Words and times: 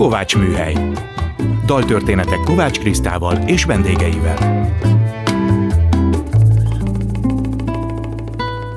Kovács 0.00 0.36
Műhely. 0.36 0.74
Daltörténetek 1.66 2.38
Kovács 2.44 2.78
Krisztával 2.78 3.36
és 3.36 3.64
vendégeivel. 3.64 4.68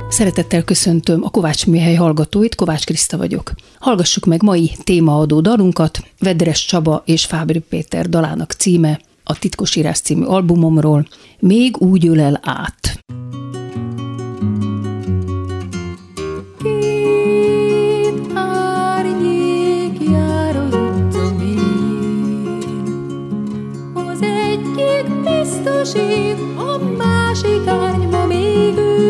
Szeretettel 0.10 0.64
köszöntöm 0.64 1.24
a 1.24 1.30
Kovács 1.30 1.68
Műhely 1.68 1.96
hallgatóit, 1.96 2.56
Kovács 2.56 2.86
Kriszta 2.86 3.18
vagyok. 3.18 3.52
Hallgassuk 3.80 4.26
meg 4.26 4.44
mai 4.44 4.72
témaadó 4.84 5.42
dalunkat, 5.42 6.00
Vedres 6.20 6.66
Csaba 6.66 7.02
és 7.06 7.26
Fábri 7.26 7.60
Péter 7.60 8.10
dalának 8.10 8.52
címe, 8.52 9.00
a 9.24 9.40
Titkos 9.40 9.76
Írás 9.76 10.00
című 10.00 10.24
albumomról, 10.24 11.08
Még 11.40 11.78
úgy 11.78 12.08
ölel 12.08 12.40
át. 12.42 13.03
Biztosít, 25.84 26.38
a 26.58 26.78
másik 26.98 27.68
árnyba 27.68 28.26
még 28.26 28.78
ő. 28.78 29.03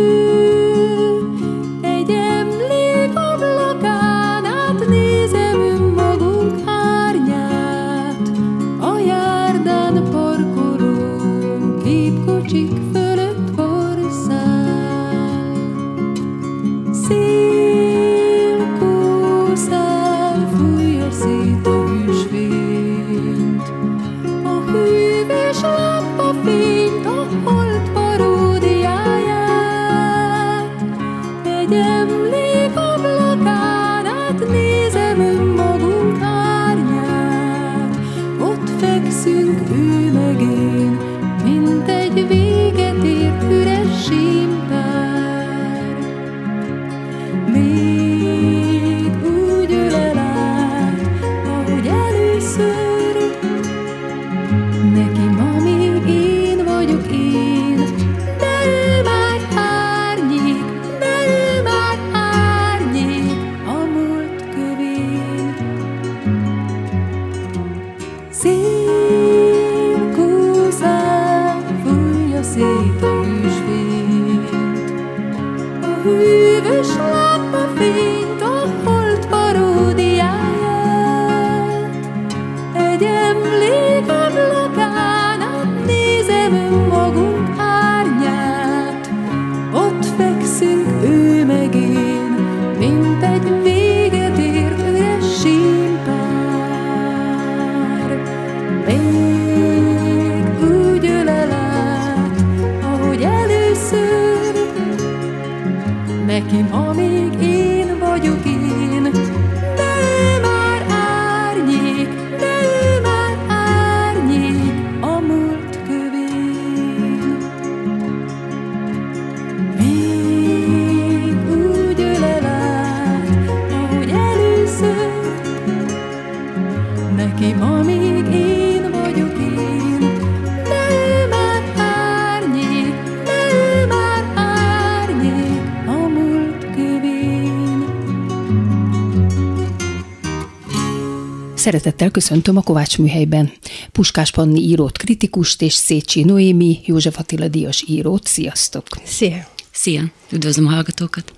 Szeretettel 141.64 142.12
köszöntöm 142.12 142.58
a 142.58 142.62
Kovács 142.62 142.98
műhelyben 142.98 143.52
Puskás 143.92 144.32
Panni 144.32 144.60
írót, 144.60 144.98
kritikust 144.98 145.62
és 145.62 145.74
Szécsi 145.74 146.24
Noémi, 146.24 146.80
József 146.86 147.20
Attila 147.20 147.48
Díjas 147.48 147.84
írót. 147.88 148.28
Sziasztok! 148.28 148.86
Szia! 149.04 149.48
Szia! 149.72 150.04
Üdvözlöm 150.32 150.68
a 150.68 150.70
hallgatókat! 150.70 151.33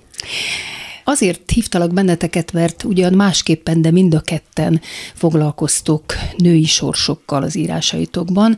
Azért 1.07 1.51
hívtalak 1.51 1.93
benneteket, 1.93 2.51
mert 2.51 2.83
ugyan 2.83 3.13
másképpen, 3.13 3.81
de 3.81 3.91
mind 3.91 4.13
a 4.13 4.19
ketten 4.19 4.81
foglalkoztok 5.13 6.03
női 6.37 6.65
sorsokkal 6.65 7.43
az 7.43 7.55
írásaitokban, 7.55 8.57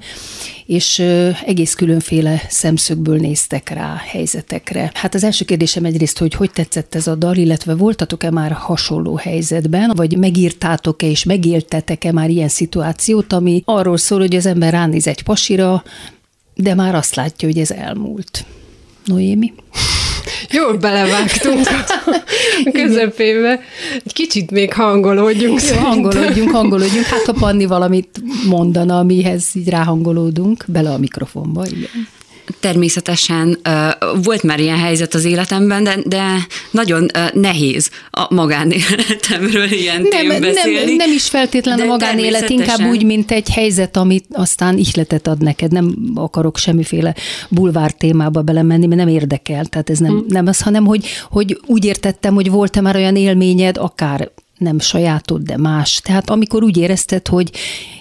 és 0.65 0.99
egész 1.45 1.73
különféle 1.73 2.41
szemszögből 2.49 3.17
néztek 3.17 3.69
rá 3.69 4.01
helyzetekre. 4.05 4.91
Hát 4.93 5.15
az 5.15 5.23
első 5.23 5.45
kérdésem 5.45 5.85
egyrészt, 5.85 6.17
hogy 6.17 6.33
hogy 6.33 6.51
tetszett 6.51 6.95
ez 6.95 7.07
a 7.07 7.15
dal, 7.15 7.35
illetve 7.35 7.75
voltatok-e 7.75 8.31
már 8.31 8.51
hasonló 8.51 9.15
helyzetben, 9.15 9.91
vagy 9.95 10.17
megírtátok-e 10.17 11.07
és 11.07 11.23
megéltetek-e 11.23 12.11
már 12.11 12.29
ilyen 12.29 12.49
szituációt, 12.49 13.33
ami 13.33 13.61
arról 13.65 13.97
szól, 13.97 14.19
hogy 14.19 14.35
az 14.35 14.45
ember 14.45 14.71
ránéz 14.71 15.07
egy 15.07 15.23
pasira, 15.23 15.83
de 16.55 16.75
már 16.75 16.95
azt 16.95 17.15
látja, 17.15 17.47
hogy 17.47 17.59
ez 17.59 17.71
elmúlt. 17.71 18.45
Noémi? 19.05 19.53
Jól 20.51 20.77
belevágtunk 20.77 21.67
a 21.67 22.11
közepébe. 22.79 23.59
Egy 24.05 24.13
kicsit 24.13 24.51
még 24.51 24.73
hangolódjunk. 24.73 25.61
Jó, 25.69 25.75
hangolódjunk, 25.77 26.51
hangolódjunk. 26.51 27.05
Hát 27.05 27.27
a 27.27 27.33
Panni 27.33 27.65
valamit 27.65 28.21
mondana, 28.47 28.99
amihez 28.99 29.45
így 29.53 29.69
ráhangolódunk, 29.69 30.63
bele 30.67 30.89
a 30.89 30.97
mikrofonba, 30.97 31.65
igen. 31.65 32.07
Természetesen 32.59 33.57
volt 34.23 34.43
már 34.43 34.59
ilyen 34.59 34.77
helyzet 34.77 35.13
az 35.13 35.25
életemben, 35.25 35.83
de, 35.83 35.97
de 36.05 36.47
nagyon 36.71 37.05
nehéz 37.33 37.89
a 38.11 38.33
magánéletemről 38.33 39.71
ilyen 39.71 40.07
nem, 40.09 40.41
beszélni. 40.41 40.85
Nem, 40.85 40.95
nem 40.95 41.11
is 41.11 41.27
feltétlenül 41.29 41.85
a 41.85 41.87
magánélet, 41.87 42.49
inkább 42.49 42.89
úgy, 42.89 43.03
mint 43.03 43.31
egy 43.31 43.49
helyzet, 43.49 43.97
amit 43.97 44.25
aztán 44.31 44.77
ihletet 44.77 45.27
ad 45.27 45.41
neked. 45.41 45.71
Nem 45.71 45.95
akarok 46.15 46.57
semmiféle 46.57 47.15
bulvár 47.49 47.91
témába 47.91 48.41
belemenni, 48.41 48.85
mert 48.85 48.99
nem 48.99 49.13
érdekel. 49.13 49.65
Tehát 49.65 49.89
ez 49.89 49.97
nem, 49.97 50.11
hmm. 50.11 50.25
nem 50.27 50.47
az, 50.47 50.61
hanem 50.61 50.85
hogy, 50.85 51.05
hogy 51.29 51.59
úgy 51.65 51.85
értettem, 51.85 52.33
hogy 52.33 52.49
volt-e 52.49 52.81
már 52.81 52.95
olyan 52.95 53.15
élményed, 53.15 53.77
akár 53.77 54.31
nem 54.57 54.79
sajátod, 54.79 55.41
de 55.41 55.57
más. 55.57 55.99
Tehát 56.03 56.29
amikor 56.29 56.63
úgy 56.63 56.77
érezted, 56.77 57.27
hogy 57.27 57.51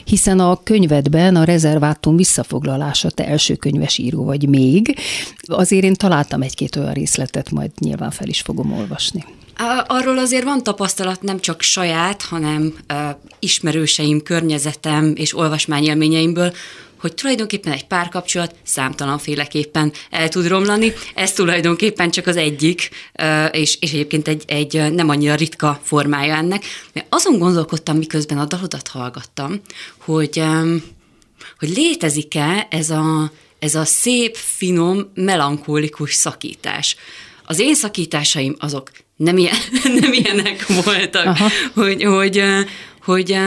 hiszen 0.04 0.40
a 0.40 0.62
könyvedben 0.62 1.36
a 1.36 1.44
rezervátum 1.44 2.16
visszafoglalása, 2.16 3.10
te 3.10 3.26
első 3.26 3.54
könyves 3.54 3.98
író 3.98 4.24
vagy 4.24 4.48
még, 4.48 4.96
azért 5.46 5.84
én 5.84 5.94
találtam 5.94 6.42
egy-két 6.42 6.76
olyan 6.76 6.92
részletet, 6.92 7.50
majd 7.50 7.70
nyilván 7.78 8.10
fel 8.10 8.28
is 8.28 8.40
fogom 8.40 8.72
olvasni. 8.72 9.24
Arról 9.86 10.18
azért 10.18 10.44
van 10.44 10.62
tapasztalat 10.62 11.22
nem 11.22 11.40
csak 11.40 11.62
saját, 11.62 12.22
hanem 12.22 12.74
uh, 12.92 13.16
ismerőseim, 13.38 14.22
környezetem 14.22 15.12
és 15.16 15.36
olvasmányélményeimből, 15.36 16.52
hogy 17.00 17.14
tulajdonképpen 17.14 17.72
egy 17.72 17.86
párkapcsolat 17.86 18.54
számtalanféleképpen 18.62 19.92
el 20.10 20.28
tud 20.28 20.48
romlani. 20.48 20.92
Ez 21.14 21.32
tulajdonképpen 21.32 22.10
csak 22.10 22.26
az 22.26 22.36
egyik, 22.36 22.90
és, 23.50 23.76
és 23.80 23.92
egyébként 23.92 24.28
egy, 24.28 24.42
egy 24.46 24.92
nem 24.92 25.08
annyira 25.08 25.34
ritka 25.34 25.80
formája 25.82 26.36
ennek. 26.36 26.64
Mert 26.92 27.06
azon 27.08 27.38
gondolkodtam, 27.38 27.96
miközben 27.96 28.38
a 28.38 28.44
dalodat 28.44 28.88
hallgattam, 28.88 29.60
hogy, 29.98 30.42
hogy 31.58 31.68
létezik-e 31.68 32.66
ez 32.70 32.90
a, 32.90 33.32
ez 33.58 33.74
a 33.74 33.84
szép, 33.84 34.36
finom, 34.36 35.10
melankólikus 35.14 36.14
szakítás. 36.14 36.96
Az 37.44 37.58
én 37.58 37.74
szakításaim 37.74 38.56
azok 38.58 38.90
nem, 39.16 39.38
ilyen, 39.38 39.56
nem 40.00 40.12
ilyenek 40.12 40.66
voltak, 40.66 41.26
Aha. 41.26 41.48
hogy, 41.74 42.02
hogy, 42.02 42.42
hogy 43.04 43.38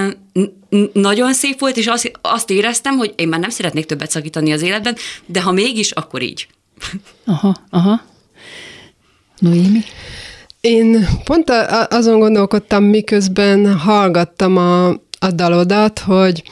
nagyon 0.94 1.33
szép 1.33 1.59
volt, 1.59 1.77
és 1.77 1.88
azt, 1.88 2.12
azt 2.21 2.50
éreztem, 2.50 2.97
hogy 2.97 3.13
én 3.15 3.27
már 3.27 3.39
nem 3.39 3.50
szeretnék 3.50 3.86
többet 3.86 4.12
szakítani 4.12 4.51
az 4.51 4.62
életben, 4.62 4.95
de 5.25 5.41
ha 5.41 5.51
mégis, 5.51 5.91
akkor 5.91 6.21
így. 6.21 6.47
Aha, 7.25 7.56
aha. 7.69 8.01
Noémi? 9.39 9.80
Én 10.62 11.07
pont 11.24 11.50
a- 11.50 11.88
azon 11.89 12.19
gondolkodtam, 12.19 12.83
miközben 12.83 13.77
hallgattam 13.77 14.57
a, 14.57 14.88
a 15.19 15.31
dalodat, 15.33 16.00
hogy 16.00 16.44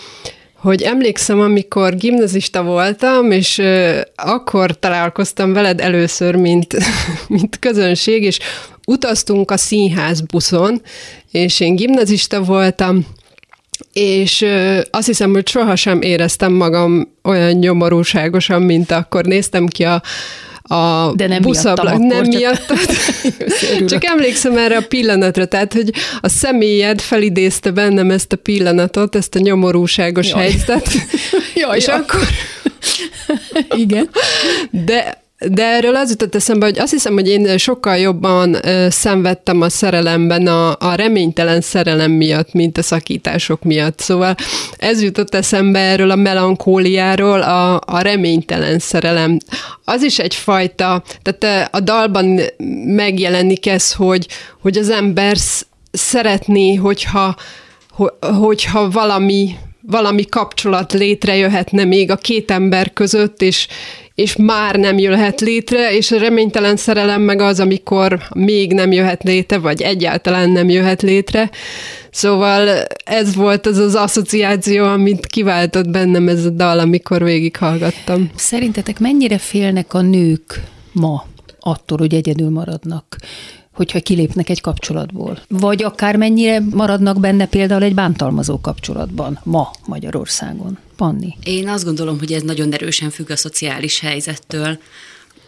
hogy 0.58 0.82
emlékszem, 0.82 1.40
amikor 1.40 1.96
gimnazista 1.96 2.64
voltam, 2.64 3.32
és 3.32 3.58
ö, 3.58 4.00
akkor 4.16 4.80
találkoztam 4.80 5.54
veled 5.54 5.82
először, 5.82 6.36
mint, 6.36 6.78
mint 7.28 7.60
közönség, 7.60 8.24
és 8.24 8.40
utaztunk 8.86 9.52
a 9.52 9.58
színház 9.58 10.22
buszon, 10.22 10.82
és 11.32 11.60
én 11.60 11.76
gimnazista 11.76 12.42
voltam, 12.44 13.06
és 13.98 14.46
azt 14.90 15.08
hiszem, 15.08 15.32
hogy 15.32 15.48
sohasem 15.48 16.02
éreztem 16.02 16.54
magam 16.54 17.14
olyan 17.24 17.52
nyomorúságosan, 17.52 18.62
mint 18.62 18.92
akkor 18.92 19.26
néztem 19.26 19.66
ki 19.68 19.84
a, 19.84 20.02
a 20.76 21.14
De 21.16 21.28
nem 21.28 21.42
buszablak. 21.42 21.98
miattam 21.98 22.08
Nem 22.08 22.20
akkor, 22.20 22.42
csak-. 22.42 22.78
Örülök. 23.72 23.90
Csak 23.90 24.06
emlékszem 24.06 24.58
erre 24.58 24.78
a 24.78 24.86
pillanatra, 24.88 25.46
tehát, 25.46 25.74
hogy 25.74 25.94
a 26.22 26.30
személyed 26.30 27.02
felidézte 27.02 27.72
bennem 27.72 28.12
ezt 28.12 28.34
a 28.34 28.36
pillanatot, 28.36 29.16
ezt 29.16 29.36
a 29.36 29.40
nyomorúságos 29.40 30.30
Jaj. 30.30 30.40
helyzetet. 30.42 30.90
Jaj, 31.56 31.78
és 31.78 31.88
jaj. 31.88 31.98
akkor 31.98 32.22
Igen. 33.76 34.10
de, 34.72 35.24
de 35.46 35.64
erről 35.64 35.96
az 35.96 36.10
jutott 36.10 36.36
eszembe, 36.36 36.66
hogy 36.66 36.80
azt 36.80 36.92
hiszem, 36.92 37.14
hogy 37.14 37.28
én 37.28 37.58
sokkal 37.58 37.98
jobban 37.98 38.68
ö, 38.68 38.88
szenvedtem 38.90 39.62
a 39.62 39.70
szerelemben 39.70 40.48
a, 40.48 40.76
a 40.80 40.96
reménytelen 40.96 41.62
szerelem 41.62 42.12
miatt, 42.12 42.54
mint 42.54 42.78
a 42.78 42.82
szakítások 42.82 43.64
miatt. 43.64 44.00
Szóval 44.00 44.36
ez 44.78 45.02
jutott 45.02 45.36
eszembe 45.36 45.80
erről 45.80 46.12
a 46.12 46.16
melankóliáról, 46.16 47.42
a, 47.42 47.82
a 47.86 48.00
reménytelen 48.00 48.80
szerelem. 48.80 49.38
Az 49.84 50.04
is 50.04 50.20
egyfajta, 50.20 51.04
tehát 51.22 51.70
a 51.74 51.80
dalban 51.80 52.40
megjelenik 52.86 53.68
ez, 53.68 53.94
hogy, 53.94 54.28
hogy 54.62 54.78
az 54.78 54.90
ember 54.90 55.38
sz- 55.38 55.68
szeretné, 55.92 56.76
hogyha, 56.76 57.36
ho- 57.90 58.26
hogyha 58.40 58.90
valami 58.90 59.56
valami 59.90 60.26
kapcsolat 60.26 60.94
létrejöhetne 60.94 61.84
még 61.84 62.12
a 62.12 62.16
két 62.16 62.52
ember 62.52 62.94
között, 62.94 63.42
és, 63.42 63.68
és 64.16 64.36
már 64.36 64.76
nem 64.76 64.98
jöhet 64.98 65.42
létre, 65.42 65.96
és 65.96 66.12
a 66.12 66.18
reménytelen 66.18 66.76
szerelem 66.76 67.22
meg 67.22 67.42
az, 67.42 67.60
amikor 67.60 68.20
még 68.36 68.74
nem 68.74 68.92
jöhet 68.92 69.24
létre, 69.24 69.58
vagy 69.58 69.82
egyáltalán 69.82 70.50
nem 70.50 70.70
jöhet 70.70 71.02
létre. 71.02 71.50
Szóval 72.12 72.86
ez 73.04 73.36
volt 73.36 73.66
az 73.66 73.78
az 73.78 73.96
asszociáció, 73.96 74.86
amit 74.86 75.26
kiváltott 75.26 75.90
bennem 75.90 76.28
ez 76.28 76.46
a 76.46 76.50
dal, 76.50 76.80
amikor 76.80 77.24
végighallgattam. 77.24 78.30
Szerintetek 78.36 79.00
mennyire 79.00 79.38
félnek 79.38 79.94
a 79.94 80.02
nők 80.02 80.64
ma 80.92 81.26
attól, 81.60 81.98
hogy 81.98 82.14
egyedül 82.14 82.50
maradnak, 82.50 83.16
hogyha 83.78 84.00
kilépnek 84.00 84.50
egy 84.50 84.62
kapcsolatból? 84.62 85.42
Vagy 85.48 85.84
akár 85.84 86.16
mennyire 86.16 86.60
maradnak 86.72 87.20
benne 87.20 87.48
például 87.48 87.84
egy 87.84 87.94
bántalmazó 87.94 88.60
kapcsolatban 88.62 89.40
ma 89.44 89.72
Magyarországon? 89.86 90.78
Panni. 90.96 91.38
Én 91.44 91.70
azt 91.70 91.84
gondolom, 91.84 92.20
hogy 92.20 92.34
ez 92.34 92.42
nagyon 92.42 92.74
erősen 92.74 93.10
függ 93.10 93.30
a 93.30 93.36
szociális 93.36 94.00
helyzettől. 94.00 94.80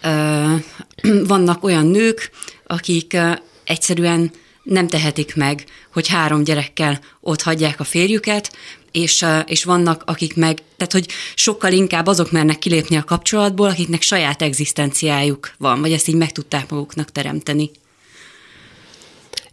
Vannak 1.28 1.64
olyan 1.64 1.86
nők, 1.86 2.32
akik 2.68 3.18
egyszerűen 3.64 4.32
nem 4.64 4.88
tehetik 4.88 5.36
meg, 5.36 5.64
hogy 5.94 6.08
három 6.08 6.44
gyerekkel 6.44 7.00
ott 7.22 7.42
hagyják 7.42 7.80
a 7.80 7.84
férjüket, 7.84 8.52
és, 8.92 9.26
és 9.46 9.64
vannak, 9.64 10.04
akik 10.06 10.36
meg, 10.36 10.62
tehát 10.78 10.94
hogy 10.94 11.08
sokkal 11.36 11.72
inkább 11.72 12.08
azok 12.08 12.32
mernek 12.32 12.60
kilépni 12.60 12.96
a 12.96 13.04
kapcsolatból, 13.04 13.70
akiknek 13.70 14.02
saját 14.02 14.42
egzisztenciájuk 14.42 15.52
van, 15.58 15.82
vagy 15.82 15.92
ezt 15.92 16.08
így 16.08 16.16
meg 16.16 16.32
tudták 16.32 16.70
maguknak 16.70 17.12
teremteni. 17.12 17.72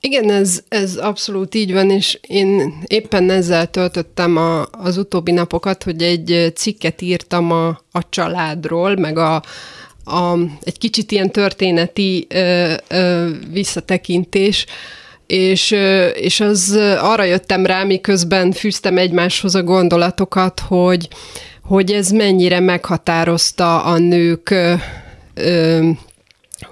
Igen, 0.06 0.30
ez, 0.30 0.62
ez 0.68 0.96
abszolút 0.96 1.54
így 1.54 1.72
van, 1.72 1.90
és 1.90 2.18
én 2.26 2.78
éppen 2.86 3.30
ezzel 3.30 3.70
töltöttem 3.70 4.36
a, 4.36 4.66
az 4.72 4.96
utóbbi 4.96 5.32
napokat, 5.32 5.82
hogy 5.82 6.02
egy 6.02 6.52
cikket 6.54 7.02
írtam 7.02 7.52
a, 7.52 7.66
a 7.68 8.08
családról, 8.08 8.96
meg 8.96 9.18
a, 9.18 9.34
a, 10.04 10.38
egy 10.62 10.78
kicsit 10.78 11.12
ilyen 11.12 11.30
történeti 11.30 12.26
ö, 12.28 12.72
ö, 12.88 13.28
visszatekintés, 13.52 14.66
és, 15.26 15.70
ö, 15.70 16.06
és 16.06 16.40
az 16.40 16.78
arra 17.00 17.24
jöttem 17.24 17.66
rá, 17.66 17.84
miközben 17.84 18.52
fűztem 18.52 18.98
egymáshoz 18.98 19.54
a 19.54 19.62
gondolatokat, 19.62 20.60
hogy, 20.60 21.08
hogy 21.62 21.92
ez 21.92 22.10
mennyire 22.10 22.60
meghatározta 22.60 23.82
a 23.82 23.98
nők 23.98 24.50
ö, 24.50 24.74
ö, 25.34 25.88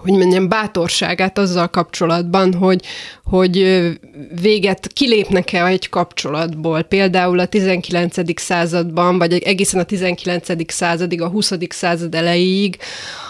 hogy 0.05 0.13
mondjam, 0.13 0.49
bátorságát 0.49 1.39
azzal 1.39 1.69
kapcsolatban, 1.69 2.55
hogy, 2.55 2.85
hogy 3.25 3.57
véget 4.41 4.87
kilépnek-e 4.93 5.67
egy 5.67 5.89
kapcsolatból. 5.89 6.83
Például 6.83 7.39
a 7.39 7.47
19. 7.47 8.41
században, 8.41 9.19
vagy 9.19 9.33
egészen 9.33 9.81
a 9.81 9.85
19. 9.85 10.73
századig, 10.73 11.23
a 11.23 11.29
20. 11.29 11.53
század 11.69 12.15
elejéig 12.15 12.77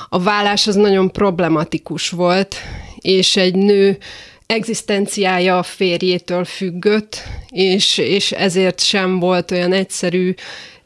a 0.09 0.19
vállás 0.19 0.67
az 0.67 0.75
nagyon 0.75 1.11
problematikus 1.11 2.09
volt, 2.09 2.56
és 2.97 3.37
egy 3.37 3.55
nő 3.55 3.99
egzisztenciája 4.47 5.59
a 5.59 5.62
férjétől 5.62 6.44
függött, 6.44 7.23
és, 7.49 7.99
és 7.99 8.32
ezért 8.32 8.81
sem 8.81 9.19
volt 9.19 9.50
olyan 9.50 9.73
egyszerű 9.73 10.35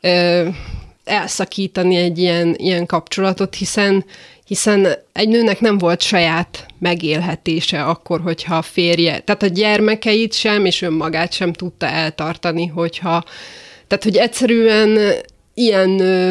ö, 0.00 0.48
elszakítani 1.04 1.96
egy 1.96 2.18
ilyen, 2.18 2.54
ilyen 2.58 2.86
kapcsolatot, 2.86 3.54
hiszen, 3.54 4.04
hiszen 4.48 4.88
egy 5.12 5.28
nőnek 5.28 5.60
nem 5.60 5.78
volt 5.78 6.02
saját 6.02 6.66
megélhetése 6.78 7.82
akkor, 7.82 8.20
hogyha 8.20 8.56
a 8.56 8.62
férje, 8.62 9.18
tehát 9.18 9.42
a 9.42 9.46
gyermekeit 9.46 10.32
sem, 10.32 10.64
és 10.64 10.82
önmagát 10.82 11.32
sem 11.32 11.52
tudta 11.52 11.86
eltartani, 11.86 12.66
hogyha, 12.66 13.24
tehát 13.86 14.04
hogy 14.04 14.16
egyszerűen 14.16 14.98
ilyen 15.54 16.00
ö, 16.00 16.30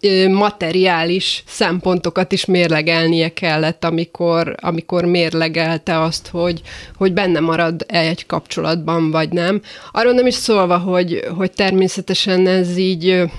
ö, 0.00 0.28
materiális 0.28 1.42
szempontokat 1.46 2.32
is 2.32 2.44
mérlegelnie 2.44 3.32
kellett, 3.32 3.84
amikor, 3.84 4.54
amikor 4.60 5.04
mérlegelte 5.04 6.00
azt, 6.00 6.28
hogy, 6.28 6.60
hogy 6.96 7.12
benne 7.12 7.40
marad 7.40 7.84
-e 7.88 7.98
egy 7.98 8.26
kapcsolatban, 8.26 9.10
vagy 9.10 9.28
nem. 9.28 9.60
Arról 9.92 10.12
nem 10.12 10.26
is 10.26 10.34
szólva, 10.34 10.78
hogy, 10.78 11.24
hogy 11.36 11.50
természetesen 11.50 12.46
ez 12.46 12.76
így 12.76 13.30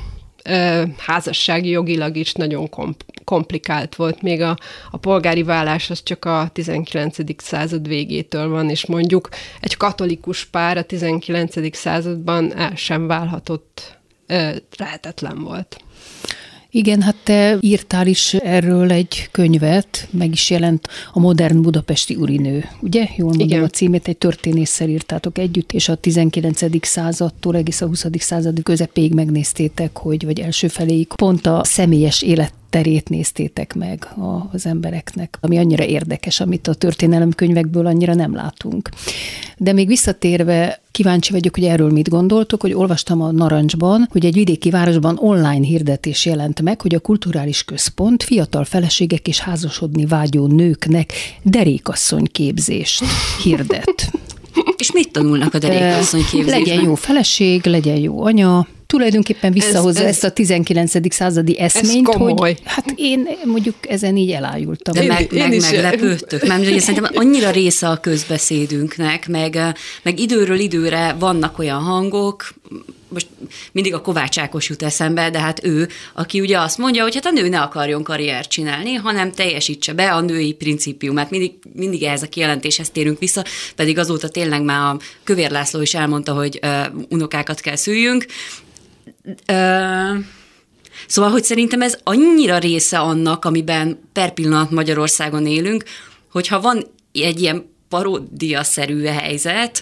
házassági 0.98 1.69
jogilag 1.69 2.17
is 2.17 2.33
nagyon 2.33 2.69
komp- 2.69 3.05
komplikált 3.24 3.95
volt. 3.95 4.21
Még 4.21 4.41
a, 4.41 4.57
a 4.91 4.98
polgári 4.98 5.43
vállás 5.43 5.89
az 5.89 6.03
csak 6.03 6.25
a 6.25 6.50
19. 6.53 7.17
század 7.43 7.88
végétől 7.88 8.50
van, 8.50 8.69
és 8.69 8.86
mondjuk 8.86 9.29
egy 9.60 9.77
katolikus 9.77 10.45
pár 10.45 10.77
a 10.77 10.83
19. 10.83 11.75
században 11.75 12.57
el 12.57 12.75
sem 12.75 13.07
válhatott, 13.07 14.00
lehetetlen 14.77 15.43
volt. 15.43 15.77
Igen, 16.71 17.01
hát 17.01 17.15
te 17.23 17.57
írtál 17.59 18.07
is 18.07 18.33
erről 18.33 18.91
egy 18.91 19.27
könyvet, 19.31 20.07
meg 20.11 20.31
is 20.31 20.49
jelent 20.49 20.87
a 21.13 21.19
modern 21.19 21.61
budapesti 21.61 22.15
urinő, 22.15 22.65
ugye? 22.81 23.07
Jól 23.15 23.27
mondom 23.27 23.47
Igen. 23.47 23.63
a 23.63 23.67
címét, 23.67 24.07
egy 24.07 24.17
történésszel 24.17 24.89
írtátok 24.89 25.37
együtt, 25.37 25.71
és 25.71 25.89
a 25.89 25.95
19. 25.95 26.85
századtól 26.85 27.55
egész 27.55 27.81
a 27.81 27.85
20. 27.85 28.05
század 28.17 28.63
közepéig 28.63 29.13
megnéztétek, 29.13 29.97
hogy, 29.97 30.25
vagy 30.25 30.39
első 30.39 30.67
feléig 30.67 31.07
pont 31.07 31.45
a 31.45 31.61
személyes 31.63 32.21
élet 32.21 32.53
terét 32.71 33.09
néztétek 33.09 33.73
meg 33.73 34.07
az 34.51 34.65
embereknek, 34.65 35.37
ami 35.41 35.57
annyira 35.57 35.83
érdekes, 35.85 36.39
amit 36.39 36.67
a 36.67 36.73
történelemkönyvekből 36.73 37.85
annyira 37.85 38.13
nem 38.13 38.35
látunk. 38.35 38.89
De 39.57 39.73
még 39.73 39.87
visszatérve, 39.87 40.81
kíváncsi 40.91 41.31
vagyok, 41.31 41.55
hogy 41.55 41.63
erről 41.63 41.91
mit 41.91 42.09
gondoltok, 42.09 42.61
hogy 42.61 42.73
olvastam 42.73 43.21
a 43.21 43.31
Narancsban, 43.31 44.07
hogy 44.11 44.25
egy 44.25 44.33
vidéki 44.33 44.69
városban 44.69 45.17
online 45.19 45.65
hirdetés 45.65 46.25
jelent 46.25 46.61
meg, 46.61 46.81
hogy 46.81 46.95
a 46.95 46.99
kulturális 46.99 47.63
központ 47.63 48.23
fiatal 48.23 48.63
feleségek 48.63 49.27
és 49.27 49.39
házasodni 49.39 50.05
vágyó 50.05 50.47
nőknek 50.47 51.11
derékasszony 51.43 52.25
képzést 52.31 53.03
hirdet. 53.43 54.11
És 54.77 54.91
mit 54.91 55.12
tanulnak 55.12 55.53
a 55.53 55.58
derékasszony 55.58 56.22
képzésben? 56.31 56.60
Legyen 56.60 56.84
jó 56.84 56.96
feleség, 56.96 57.65
legyen 57.65 57.98
jó 57.98 58.24
anya, 58.24 58.67
tulajdonképpen 58.88 59.51
visszahozza 59.51 60.00
Ez- 60.00 60.05
ez- 60.05 60.12
ezt 60.12 60.24
a 60.24 60.31
19. 60.31 61.13
századi 61.13 61.60
eszményt, 61.60 62.05
komoly. 62.08 62.34
hogy 62.38 62.60
hát 62.63 62.93
én 62.96 63.27
mondjuk 63.46 63.75
ezen 63.89 64.15
így 64.17 64.31
elájultam. 64.31 64.93
De 64.93 65.01
Én- 65.01 65.08
meg, 65.08 65.31
én 65.34 65.39
meg 65.43 65.53
is- 65.53 65.72
meglepődtök, 65.72 66.48
mert 66.48 66.62
ugye 66.67 66.79
szerintem 66.79 67.12
annyira 67.15 67.50
része 67.51 67.88
a 67.89 67.98
közbeszédünknek, 67.98 69.27
meg, 69.27 69.58
meg 70.03 70.20
időről 70.20 70.60
időre 70.60 71.15
vannak 71.20 71.60
olyan 71.60 71.81
hangok, 71.81 72.53
most 73.12 73.27
mindig 73.72 73.94
a 73.94 74.01
Kovács 74.01 74.39
Ákos 74.39 74.70
jut 74.70 74.84
eszembe, 74.84 75.30
de 75.30 75.39
hát 75.39 75.63
ő, 75.63 75.89
aki 76.13 76.39
ugye 76.39 76.60
azt 76.60 76.77
mondja, 76.77 77.03
hogy 77.03 77.13
hát 77.13 77.25
a 77.25 77.32
nő 77.32 77.48
ne 77.48 77.62
akarjon 77.62 78.03
karriert 78.03 78.50
csinálni, 78.50 78.94
hanem 78.94 79.32
teljesítse 79.32 79.94
be 79.94 80.13
a 80.13 80.22
női 80.22 80.53
principiumát. 80.53 81.30
Mindig, 81.30 81.51
mindig 81.74 82.03
ehhez 82.03 82.24
a 82.24 82.27
kijelentéshez 82.27 82.89
térünk 82.89 83.20
vissza, 83.20 83.44
pedig 83.75 83.98
azóta 83.98 84.30
tényleg 84.30 84.63
már 84.63 84.94
a 84.94 85.00
Kövér 85.24 85.51
László 85.51 85.82
is 85.82 85.94
elmondta, 85.94 86.34
hogy 86.34 86.60
uh, 86.63 86.86
unokákat 87.10 87.60
kell 87.60 87.75
szüljünk. 87.75 88.25
Uh, 89.48 90.18
Szóval, 91.08 91.32
hogy 91.32 91.44
szerintem 91.44 91.82
ez 91.82 91.98
annyira 92.03 92.58
része 92.58 93.00
annak, 93.00 93.46
amiben 93.46 94.00
per 94.13 94.34
pillanat 94.34 94.72
Magyarországon 94.72 95.46
élünk, 95.46 95.84
hogyha 96.32 96.62
van 96.62 96.88
egy 97.13 97.41
ilyen 97.41 97.70
paródia-szerű 97.89 99.03
helyzet, 99.03 99.82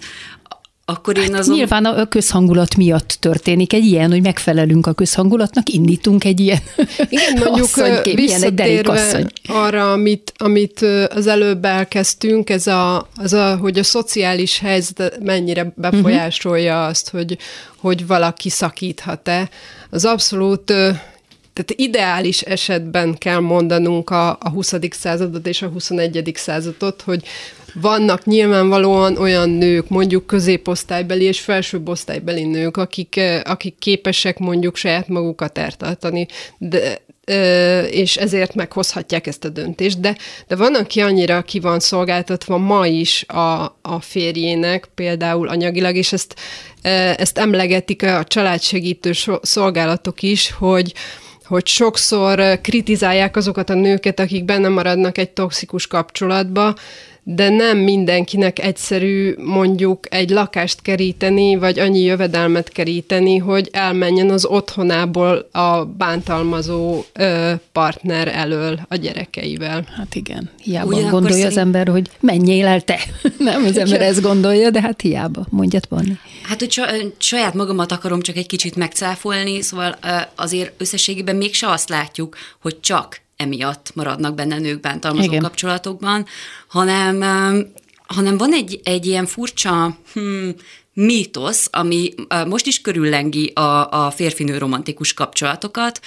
akkor 0.90 1.18
én 1.18 1.32
Hát 1.32 1.40
azon... 1.40 1.56
Nyilván 1.56 1.86
a 1.86 2.06
közhangulat 2.06 2.76
miatt 2.76 3.18
történik 3.20 3.74
egy 3.74 3.86
ilyen, 3.86 4.10
hogy 4.10 4.22
megfelelünk 4.22 4.88
a 4.88 4.94
közhangulatnak, 4.94 5.70
indítunk 5.70 6.24
egy 6.24 6.40
ilyen 6.40 6.60
Igen, 7.10 7.34
mondjuk 7.38 7.66
asszonykép, 7.78 8.18
ilyen 8.18 8.44
egy 8.44 8.54
derékasszony. 8.54 9.28
arra, 9.48 9.92
amit, 9.92 10.34
amit 10.38 10.82
az 11.10 11.28
előbb 11.28 11.66
elkezdtünk, 11.66 12.50
ez 12.50 12.68
a, 12.68 13.10
az 13.16 13.34
a, 13.34 13.56
hogy 13.56 13.80
a 13.80 13.84
szociális 13.84 14.60
helyzet 14.60 15.20
mennyire 15.24 15.74
befolyásolja 15.76 16.74
uh-huh. 16.74 16.90
azt, 16.90 17.10
hogy, 17.10 17.38
hogy 17.78 18.08
valaki 18.08 18.50
szakíthat-e. 18.50 19.50
Az 19.90 20.06
abszolút 20.06 20.74
tehát 21.54 21.82
ideális 21.82 22.42
esetben 22.42 23.18
kell 23.18 23.40
mondanunk 23.40 24.10
a, 24.10 24.30
a 24.30 24.50
20. 24.50 24.74
századot 24.90 25.48
és 25.48 25.62
a 25.62 25.68
21. 25.68 26.32
századot, 26.36 27.02
hogy 27.02 27.24
vannak 27.74 28.26
nyilvánvalóan 28.26 29.18
olyan 29.18 29.50
nők, 29.50 29.90
mondjuk 29.90 30.26
középosztálybeli 30.26 31.24
és 31.24 31.40
felsőbb-osztálybeli 31.40 32.44
nők, 32.44 32.78
akik, 32.78 33.16
eh, 33.16 33.42
akik 33.44 33.78
képesek 33.80 34.38
mondjuk 34.38 34.76
saját 34.76 35.08
magukat 35.08 35.58
eltartani, 35.58 36.28
de, 36.58 36.98
ö, 37.30 37.82
és 37.82 38.18
ezért 38.18 38.56
meghozhatják 38.56 39.28
ezt 39.28 39.46
a 39.46 39.50
döntést, 39.50 40.00
de, 40.00 40.18
de 40.48 40.56
van, 40.56 40.76
aki 40.76 41.02
annyira 41.02 41.42
ki 41.42 41.60
van 41.60 41.80
szolgáltatva 41.80 42.58
ma 42.58 42.88
is 42.88 43.26
a, 43.28 43.64
a 43.82 44.00
férjének, 44.00 44.90
például 44.96 45.48
anyagilag, 45.48 45.96
és 45.96 46.14
ezt, 46.14 46.36
ö, 46.84 46.90
ezt 47.18 47.38
emlegetik 47.38 48.04
a 48.04 48.24
családsegítő 48.24 49.12
szolgálatok 49.42 50.22
is, 50.22 50.52
hogy, 50.52 50.94
hogy 51.50 51.68
sokszor 51.68 52.60
kritizálják 52.62 53.36
azokat 53.36 53.70
a 53.70 53.74
nőket, 53.74 54.20
akik 54.20 54.46
benne 54.46 54.68
maradnak 54.68 55.18
egy 55.18 55.30
toxikus 55.30 55.88
kapcsolatba, 55.88 56.74
de 57.24 57.50
nem 57.50 57.78
mindenkinek 57.78 58.60
egyszerű 58.60 59.36
mondjuk 59.38 60.00
egy 60.10 60.30
lakást 60.30 60.82
keríteni, 60.82 61.56
vagy 61.56 61.80
annyi 61.80 62.02
jövedelmet 62.02 62.70
keríteni, 62.70 63.38
hogy 63.38 63.70
elmenjen 63.72 64.30
az 64.30 64.46
otthonából 64.46 65.50
a 65.52 65.86
bántalmazó 65.86 67.04
ö, 67.14 67.52
partner 67.72 68.28
elől 68.28 68.80
a 68.88 68.96
gyerekeivel. 68.96 69.86
Hát 69.98 70.16
igen, 70.16 70.50
hiába 70.64 70.88
Ugyanakkor 70.88 71.12
gondolja 71.12 71.36
szerint- 71.36 71.58
az 71.58 71.64
ember, 71.64 71.88
hogy 71.88 72.10
menjél 72.20 72.68
el 72.68 72.82
te. 72.82 73.00
Nem, 73.38 73.64
az 73.64 73.78
ember 73.78 74.02
ezt 74.02 74.22
gondolja, 74.22 74.70
de 74.70 74.82
hát 74.82 75.02
hiába. 75.02 75.46
Mondjad, 75.50 75.86
Panni. 75.86 76.18
Hát, 76.50 76.60
hogy 76.60 76.72
sa- 76.72 77.14
saját 77.18 77.54
magamat 77.54 77.92
akarom 77.92 78.22
csak 78.22 78.36
egy 78.36 78.48
kicsit 78.48 78.76
megcáfolni, 78.76 79.62
szóval 79.62 79.98
azért 80.36 80.74
összességében 80.78 81.36
mégse 81.36 81.70
azt 81.70 81.90
látjuk, 81.90 82.38
hogy 82.62 82.80
csak 82.80 83.22
emiatt 83.36 83.92
maradnak 83.96 84.36
benne 84.36 84.60
nők 84.60 84.80
bántalmazó 84.80 85.28
Igen. 85.28 85.42
Kapcsolatokban, 85.42 86.26
hanem, 86.68 87.22
hanem 88.08 88.38
van 88.38 88.54
egy, 88.54 88.80
egy 88.84 89.06
ilyen 89.06 89.26
furcsa 89.26 89.98
hmm, 90.14 90.54
mítosz, 90.94 91.68
ami 91.72 92.14
most 92.48 92.66
is 92.66 92.82
körüllengi 92.82 93.46
a, 93.46 94.06
a 94.06 94.12
férfinő 94.12 94.58
romantikus 94.58 95.14
kapcsolatokat, 95.14 96.00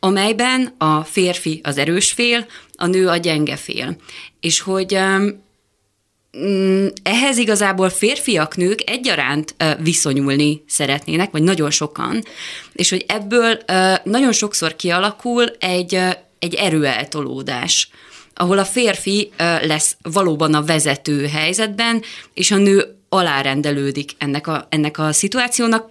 amelyben 0.00 0.74
a 0.78 1.04
férfi 1.04 1.60
az 1.62 1.78
erős 1.78 2.12
fél, 2.12 2.46
a 2.74 2.86
nő 2.86 3.08
a 3.08 3.16
gyenge 3.16 3.56
fél. 3.56 3.96
És 4.40 4.60
hogy 4.60 4.98
ehhez 7.02 7.36
igazából 7.36 7.88
férfiak, 7.88 8.56
nők 8.56 8.90
egyaránt 8.90 9.54
viszonyulni 9.78 10.62
szeretnének, 10.66 11.30
vagy 11.30 11.42
nagyon 11.42 11.70
sokan, 11.70 12.22
és 12.72 12.90
hogy 12.90 13.04
ebből 13.08 13.58
nagyon 14.04 14.32
sokszor 14.32 14.76
kialakul 14.76 15.44
egy, 15.58 15.98
egy 16.38 16.54
erőeltolódás, 16.54 17.88
ahol 18.34 18.58
a 18.58 18.64
férfi 18.64 19.30
lesz 19.62 19.96
valóban 20.02 20.54
a 20.54 20.64
vezető 20.64 21.26
helyzetben, 21.26 22.02
és 22.34 22.50
a 22.50 22.56
nő 22.56 22.96
alárendelődik 23.08 24.10
ennek 24.18 24.46
a, 24.46 24.66
ennek 24.68 24.98
a 24.98 25.12
szituációnak, 25.12 25.90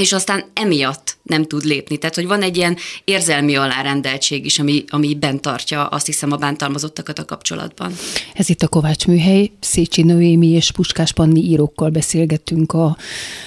és 0.00 0.12
aztán 0.12 0.44
emiatt 0.52 1.16
nem 1.22 1.44
tud 1.44 1.64
lépni. 1.64 1.96
Tehát, 1.96 2.14
hogy 2.14 2.26
van 2.26 2.42
egy 2.42 2.56
ilyen 2.56 2.76
érzelmi 3.04 3.56
alárendeltség 3.56 4.44
is, 4.44 4.58
ami, 4.58 4.84
ami 4.88 5.14
bent 5.14 5.40
tartja, 5.40 5.86
azt 5.86 6.06
hiszem, 6.06 6.32
a 6.32 6.36
bántalmazottakat 6.36 7.18
a 7.18 7.24
kapcsolatban. 7.24 7.92
Ez 8.34 8.48
itt 8.48 8.62
a 8.62 8.68
Kovács 8.68 9.06
Műhely, 9.06 9.50
Szécsi 9.60 10.02
Noémi 10.02 10.48
és 10.48 10.72
Puskás 10.72 11.12
Panni 11.12 11.40
írókkal 11.40 11.90
beszélgettünk 11.90 12.72
a 12.72 12.96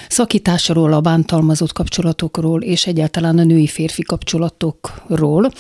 szakításról, 0.10 0.94
a 0.94 1.02
bántalmazott 1.02 1.74
kapcsolatokról, 1.74 2.62
és 2.62 2.88
egyáltalán 2.88 3.38
a 3.38 3.44
női-férfi 3.44 4.02
kapcsolatokról. 4.02 5.52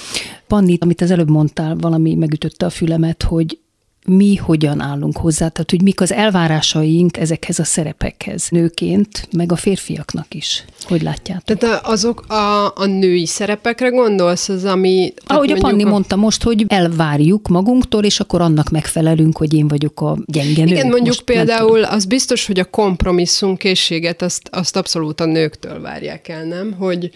Panni, 0.48 0.77
amit 0.79 1.01
az 1.01 1.12
előbb 1.12 1.29
mondtál, 1.29 1.75
valami 1.75 2.15
megütötte 2.15 2.65
a 2.65 2.69
fülemet, 2.69 3.24
hogy 3.24 3.60
mi 4.05 4.36
hogyan 4.36 4.79
állunk 4.79 5.17
hozzá, 5.17 5.48
tehát 5.48 5.70
hogy 5.70 5.81
mik 5.81 6.01
az 6.01 6.12
elvárásaink 6.12 7.17
ezekhez 7.17 7.60
a 7.60 7.63
szerepekhez 7.63 8.48
nőként, 8.50 9.27
meg 9.31 9.51
a 9.51 9.55
férfiaknak 9.55 10.34
is. 10.34 10.65
Hogy 10.81 11.01
látjátok? 11.01 11.58
Tehát 11.58 11.86
azok 11.86 12.20
a, 12.27 12.65
a 12.75 12.86
női 12.86 13.25
szerepekre 13.25 13.89
gondolsz, 13.89 14.50
az 14.50 14.65
ami... 14.65 15.13
Ahogy 15.25 15.51
a 15.51 15.55
Panni 15.60 15.84
mondta 15.84 16.15
most, 16.15 16.43
hogy 16.43 16.65
elvárjuk 16.67 17.48
magunktól, 17.48 18.03
és 18.03 18.20
akkor 18.20 18.41
annak 18.41 18.70
megfelelünk, 18.70 19.38
hogy 19.38 19.53
én 19.53 19.67
vagyok 19.67 20.01
a 20.01 20.17
gyenge 20.25 20.63
nő. 20.63 20.72
Igen, 20.72 20.88
mondjuk 20.88 21.05
Most 21.05 21.24
például 21.24 21.84
az 21.84 22.05
biztos, 22.05 22.46
hogy 22.46 22.60
a 22.60 22.65
kompromisszum 22.65 23.58
készséget 23.58 24.22
azt, 24.22 24.50
azt 24.51 24.75
abszolút 24.75 25.20
a 25.20 25.25
nőktől 25.25 25.81
várják 25.81 26.27
el, 26.27 26.43
nem? 26.43 26.74
Hogy, 26.77 27.12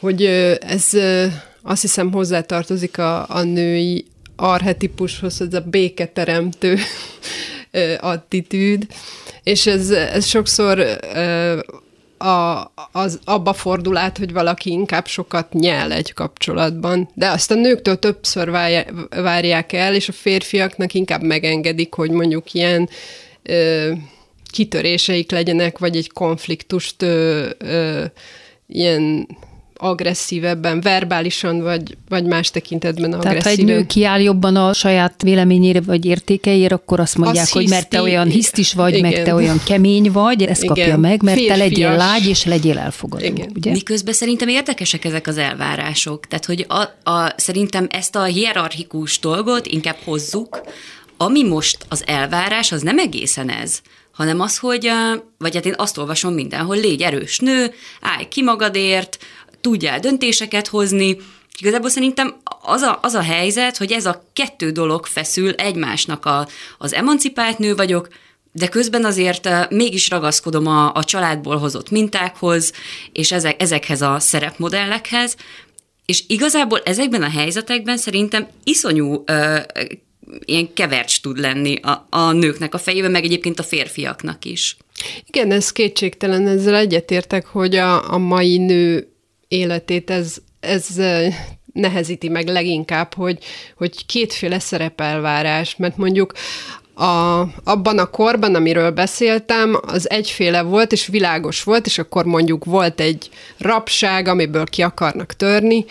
hogy 0.00 0.24
ez 0.60 0.90
azt 1.62 1.80
hiszem 1.80 2.12
hozzátartozik 2.12 2.98
a, 2.98 3.28
a 3.28 3.42
női 3.42 4.06
arhetipushoz, 4.36 5.40
ez 5.40 5.54
a 5.54 5.60
béketeremtő 5.60 6.78
attitűd, 8.00 8.86
és 9.42 9.66
ez, 9.66 9.90
ez 9.90 10.26
sokszor 10.26 10.98
a, 12.18 12.72
az 12.92 13.20
abba 13.24 13.52
fordul 13.52 13.96
át, 13.96 14.18
hogy 14.18 14.32
valaki 14.32 14.70
inkább 14.70 15.06
sokat 15.06 15.52
nyel 15.52 15.92
egy 15.92 16.12
kapcsolatban, 16.12 17.08
de 17.14 17.28
azt 17.28 17.50
a 17.50 17.54
nőktől 17.54 17.98
többször 17.98 18.50
várják 19.10 19.72
el, 19.72 19.94
és 19.94 20.08
a 20.08 20.12
férfiaknak 20.12 20.94
inkább 20.94 21.22
megengedik, 21.22 21.94
hogy 21.94 22.10
mondjuk 22.10 22.52
ilyen 22.52 22.88
ö, 23.42 23.92
kitöréseik 24.50 25.30
legyenek, 25.30 25.78
vagy 25.78 25.96
egy 25.96 26.12
konfliktust 26.12 27.02
ö, 27.02 27.48
ö, 27.58 28.04
ilyen 28.66 29.28
agresszívebben, 29.78 30.80
verbálisan, 30.80 31.60
vagy, 31.62 31.96
vagy 32.08 32.24
más 32.24 32.50
tekintetben 32.50 33.20
Tehát 33.20 33.42
ha 33.42 33.48
egy 33.48 33.64
nő 33.64 33.86
kiáll 33.86 34.20
jobban 34.20 34.56
a 34.56 34.72
saját 34.72 35.22
véleményére 35.22 35.80
vagy 35.80 36.04
értékeire, 36.04 36.74
akkor 36.74 37.00
azt 37.00 37.16
mondják, 37.18 37.44
Az 37.44 37.50
hogy 37.50 37.68
mert 37.68 37.88
te 37.88 37.96
hiszti. 37.98 38.10
olyan 38.12 38.28
hisztis 38.28 38.72
vagy, 38.72 39.00
meg 39.00 39.10
Igen. 39.10 39.24
te 39.24 39.34
olyan 39.34 39.60
kemény 39.64 40.10
vagy, 40.12 40.42
ezt 40.42 40.62
Igen. 40.62 40.74
kapja 40.74 40.96
meg, 40.96 41.22
mert 41.22 41.46
te 41.46 41.56
legyél 41.56 41.88
Férfias. 41.88 41.96
lágy, 41.96 42.26
és 42.28 42.44
legyél 42.44 42.78
elfogadó. 42.78 43.24
Igen. 43.24 43.50
Ugye? 43.54 43.70
Miközben 43.70 44.14
szerintem 44.14 44.48
érdekesek 44.48 45.04
ezek 45.04 45.26
az 45.26 45.38
elvárások. 45.38 46.26
Tehát, 46.26 46.44
hogy 46.44 46.66
a, 46.68 47.10
a, 47.10 47.32
szerintem 47.36 47.86
ezt 47.90 48.16
a 48.16 48.24
hierarchikus 48.24 49.18
dolgot 49.18 49.66
inkább 49.66 49.96
hozzuk, 50.04 50.60
ami 51.16 51.42
most 51.42 51.78
az 51.88 52.02
elvárás, 52.06 52.72
az 52.72 52.82
nem 52.82 52.98
egészen 52.98 53.50
ez, 53.50 53.80
hanem 54.12 54.40
az, 54.40 54.58
hogy, 54.58 54.90
vagy 55.38 55.54
hát 55.54 55.66
én 55.66 55.74
azt 55.76 55.98
olvasom 55.98 56.34
mindenhol, 56.34 56.76
légy 56.76 57.02
erős 57.02 57.38
nő, 57.38 57.72
állj 58.00 58.28
ki 58.28 58.42
magadért, 58.42 59.18
tudjál 59.66 60.00
döntéseket 60.00 60.66
hozni, 60.66 61.16
Igazából 61.58 61.90
szerintem 61.90 62.36
az 62.62 62.82
a, 62.82 62.98
az 63.02 63.14
a 63.14 63.22
helyzet, 63.22 63.76
hogy 63.76 63.92
ez 63.92 64.06
a 64.06 64.24
kettő 64.32 64.70
dolog 64.70 65.06
feszül 65.06 65.52
egymásnak. 65.52 66.24
A, 66.24 66.48
az 66.78 66.94
emancipált 66.94 67.58
nő 67.58 67.74
vagyok, 67.74 68.08
de 68.52 68.68
közben 68.68 69.04
azért 69.04 69.70
mégis 69.70 70.10
ragaszkodom 70.10 70.66
a, 70.66 70.92
a 70.92 71.04
családból 71.04 71.56
hozott 71.56 71.90
mintákhoz, 71.90 72.72
és 73.12 73.32
ezek, 73.32 73.62
ezekhez 73.62 74.02
a 74.02 74.18
szerepmodellekhez, 74.18 75.36
és 76.06 76.24
igazából 76.26 76.80
ezekben 76.84 77.22
a 77.22 77.30
helyzetekben 77.30 77.96
szerintem 77.96 78.48
iszonyú 78.64 79.22
ö, 79.26 79.58
ilyen 80.44 80.72
kevercs 80.72 81.20
tud 81.20 81.38
lenni 81.38 81.76
a, 81.76 82.06
a 82.10 82.32
nőknek 82.32 82.74
a 82.74 82.78
fejében, 82.78 83.10
meg 83.10 83.24
egyébként 83.24 83.58
a 83.58 83.62
férfiaknak 83.62 84.44
is. 84.44 84.76
Igen, 85.26 85.50
ez 85.50 85.72
kétségtelen, 85.72 86.46
ezzel 86.46 86.74
egyetértek, 86.74 87.46
hogy 87.46 87.76
a, 87.76 88.12
a 88.12 88.18
mai 88.18 88.58
nő 88.58 89.10
életét 89.48 90.10
ez, 90.10 90.36
ez 90.60 90.98
eh, 90.98 91.34
nehezíti 91.72 92.28
meg 92.28 92.48
leginkább, 92.48 93.14
hogy, 93.14 93.38
hogy 93.76 94.06
kétféle 94.06 94.58
szerepelvárás, 94.58 95.76
mert 95.76 95.96
mondjuk 95.96 96.32
a, 96.94 97.40
abban 97.64 97.98
a 97.98 98.06
korban, 98.06 98.54
amiről 98.54 98.90
beszéltem, 98.90 99.80
az 99.86 100.10
egyféle 100.10 100.62
volt, 100.62 100.92
és 100.92 101.06
világos 101.06 101.62
volt, 101.62 101.86
és 101.86 101.98
akkor 101.98 102.24
mondjuk 102.24 102.64
volt 102.64 103.00
egy 103.00 103.28
rapság, 103.58 104.28
amiből 104.28 104.64
ki 104.64 104.82
akarnak 104.82 105.32
törni, 105.32 105.84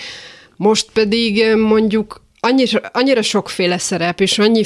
most 0.55 0.89
pedig 0.93 1.55
mondjuk 1.55 2.23
annyira, 2.39 2.81
annyira 2.93 3.21
sokféle 3.21 3.77
szerep, 3.77 4.19
és 4.19 4.39
annyi 4.39 4.63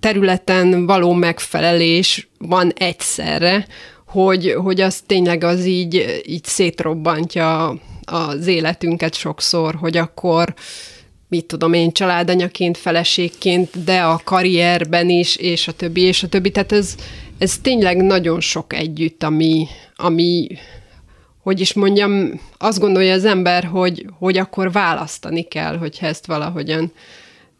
területen 0.00 0.86
való 0.86 1.12
megfelelés 1.12 2.28
van 2.38 2.72
egyszerre, 2.76 3.66
hogy, 4.06 4.54
hogy 4.62 4.80
az 4.80 5.02
tényleg 5.06 5.44
az 5.44 5.64
így, 5.64 6.22
így 6.26 6.44
szétrobbantja 6.44 7.78
az 8.04 8.46
életünket 8.46 9.14
sokszor, 9.14 9.74
hogy 9.74 9.96
akkor 9.96 10.54
mit 11.28 11.46
tudom 11.46 11.72
én, 11.72 11.92
családanyaként, 11.92 12.78
feleségként, 12.78 13.84
de 13.84 14.00
a 14.00 14.20
karrierben 14.24 15.08
is, 15.08 15.36
és 15.36 15.68
a 15.68 15.72
többi, 15.72 16.00
és 16.00 16.22
a 16.22 16.28
többi. 16.28 16.50
Tehát 16.50 16.72
ez, 16.72 16.94
ez 17.38 17.58
tényleg 17.58 17.96
nagyon 17.96 18.40
sok 18.40 18.72
együtt, 18.72 19.22
ami, 19.22 19.66
ami 19.96 20.46
hogy 21.42 21.60
is 21.60 21.72
mondjam, 21.72 22.40
azt 22.58 22.80
gondolja 22.80 23.12
az 23.12 23.24
ember, 23.24 23.64
hogy, 23.64 24.06
hogy 24.18 24.38
akkor 24.38 24.72
választani 24.72 25.42
kell, 25.42 25.76
hogyha 25.76 26.06
ezt 26.06 26.26
valahogyan 26.26 26.92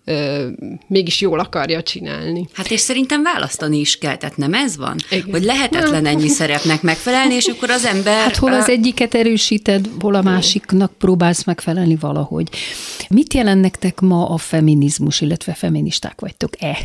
ö, 0.05 0.47
mégis 0.87 1.21
jól 1.21 1.39
akarja 1.39 1.83
csinálni. 1.83 2.49
Hát 2.53 2.71
és 2.71 2.81
szerintem 2.81 3.23
választani 3.23 3.79
is 3.79 3.99
kell, 3.99 4.17
tehát 4.17 4.37
nem 4.37 4.55
ez 4.55 4.77
van? 4.77 4.97
Igen. 5.11 5.31
Hogy 5.31 5.43
lehetetlen 5.43 6.07
ennyi 6.07 6.29
szerepnek 6.29 6.83
megfelelni, 6.83 7.35
és 7.35 7.47
akkor 7.47 7.71
az 7.71 7.85
ember... 7.85 8.23
Hát 8.23 8.37
hol 8.37 8.53
az 8.53 8.69
egyiket 8.69 9.15
erősíted, 9.15 9.89
hol 10.01 10.15
a 10.15 10.23
másiknak 10.23 10.93
próbálsz 10.99 11.45
megfelelni 11.45 11.97
valahogy. 12.01 12.49
Mit 13.09 13.35
jelent 13.35 13.61
nektek 13.61 14.01
ma 14.01 14.29
a 14.29 14.37
feminizmus, 14.37 15.21
illetve 15.21 15.55
feministák 15.55 16.21
vagytok-e? 16.21 16.77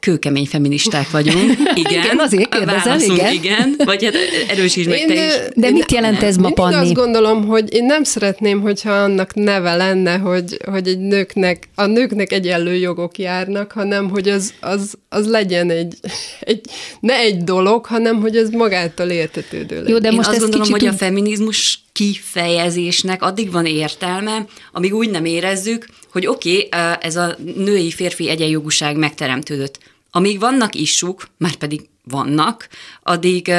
Kőkemény 0.00 0.46
feministák 0.46 1.10
vagyunk. 1.10 1.50
Igen, 1.82 2.02
igen 2.02 2.18
azért 2.18 2.48
kérdezem, 2.48 2.98
igen. 3.00 3.32
igen. 3.32 3.74
Vagy 3.84 4.04
hát 4.04 4.14
erősítsd 4.48 4.88
meg 4.88 5.04
te 5.06 5.14
is. 5.14 5.32
De 5.54 5.66
én, 5.66 5.72
mit 5.72 5.92
jelent 5.92 6.22
ez 6.22 6.36
ma, 6.36 6.50
Panni? 6.50 6.74
azt 6.74 6.92
gondolom, 6.92 7.46
hogy 7.46 7.74
én 7.74 7.84
nem 7.84 8.04
szeretném, 8.04 8.60
hogyha 8.60 8.92
annak 8.92 9.34
neve 9.34 9.76
lenne, 9.76 10.16
hogy, 10.16 10.56
hogy 10.70 10.88
egy 10.88 10.98
nőknek, 10.98 11.68
a 11.74 11.86
nőknek 11.86 12.32
egyenlő 12.32 12.74
jogok 12.74 13.18
járnak, 13.18 13.72
hanem 13.72 14.10
hogy 14.10 14.28
az, 14.28 14.52
az, 14.60 14.94
az 15.08 15.28
legyen 15.28 15.70
egy, 15.70 15.94
egy, 16.40 16.60
ne 17.00 17.14
egy 17.14 17.44
dolog, 17.44 17.86
hanem 17.86 18.20
hogy 18.20 18.36
ez 18.36 18.48
magától 18.48 19.06
értetődő 19.06 19.76
legyen. 19.76 19.90
Jó, 19.90 19.98
de 19.98 20.10
most 20.10 20.28
én 20.28 20.34
azt 20.34 20.42
gondolom, 20.42 20.70
hogy 20.70 20.86
a 20.86 20.92
feminizmus 20.92 21.82
kifejezésnek 21.92 23.22
addig 23.22 23.50
van 23.50 23.66
értelme, 23.66 24.46
amíg 24.72 24.94
úgy 24.94 25.10
nem 25.10 25.24
érezzük, 25.24 25.86
hogy 26.12 26.26
oké, 26.26 26.56
okay, 26.56 26.68
ez 27.00 27.16
a 27.16 27.36
női-férfi 27.56 28.28
egyenjogúság 28.28 28.96
megteremtődött. 28.96 29.78
Amíg 30.10 30.40
vannak 30.40 30.74
isuk, 30.74 31.28
már 31.36 31.54
pedig 31.54 31.80
vannak, 32.04 32.68
addig, 33.02 33.52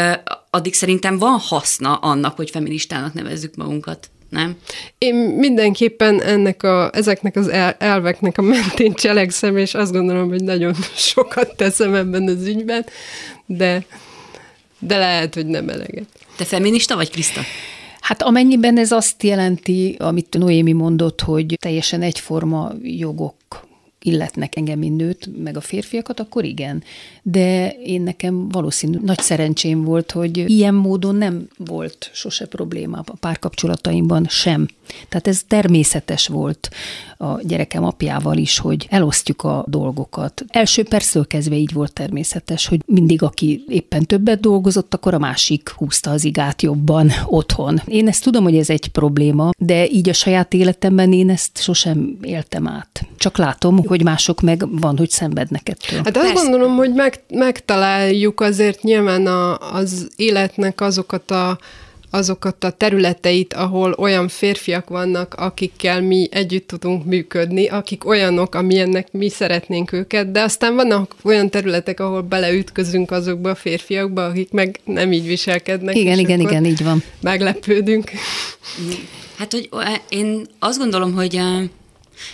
addig 0.50 0.74
szerintem 0.74 1.18
van 1.18 1.40
haszna 1.40 1.96
annak, 1.96 2.36
hogy 2.36 2.50
feministának 2.50 3.14
nevezzük 3.14 3.56
magunkat 3.56 4.10
nem? 4.34 4.58
Én 4.98 5.16
mindenképpen 5.16 6.22
ennek 6.22 6.64
a, 6.64 6.90
ezeknek 6.94 7.36
az 7.36 7.48
el, 7.48 7.76
elveknek 7.80 8.38
a 8.38 8.42
mentén 8.42 8.94
cselekszem, 8.94 9.58
és 9.58 9.74
azt 9.74 9.92
gondolom, 9.92 10.30
hogy 10.30 10.44
nagyon 10.44 10.74
sokat 10.96 11.56
teszem 11.56 11.94
ebben 11.94 12.28
az 12.28 12.46
ügyben, 12.48 12.86
de, 13.46 13.86
de 14.80 14.98
lehet, 14.98 15.34
hogy 15.34 15.46
nem 15.46 15.70
eleget. 15.70 16.06
Te 16.36 16.46
feminista 16.46 16.96
vagy, 16.96 17.10
Kriszta? 17.10 17.42
Hát 18.04 18.22
amennyiben 18.22 18.78
ez 18.78 18.92
azt 18.92 19.24
jelenti, 19.24 19.96
amit 20.00 20.38
Noémi 20.38 20.72
mondott, 20.72 21.22
hogy 21.22 21.58
teljesen 21.62 22.02
egyforma 22.02 22.72
jogok 22.82 23.36
illetnek 24.02 24.56
engem, 24.56 24.80
mint 24.80 24.98
nőt, 24.98 25.44
meg 25.44 25.58
a 25.58 25.62
férfiakat, 25.62 26.20
akkor 26.20 26.44
igen. 26.44 26.84
De 27.26 27.70
én 27.70 28.02
nekem 28.02 28.50
valószínű 28.50 29.00
nagy 29.02 29.20
szerencsém 29.20 29.84
volt, 29.84 30.12
hogy 30.12 30.50
ilyen 30.50 30.74
módon 30.74 31.16
nem 31.16 31.48
volt 31.58 32.10
sose 32.14 32.46
probléma 32.46 33.04
a 33.06 33.16
párkapcsolataimban 33.20 34.26
sem. 34.30 34.68
Tehát 35.10 35.28
ez 35.28 35.42
természetes 35.48 36.28
volt 36.28 36.70
a 37.18 37.42
gyerekem 37.42 37.84
apjával 37.84 38.38
is, 38.38 38.58
hogy 38.58 38.88
elosztjuk 38.90 39.44
a 39.44 39.66
dolgokat. 39.68 40.46
Első 40.48 40.84
perctől 40.84 41.28
kezdve 41.28 41.56
így 41.56 41.74
volt 41.74 41.94
természetes, 41.94 42.68
hogy 42.68 42.82
mindig, 42.86 43.22
aki 43.22 43.64
éppen 43.68 44.06
többet 44.06 44.40
dolgozott, 44.40 44.94
akkor 44.94 45.14
a 45.14 45.20
másik 45.20 45.70
húzta 45.70 46.12
az 46.12 46.24
igát 46.24 46.62
jobban 46.62 47.12
otthon. 47.26 47.82
Én 47.86 48.08
ezt 48.08 48.24
tudom, 48.24 48.44
hogy 48.44 48.58
ez 48.58 48.70
egy 48.70 48.88
probléma, 48.88 49.52
de 49.58 49.88
így 49.88 50.10
a 50.10 50.14
saját 50.14 50.54
életemben 50.54 51.14
én 51.14 51.30
ezt 51.30 51.62
sosem 51.62 52.18
éltem 52.22 52.68
át. 52.68 53.06
Csak 53.18 53.38
látom, 53.38 53.86
hogy 53.86 54.04
mások 54.04 54.42
meg 54.42 54.80
van, 54.80 54.98
hogy 54.98 55.10
szenvednek 55.10 55.70
ettől. 55.70 56.02
Hát 56.04 56.18
azt 56.18 56.34
gondolom, 56.34 56.76
hogy 56.76 56.94
meg, 56.94 57.13
megtaláljuk 57.30 58.42
azért 58.42 58.82
nyilván 58.82 59.28
a, 59.28 59.74
az 59.74 60.08
életnek 60.16 60.82
azokat 60.82 61.32
a 61.32 61.58
azokat 62.14 62.64
a 62.64 62.72
területeit, 62.72 63.54
ahol 63.54 63.96
olyan 63.98 64.28
férfiak 64.28 64.90
vannak, 64.90 65.34
akikkel 65.34 66.02
mi 66.02 66.28
együtt 66.32 66.68
tudunk 66.68 67.06
működni, 67.06 67.68
akik 67.68 68.06
olyanok, 68.06 68.56
amilyennek 68.56 69.12
mi 69.12 69.30
szeretnénk 69.30 69.92
őket, 69.92 70.32
de 70.32 70.42
aztán 70.42 70.76
vannak 70.76 71.16
olyan 71.24 71.50
területek, 71.50 72.00
ahol 72.00 72.22
beleütközünk 72.22 73.12
azokba 73.12 73.50
a 73.50 73.56
férfiakba, 73.56 74.26
akik 74.26 74.52
meg 74.52 74.80
nem 74.84 75.12
így 75.12 75.28
viselkednek. 75.28 75.96
Igen, 75.96 76.20
igen, 76.20 76.40
igen, 76.40 76.66
így 76.66 76.84
van. 76.84 77.04
Meglepődünk. 77.22 78.12
Hát, 79.38 79.52
hogy 79.52 79.70
én 80.10 80.46
azt 80.60 80.78
gondolom, 80.78 81.14
hogy 81.14 81.42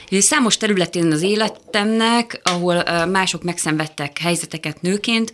Számos 0.10 0.58
területén 0.58 1.12
az 1.12 1.22
életemnek, 1.22 2.42
ahol 2.44 3.06
mások 3.06 3.44
megszenvedtek 3.44 4.18
helyzeteket 4.18 4.82
nőként, 4.82 5.32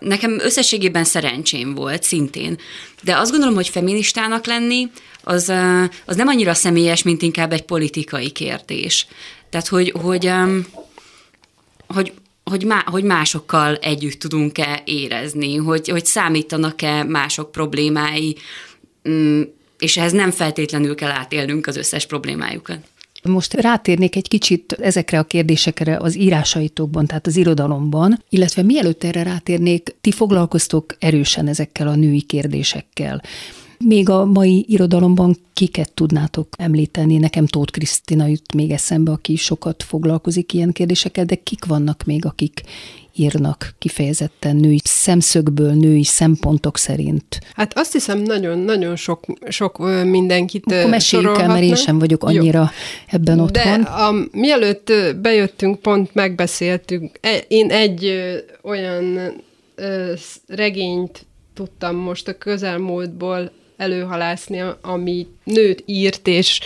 nekem 0.00 0.38
összességében 0.40 1.04
szerencsém 1.04 1.74
volt 1.74 2.02
szintén. 2.02 2.58
De 3.02 3.16
azt 3.16 3.30
gondolom, 3.30 3.54
hogy 3.54 3.68
feministának 3.68 4.46
lenni, 4.46 4.90
az, 5.22 5.52
az 6.04 6.16
nem 6.16 6.28
annyira 6.28 6.54
személyes, 6.54 7.02
mint 7.02 7.22
inkább 7.22 7.52
egy 7.52 7.62
politikai 7.62 8.30
kérdés. 8.30 9.06
Tehát, 9.50 9.68
hogy, 9.68 9.90
hogy, 9.90 10.30
hogy 11.86 12.12
hogy, 12.48 12.64
má, 12.64 12.84
hogy 12.86 13.04
másokkal 13.04 13.76
együtt 13.76 14.18
tudunk-e 14.18 14.82
érezni, 14.84 15.56
hogy, 15.56 15.88
hogy 15.88 16.06
számítanak-e 16.06 17.04
mások 17.04 17.52
problémái, 17.52 18.36
mm, 19.08 19.42
és 19.78 19.96
ehhez 19.96 20.12
nem 20.12 20.30
feltétlenül 20.30 20.94
kell 20.94 21.10
átélnünk 21.10 21.66
az 21.66 21.76
összes 21.76 22.06
problémájukat. 22.06 22.78
Most 23.22 23.54
rátérnék 23.54 24.16
egy 24.16 24.28
kicsit 24.28 24.72
ezekre 24.72 25.18
a 25.18 25.24
kérdésekre 25.24 25.96
az 25.96 26.16
írásaitokban, 26.16 27.06
tehát 27.06 27.26
az 27.26 27.36
irodalomban, 27.36 28.22
illetve 28.28 28.62
mielőtt 28.62 29.04
erre 29.04 29.22
rátérnék, 29.22 29.96
ti 30.00 30.12
foglalkoztok 30.12 30.96
erősen 30.98 31.48
ezekkel 31.48 31.88
a 31.88 31.94
női 31.94 32.22
kérdésekkel. 32.22 33.22
Még 33.84 34.08
a 34.08 34.24
mai 34.24 34.64
irodalomban 34.68 35.36
kiket 35.52 35.92
tudnátok 35.92 36.48
említeni? 36.58 37.16
Nekem 37.16 37.46
Tóth 37.46 37.72
Krisztina 37.72 38.26
jut 38.26 38.54
még 38.54 38.70
eszembe, 38.70 39.12
aki 39.12 39.36
sokat 39.36 39.82
foglalkozik 39.82 40.52
ilyen 40.52 40.72
kérdésekkel, 40.72 41.24
de 41.24 41.34
kik 41.34 41.64
vannak 41.64 42.04
még, 42.04 42.24
akik 42.24 42.62
írnak 43.18 43.74
kifejezetten 43.78 44.56
női 44.56 44.80
szemszögből, 44.84 45.72
női 45.72 46.04
szempontok 46.04 46.78
szerint? 46.78 47.40
Hát 47.54 47.78
azt 47.78 47.92
hiszem 47.92 48.18
nagyon-nagyon 48.18 48.96
sok, 48.96 49.24
sok 49.48 49.78
mindenkit 50.04 50.72
Akkor 50.72 50.90
meséljük 50.90 51.38
el, 51.38 51.48
mert 51.48 51.62
én 51.62 51.74
sem 51.74 51.98
vagyok 51.98 52.24
annyira 52.24 52.58
Jó. 52.58 52.66
ebben 53.06 53.40
otthon. 53.40 53.82
De 53.82 53.88
a, 53.88 54.14
mielőtt 54.32 54.92
bejöttünk, 55.20 55.80
pont 55.80 56.14
megbeszéltünk, 56.14 57.18
e, 57.20 57.36
én 57.48 57.70
egy 57.70 58.14
olyan 58.62 59.32
regényt 60.46 61.26
tudtam 61.54 61.96
most 61.96 62.28
a 62.28 62.38
közelmúltból 62.38 63.50
előhalászni, 63.78 64.62
ami 64.82 65.26
nőt 65.44 65.82
írt, 65.86 66.26
és, 66.26 66.60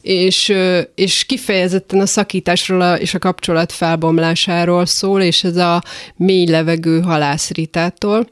és, 0.00 0.54
és 0.94 1.24
kifejezetten 1.24 2.00
a 2.00 2.06
szakításról 2.06 2.80
a, 2.80 2.94
és 2.94 3.14
a 3.14 3.18
kapcsolat 3.18 3.72
felbomlásáról 3.72 4.86
szól, 4.86 5.22
és 5.22 5.44
ez 5.44 5.56
a 5.56 5.82
mély 6.16 6.46
levegő 6.46 7.00
halász 7.00 7.50
Ritától. 7.50 8.28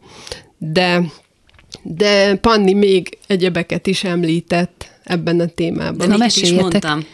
De, 0.59 1.03
de 1.83 2.35
Panni 2.35 2.73
még 2.73 3.19
egyebeket 3.27 3.87
is 3.87 4.05
említett 4.05 4.91
ebben 5.05 5.41
a 5.41 5.47
témában. 5.47 6.09
De 6.09 6.17
Na, 6.17 6.25
is 6.25 6.53
mondtam. 6.53 7.07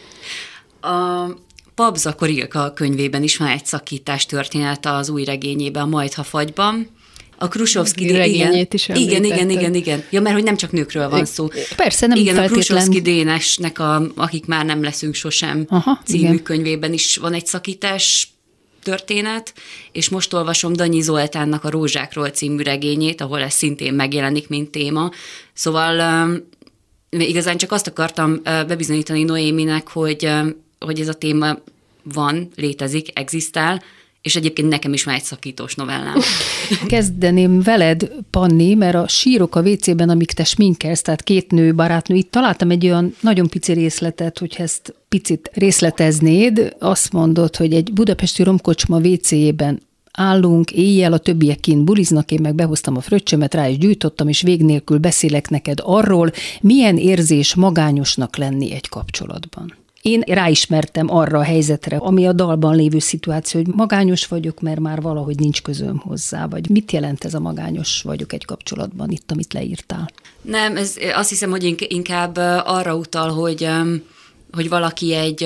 A 0.81 1.27
Pabza 1.75 2.13
Korilka 2.13 2.73
könyvében 2.73 3.23
is 3.23 3.37
van 3.37 3.47
egy 3.47 3.65
szakítás 3.65 4.25
történet 4.25 4.85
az 4.85 5.09
új 5.09 5.23
regényében, 5.23 5.83
a 5.83 5.85
Majd 5.85 6.13
ha 6.13 6.23
fagyban, 6.23 6.87
a 7.43 7.47
Krusovszki 7.47 8.11
regényét 8.11 8.73
is 8.73 8.89
Igen, 8.93 9.23
igen, 9.23 9.49
igen, 9.49 9.73
igen. 9.73 10.03
Ja, 10.09 10.21
mert 10.21 10.35
hogy 10.35 10.43
nem 10.43 10.55
csak 10.55 10.71
nőkről 10.71 11.09
van 11.09 11.25
szó. 11.25 11.47
Persze, 11.75 12.07
nem 12.07 12.17
Igen, 12.17 12.35
feltétlen. 12.35 12.59
a 12.59 12.63
Krusovszki 12.63 13.01
Dénesnek, 13.01 13.79
a, 13.79 14.11
akik 14.15 14.45
már 14.45 14.65
nem 14.65 14.83
leszünk 14.83 15.13
sosem 15.13 15.65
Aha, 15.69 15.99
című 16.05 16.23
igen. 16.23 16.43
könyvében 16.43 16.93
is 16.93 17.15
van 17.15 17.33
egy 17.33 17.45
szakítás 17.45 18.27
történet, 18.83 19.53
és 19.91 20.09
most 20.09 20.33
olvasom 20.33 20.73
Danyi 20.73 21.01
Zoltánnak 21.01 21.63
a 21.63 21.69
Rózsákról 21.69 22.29
című 22.29 22.63
regényét, 22.63 23.21
ahol 23.21 23.41
ez 23.41 23.53
szintén 23.53 23.93
megjelenik, 23.93 24.47
mint 24.47 24.69
téma. 24.69 25.11
Szóval 25.53 26.01
igazán 27.09 27.57
csak 27.57 27.71
azt 27.71 27.87
akartam 27.87 28.41
bebizonyítani 28.43 29.23
Noéminek, 29.23 29.87
hogy, 29.87 30.29
hogy 30.79 30.99
ez 30.99 31.07
a 31.07 31.13
téma 31.13 31.57
van, 32.03 32.51
létezik, 32.55 33.19
egzisztál, 33.19 33.81
és 34.23 34.35
egyébként 34.35 34.69
nekem 34.69 34.93
is 34.93 35.03
már 35.03 35.15
egy 35.15 35.23
szakítós 35.23 35.75
novellám. 35.75 36.15
Kezdeném 36.87 37.61
veled, 37.61 38.11
Panni, 38.29 38.73
mert 38.73 38.95
a 38.95 39.07
sírok 39.07 39.55
a 39.55 39.61
WC-ben, 39.61 40.09
amik 40.09 40.31
te 40.31 40.43
sminkelsz, 40.43 41.01
tehát 41.01 41.23
két 41.23 41.51
nő, 41.51 41.75
barátnő, 41.75 42.15
itt 42.15 42.31
találtam 42.31 42.69
egy 42.69 42.85
olyan 42.85 43.15
nagyon 43.19 43.47
pici 43.47 43.73
részletet, 43.73 44.39
hogy 44.39 44.55
ezt 44.57 44.95
picit 45.09 45.51
részleteznéd, 45.53 46.75
azt 46.79 47.11
mondod, 47.11 47.55
hogy 47.55 47.73
egy 47.73 47.93
budapesti 47.93 48.43
romkocsma 48.43 48.97
WC-jében 48.97 49.81
állunk, 50.11 50.71
éjjel 50.71 51.13
a 51.13 51.17
többiek 51.17 51.59
kint 51.59 51.83
buliznak, 51.83 52.31
én 52.31 52.41
meg 52.41 52.55
behoztam 52.55 52.97
a 52.97 53.01
fröccsömet, 53.01 53.53
rá 53.53 53.67
is 53.67 53.77
gyújtottam, 53.77 54.27
és 54.27 54.41
vég 54.41 54.63
nélkül 54.63 54.97
beszélek 54.97 55.49
neked 55.49 55.79
arról, 55.81 56.31
milyen 56.61 56.97
érzés 56.97 57.55
magányosnak 57.55 58.37
lenni 58.37 58.73
egy 58.73 58.89
kapcsolatban. 58.89 59.73
Én 60.03 60.21
ráismertem 60.25 61.09
arra 61.09 61.39
a 61.39 61.43
helyzetre, 61.43 61.97
ami 61.97 62.25
a 62.25 62.33
dalban 62.33 62.75
lévő 62.75 62.99
szituáció, 62.99 63.61
hogy 63.61 63.73
magányos 63.73 64.27
vagyok, 64.27 64.61
mert 64.61 64.79
már 64.79 65.01
valahogy 65.01 65.39
nincs 65.39 65.61
közöm 65.61 65.97
hozzá, 65.97 66.47
vagy 66.47 66.69
mit 66.69 66.91
jelent 66.91 67.23
ez 67.23 67.33
a 67.33 67.39
magányos 67.39 68.01
vagyok 68.01 68.33
egy 68.33 68.45
kapcsolatban, 68.45 69.09
itt, 69.09 69.31
amit 69.31 69.53
leírtál? 69.53 70.09
Nem, 70.41 70.77
ez 70.77 70.95
azt 71.13 71.29
hiszem, 71.29 71.49
hogy 71.49 71.85
inkább 71.87 72.37
arra 72.65 72.95
utal, 72.95 73.29
hogy, 73.29 73.69
hogy 74.51 74.69
valaki 74.69 75.13
egy, 75.13 75.43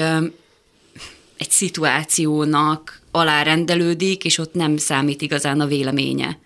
egy 1.37 1.49
szituációnak 1.49 3.01
alárendelődik, 3.11 4.25
és 4.25 4.37
ott 4.37 4.53
nem 4.53 4.77
számít 4.77 5.21
igazán 5.21 5.59
a 5.59 5.65
véleménye. 5.65 6.39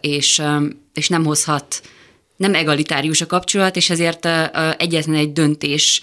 És, 0.00 0.42
és 0.94 1.08
nem 1.08 1.24
hozhat, 1.24 1.82
nem 2.36 2.54
egalitárius 2.54 3.20
a 3.20 3.26
kapcsolat, 3.26 3.76
és 3.76 3.90
ezért 3.90 4.28
egyetlen 4.76 5.16
egy 5.16 5.32
döntés 5.32 6.00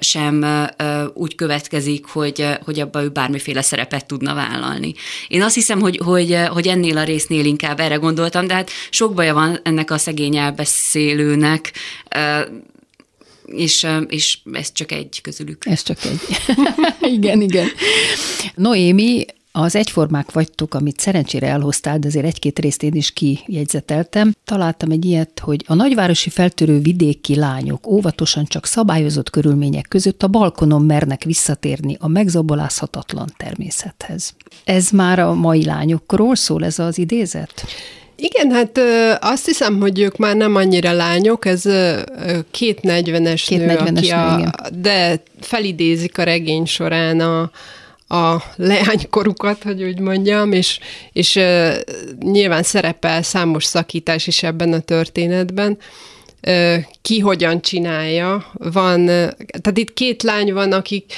sem 0.00 0.66
úgy 1.14 1.34
következik, 1.34 2.06
hogy, 2.06 2.46
hogy 2.64 2.80
abban 2.80 3.02
ő 3.02 3.08
bármiféle 3.08 3.62
szerepet 3.62 4.06
tudna 4.06 4.34
vállalni. 4.34 4.94
Én 5.28 5.42
azt 5.42 5.54
hiszem, 5.54 5.80
hogy, 5.80 6.00
hogy, 6.04 6.36
hogy 6.48 6.66
ennél 6.66 6.96
a 6.96 7.04
résznél 7.04 7.44
inkább 7.44 7.80
erre 7.80 7.94
gondoltam, 7.94 8.46
de 8.46 8.54
hát 8.54 8.70
sok 8.90 9.14
baja 9.14 9.34
van 9.34 9.60
ennek 9.62 9.90
a 9.90 9.98
szegény 9.98 10.36
elbeszélőnek, 10.36 11.72
és, 13.46 13.86
és 14.08 14.38
ez 14.52 14.72
csak 14.72 14.92
egy 14.92 15.20
közülük. 15.22 15.66
Ez 15.66 15.82
csak 15.82 15.98
egy. 16.04 16.20
igen, 17.16 17.40
igen. 17.40 17.68
Noémi, 18.54 19.24
az 19.52 19.76
egyformák 19.76 20.32
vagytok, 20.32 20.74
amit 20.74 21.00
szerencsére 21.00 21.46
elhoztál, 21.46 21.98
de 21.98 22.06
azért 22.06 22.24
egy-két 22.24 22.58
részt 22.58 22.82
én 22.82 22.94
is 22.94 23.10
kijegyzeteltem. 23.10 24.34
Találtam 24.44 24.90
egy 24.90 25.04
ilyet, 25.04 25.40
hogy 25.42 25.64
a 25.66 25.74
nagyvárosi 25.74 26.30
feltörő 26.30 26.78
vidéki 26.78 27.36
lányok 27.36 27.86
óvatosan 27.86 28.44
csak 28.44 28.66
szabályozott 28.66 29.30
körülmények 29.30 29.86
között 29.88 30.22
a 30.22 30.28
balkonon 30.28 30.82
mernek 30.82 31.24
visszatérni 31.24 31.96
a 32.00 32.08
megzabolázhatatlan 32.08 33.32
természethez. 33.36 34.34
Ez 34.64 34.90
már 34.90 35.18
a 35.18 35.34
mai 35.34 35.64
lányokról 35.64 36.34
szól 36.34 36.64
ez 36.64 36.78
az 36.78 36.98
idézet? 36.98 37.64
Igen, 38.16 38.50
hát 38.50 38.80
azt 39.20 39.46
hiszem, 39.46 39.80
hogy 39.80 40.00
ők 40.00 40.16
már 40.16 40.36
nem 40.36 40.54
annyira 40.54 40.92
lányok, 40.92 41.46
ez 41.46 41.62
két 42.50 42.80
40-es 42.82 43.44
két 43.46 43.58
nő, 43.58 43.66
40 43.66 43.96
aki 43.96 44.10
a, 44.10 44.52
de 44.80 45.22
felidézik 45.40 46.18
a 46.18 46.22
regény 46.22 46.64
során 46.64 47.20
a, 47.20 47.50
a 48.10 48.42
leánykorukat, 48.56 49.62
hogy 49.62 49.82
úgy 49.82 50.00
mondjam, 50.00 50.52
és, 50.52 50.78
és 51.12 51.34
uh, 51.34 51.74
nyilván 52.18 52.62
szerepel 52.62 53.22
számos 53.22 53.64
szakítás 53.64 54.26
is 54.26 54.42
ebben 54.42 54.72
a 54.72 54.80
történetben. 54.80 55.78
Ki 57.02 57.18
hogyan 57.18 57.62
csinálja. 57.62 58.50
Van, 58.52 59.06
tehát 59.06 59.78
itt 59.78 59.92
két 59.92 60.22
lány 60.22 60.52
van, 60.52 60.72
akik, 60.72 61.12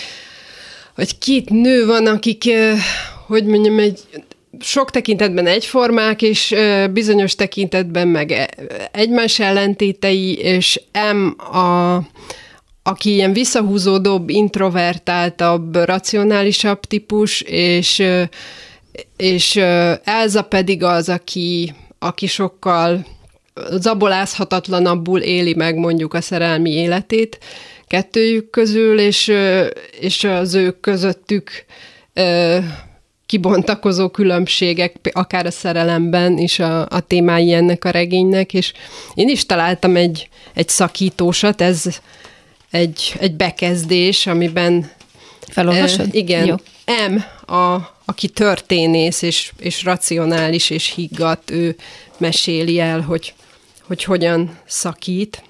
vagy 0.95 1.19
két 1.19 1.51
nő 1.51 1.87
van, 1.87 2.07
akik, 2.07 2.45
hogy 3.27 3.45
mondjam, 3.45 3.79
egy 3.79 4.01
sok 4.61 4.91
tekintetben 4.91 5.47
egyformák, 5.47 6.23
és 6.23 6.55
bizonyos 6.93 7.35
tekintetben 7.35 8.09
meg 8.09 8.55
egymás 8.93 9.39
ellentétei, 9.39 10.39
és 10.39 10.81
M 11.13 11.57
a 11.57 12.03
aki 12.83 13.13
ilyen 13.13 13.33
visszahúzódóbb, 13.33 14.29
introvertáltabb, 14.29 15.77
racionálisabb 15.77 16.81
típus, 16.81 17.41
és, 17.41 18.03
és 19.17 19.57
Elza 20.05 20.43
pedig 20.43 20.83
az, 20.83 21.09
aki, 21.09 21.75
aki 21.99 22.27
sokkal 22.27 23.07
zabolázhatatlanabbul 23.71 25.21
éli 25.21 25.55
meg 25.55 25.77
mondjuk 25.77 26.15
a 26.15 26.21
szerelmi 26.21 26.71
életét 26.71 27.39
kettőjük 27.87 28.51
közül, 28.51 28.99
és, 28.99 29.33
és 30.01 30.25
az 30.25 30.55
ők 30.55 30.81
közöttük 30.81 31.65
kibontakozó 33.27 34.09
különbségek, 34.09 35.11
akár 35.13 35.47
a 35.47 35.51
szerelemben 35.51 36.39
is 36.39 36.59
a, 36.59 36.81
a 36.81 37.01
témái 37.01 37.53
ennek 37.53 37.85
a 37.85 37.91
regénynek, 37.91 38.55
és 38.55 38.73
én 39.15 39.29
is 39.29 39.47
találtam 39.47 39.97
egy, 39.97 40.29
egy 40.55 40.69
szakítósat, 40.69 41.61
ez 41.61 42.01
egy, 42.73 43.15
egy 43.19 43.35
bekezdés, 43.35 44.27
amiben 44.27 44.91
Felolvasod? 45.49 46.07
Uh, 46.07 46.15
igen. 46.15 46.47
Jó. 46.47 46.55
M, 47.09 47.51
a, 47.53 47.75
aki 48.05 48.29
történész 48.29 49.23
és, 49.23 49.53
és 49.59 49.85
racionális 49.85 50.71
és 50.71 50.93
higgadt, 50.95 51.51
ő 51.51 51.77
meséli 52.19 52.79
el, 52.79 53.01
hogy, 53.01 53.35
hogy 53.87 54.05
hogyan 54.05 54.59
szakít. 54.67 55.43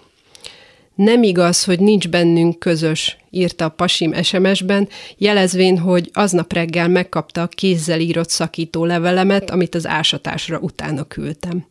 Nem 0.95 1.23
igaz, 1.23 1.65
hogy 1.65 1.81
nincs 1.81 2.09
bennünk 2.09 2.59
közös, 2.59 3.17
írta 3.31 3.65
a 3.65 3.69
pasim 3.69 4.23
SMS-ben, 4.23 4.89
jelezvén, 5.17 5.79
hogy 5.79 6.11
aznap 6.13 6.53
reggel 6.53 6.89
megkapta 6.89 7.43
a 7.43 7.47
kézzel 7.47 8.01
írott 8.01 8.31
szakító 8.31 8.85
levelemet, 8.85 9.51
amit 9.51 9.75
az 9.75 9.87
ásatásra 9.87 10.59
utána 10.59 11.05
küldtem. 11.05 11.67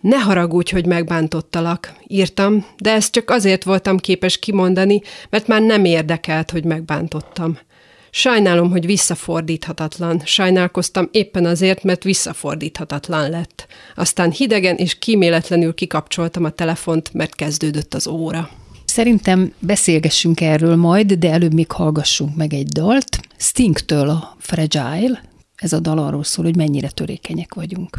Ne 0.00 0.16
haragudj, 0.16 0.72
hogy 0.72 0.86
megbántottalak, 0.86 1.94
írtam, 2.06 2.66
de 2.78 2.92
ezt 2.92 3.12
csak 3.12 3.30
azért 3.30 3.64
voltam 3.64 3.98
képes 3.98 4.38
kimondani, 4.38 5.00
mert 5.30 5.46
már 5.46 5.62
nem 5.62 5.84
érdekelt, 5.84 6.50
hogy 6.50 6.64
megbántottam. 6.64 7.58
Sajnálom, 8.10 8.70
hogy 8.70 8.86
visszafordíthatatlan. 8.86 10.22
Sajnálkoztam 10.24 11.08
éppen 11.12 11.46
azért, 11.46 11.82
mert 11.82 12.02
visszafordíthatatlan 12.02 13.30
lett. 13.30 13.66
Aztán 13.94 14.30
hidegen 14.30 14.76
és 14.76 14.98
kíméletlenül 14.98 15.74
kikapcsoltam 15.74 16.44
a 16.44 16.50
telefont, 16.50 17.12
mert 17.12 17.34
kezdődött 17.34 17.94
az 17.94 18.06
óra. 18.06 18.50
Szerintem 18.84 19.52
beszélgessünk 19.58 20.40
erről 20.40 20.76
majd, 20.76 21.12
de 21.12 21.30
előbb 21.30 21.54
még 21.54 21.70
hallgassunk 21.70 22.36
meg 22.36 22.52
egy 22.52 22.68
dalt. 22.68 23.20
Stingtől 23.36 24.08
a 24.08 24.36
Fragile. 24.38 25.22
Ez 25.56 25.72
a 25.72 25.80
dal 25.80 25.98
arról 25.98 26.24
szól, 26.24 26.44
hogy 26.44 26.56
mennyire 26.56 26.88
törékenyek 26.88 27.54
vagyunk. 27.54 27.98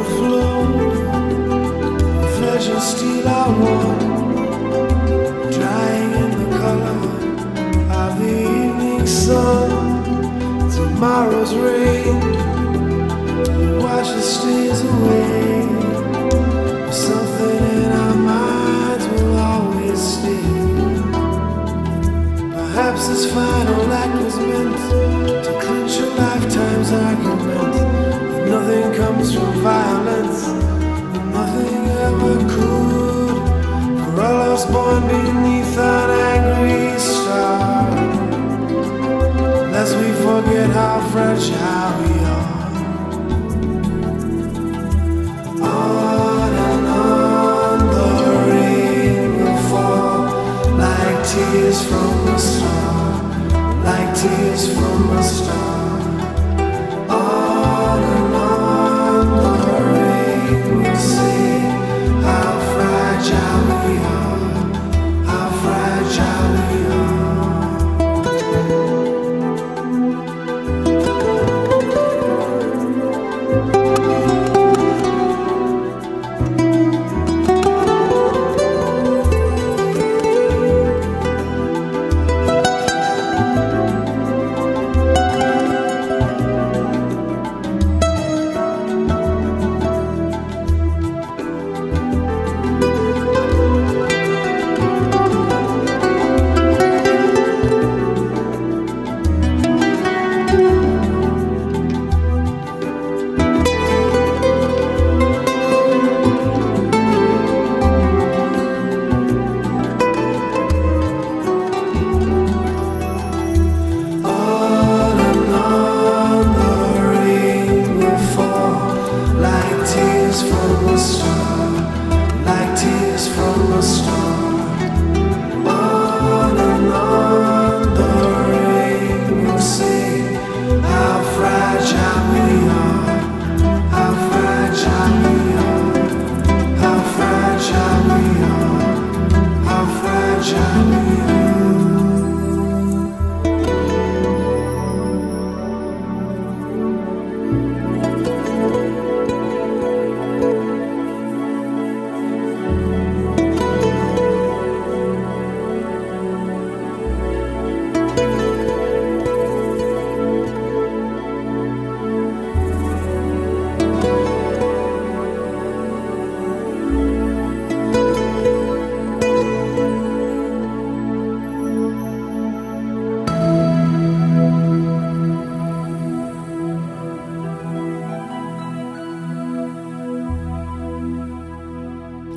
overflow. 0.00 0.64
Pleasure 2.38 2.80
steel 2.80 3.28
I 3.28 3.48
water, 3.60 3.98
drying 5.52 6.12
in 6.22 6.30
the 6.40 6.48
color 6.58 6.98
of 8.02 8.18
the 8.18 8.34
evening 8.40 9.06
sun. 9.06 9.70
Tomorrow's 10.70 11.54
rain 11.54 12.20
washes 13.82 14.24
stays 14.36 14.80
away. 14.84 15.49
from 29.34 29.52
violence. 29.60 30.46
Nothing 31.36 31.88
ever 32.06 32.36
could. 32.52 33.36
For 34.14 34.20
I 34.20 34.48
was 34.48 34.64
born 34.66 35.02
beneath 35.08 35.78
an 35.78 36.10
angry 36.32 36.98
star. 36.98 37.90
Lest 39.72 39.96
we 39.96 40.10
forget 40.24 40.70
how 40.70 41.00
fragile 41.12 41.92
we 42.02 42.14
are. 42.36 42.60
On 45.62 46.52
and 46.68 46.86
on 46.86 47.78
the 47.94 48.10
rain 48.50 49.36
will 49.36 49.58
fall 49.68 50.22
Like 50.78 51.20
tears 51.28 51.84
from 51.84 52.28
a 52.28 52.38
star 52.38 53.84
Like 53.84 54.14
tears 54.16 54.72
from 54.74 55.10
a 55.18 55.22
star 55.22 55.59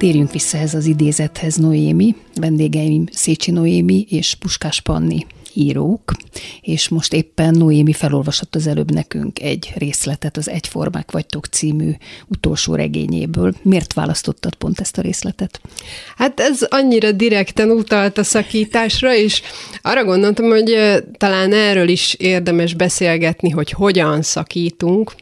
Térjünk 0.04 0.32
vissza 0.32 0.58
ez 0.58 0.74
az 0.74 0.86
idézethez, 0.86 1.56
Noémi. 1.56 2.16
Vendégeim 2.36 3.06
Szécsi 3.12 3.52
Noémi 3.52 4.06
és 4.10 4.36
Puskás 4.36 4.82
Panni 4.82 5.26
írók, 5.54 6.12
és 6.62 6.88
most 6.88 7.14
éppen 7.14 7.54
Noémi 7.54 7.94
felolvasott 7.94 8.56
az 8.56 8.68
előbb 8.68 8.92
nekünk 8.92 9.42
egy 9.42 9.74
részletet 9.76 10.38
az 10.38 10.50
Egyformák 10.50 11.12
vagytok 11.12 11.46
című 11.46 11.92
utolsó 12.28 12.76
regényéből. 12.76 13.54
Miért 13.62 13.94
választottad 13.94 14.56
pont 14.56 14.80
ezt 14.80 14.98
a 14.98 15.02
részletet? 15.02 15.62
Hát 16.18 16.40
ez 16.40 16.62
annyira 16.70 17.12
direkten 17.12 17.70
utalt 17.70 18.18
a 18.18 18.24
szakításra, 18.24 19.16
és 19.16 19.42
arra 19.82 20.04
gondoltam, 20.04 20.46
hogy 20.46 20.76
talán 21.18 21.54
erről 21.54 21.88
is 21.88 22.14
érdemes 22.14 22.74
beszélgetni, 22.74 23.50
hogy 23.50 23.72
hogyan 23.72 24.22
szakítunk. 24.22 25.16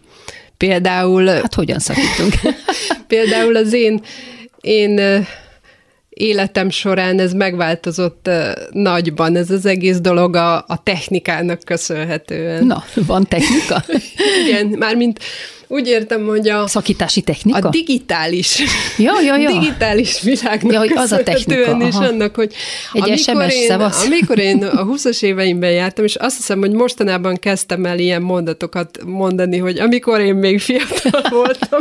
Például, 0.57 1.25
Hát 1.25 1.53
hogyan 1.53 1.79
szakítunk? 1.79 2.33
például 3.07 3.55
az 3.55 3.73
én, 3.73 4.01
én 4.61 5.25
életem 6.09 6.69
során 6.69 7.19
ez 7.19 7.33
megváltozott 7.33 8.29
nagyban, 8.71 9.35
ez 9.35 9.51
az 9.51 9.65
egész 9.65 9.99
dolog 9.99 10.35
a, 10.35 10.55
a 10.55 10.83
technikának 10.83 11.59
köszönhetően. 11.65 12.65
Na, 12.65 12.83
van 12.95 13.23
technika? 13.23 13.83
Igen, 14.47 14.65
mármint 14.65 15.19
úgy 15.71 15.87
értem, 15.87 16.25
hogy 16.25 16.49
a, 16.49 16.67
Szakítási 16.67 17.21
technika? 17.21 17.67
a 17.67 17.69
digitális, 17.69 18.61
Ja, 18.97 19.13
ja, 19.21 19.37
ja. 19.37 19.51
digitális 19.51 20.21
világnak 20.21 20.71
Ja, 20.71 20.79
hogy 20.79 20.91
az 20.95 21.11
a 21.11 21.23
technika, 21.23 21.71
aha. 21.71 22.05
annak, 22.05 22.35
hogy 22.35 22.53
Egy 22.93 23.01
amikor, 23.01 23.17
SMS 23.17 23.55
én, 23.55 23.67
szavasz. 23.67 24.05
amikor 24.05 24.39
én 24.39 24.63
a 24.63 24.85
20-as 24.85 25.23
éveimben 25.23 25.71
jártam, 25.71 26.05
és 26.05 26.15
azt 26.15 26.35
hiszem, 26.35 26.59
hogy 26.59 26.71
mostanában 26.71 27.35
kezdtem 27.35 27.85
el 27.85 27.99
ilyen 27.99 28.21
mondatokat 28.21 28.99
mondani, 29.05 29.57
hogy 29.57 29.79
amikor 29.79 30.19
én 30.19 30.35
még 30.35 30.59
fiatal 30.59 31.21
voltam, 31.43 31.79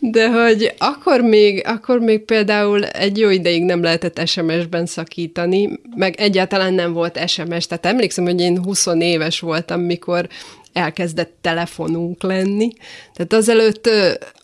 de 0.00 0.28
hogy 0.28 0.74
akkor 0.78 1.20
még, 1.20 1.62
akkor 1.66 1.98
még 1.98 2.24
például 2.24 2.84
egy 2.84 3.18
jó 3.18 3.28
ideig 3.30 3.62
nem 3.64 3.82
lehetett 3.82 4.26
SMS-ben 4.26 4.86
szakítani, 4.86 5.68
meg 5.96 6.14
egyáltalán 6.20 6.74
nem 6.74 6.92
volt 6.92 7.28
SMS, 7.28 7.66
tehát 7.66 7.86
emlékszem, 7.86 8.24
hogy 8.24 8.40
én 8.40 8.62
20 8.64 8.86
éves 8.98 9.40
voltam, 9.40 9.80
mikor 9.80 10.28
elkezdett 10.72 11.36
telefonunk 11.40 12.22
lenni. 12.22 12.72
Tehát 13.14 13.32
azelőtt 13.32 13.88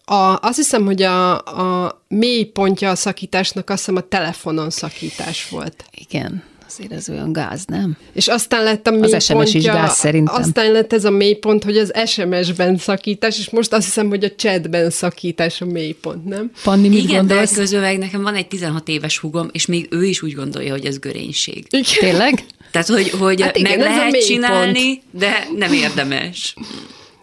a, 0.04 0.38
azt 0.40 0.56
hiszem, 0.56 0.84
hogy 0.84 1.02
a, 1.02 1.32
a 1.38 2.02
mély 2.08 2.44
pontja 2.44 2.90
a 2.90 2.94
szakításnak 2.94 3.70
azt 3.70 3.78
hiszem 3.78 3.96
a 3.96 4.08
telefonon 4.08 4.70
szakítás 4.70 5.48
volt. 5.48 5.84
Igen, 5.94 6.42
azért 6.66 6.92
ez 6.92 7.08
olyan 7.08 7.32
gáz, 7.32 7.64
nem? 7.64 7.96
És 8.12 8.28
aztán 8.28 8.64
lett 8.64 8.86
a 8.86 8.90
mély 8.90 9.20
SMS 9.20 9.24
is 9.28 9.52
pontja, 9.52 9.72
gáz 9.72 9.96
szerintem. 9.96 10.34
Aztán 10.34 10.72
lett 10.72 10.92
ez 10.92 11.04
a 11.04 11.10
mélypont, 11.10 11.64
hogy 11.64 11.76
az 11.76 11.92
SMS-ben 12.06 12.76
szakítás, 12.76 13.38
és 13.38 13.50
most 13.50 13.72
azt 13.72 13.84
hiszem, 13.84 14.08
hogy 14.08 14.24
a 14.24 14.34
chatben 14.34 14.90
szakítás 14.90 15.60
a 15.60 15.64
mélypont, 15.64 16.24
nem? 16.24 16.50
Panni, 16.62 16.88
mit 16.88 16.98
Igen, 16.98 17.26
de 17.26 17.34
gondolsz? 17.34 17.54
közben 17.54 17.80
meg 17.80 17.98
nekem 17.98 18.22
van 18.22 18.34
egy 18.34 18.48
16 18.48 18.88
éves 18.88 19.18
húgom, 19.18 19.48
és 19.52 19.66
még 19.66 19.86
ő 19.90 20.04
is 20.04 20.22
úgy 20.22 20.34
gondolja, 20.34 20.72
hogy 20.72 20.84
ez 20.84 20.98
görénység. 20.98 21.66
Igen. 21.70 21.84
Tényleg? 21.98 22.44
Tehát, 22.74 22.88
hogy, 22.88 23.10
hogy 23.10 23.40
Hát 23.40 23.50
hát 23.50 23.56
igen, 23.56 23.78
meg 23.78 23.86
lehet 23.88 24.26
csinálni, 24.26 25.02
de 25.10 25.46
nem 25.56 25.72
érdemes. 25.72 26.54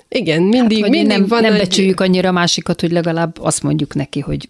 Igen, 0.09 0.41
mindig, 0.41 0.79
Vagy 0.79 0.89
mindig 0.89 1.17
nem, 1.17 1.27
van 1.27 1.41
nem 1.41 1.53
egy... 1.53 1.59
becsüljük 1.59 1.99
annyira 1.99 2.29
a 2.29 2.31
másikat, 2.31 2.81
hogy 2.81 2.91
legalább 2.91 3.37
azt 3.39 3.63
mondjuk 3.63 3.95
neki, 3.95 4.19
hogy 4.19 4.47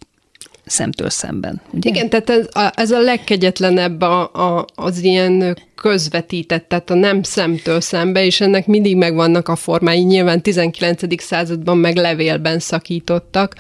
szemtől 0.66 1.10
szemben. 1.10 1.62
Ugye? 1.72 1.90
Igen, 1.90 2.10
tehát 2.10 2.30
ez 2.30 2.48
a, 2.52 2.72
ez 2.76 2.92
a 2.92 3.00
legkegyetlenebb 3.00 4.02
a, 4.02 4.22
a, 4.34 4.66
az 4.76 5.04
ilyen 5.04 5.58
közvetített, 5.76 6.68
tehát 6.68 6.90
a 6.90 6.94
nem 6.94 7.24
szemtől 7.24 7.82
szembe, 7.82 8.26
és 8.26 8.42
ennek 8.42 8.68
mindig 8.68 8.96
megvannak 8.96 9.48
a 9.48 9.56
formái. 9.56 10.02
Nyilván 10.02 10.42
19. 10.42 11.22
században 11.24 11.78
meg 11.78 11.96
levélben 11.96 12.60
szakítottak, 12.60 13.56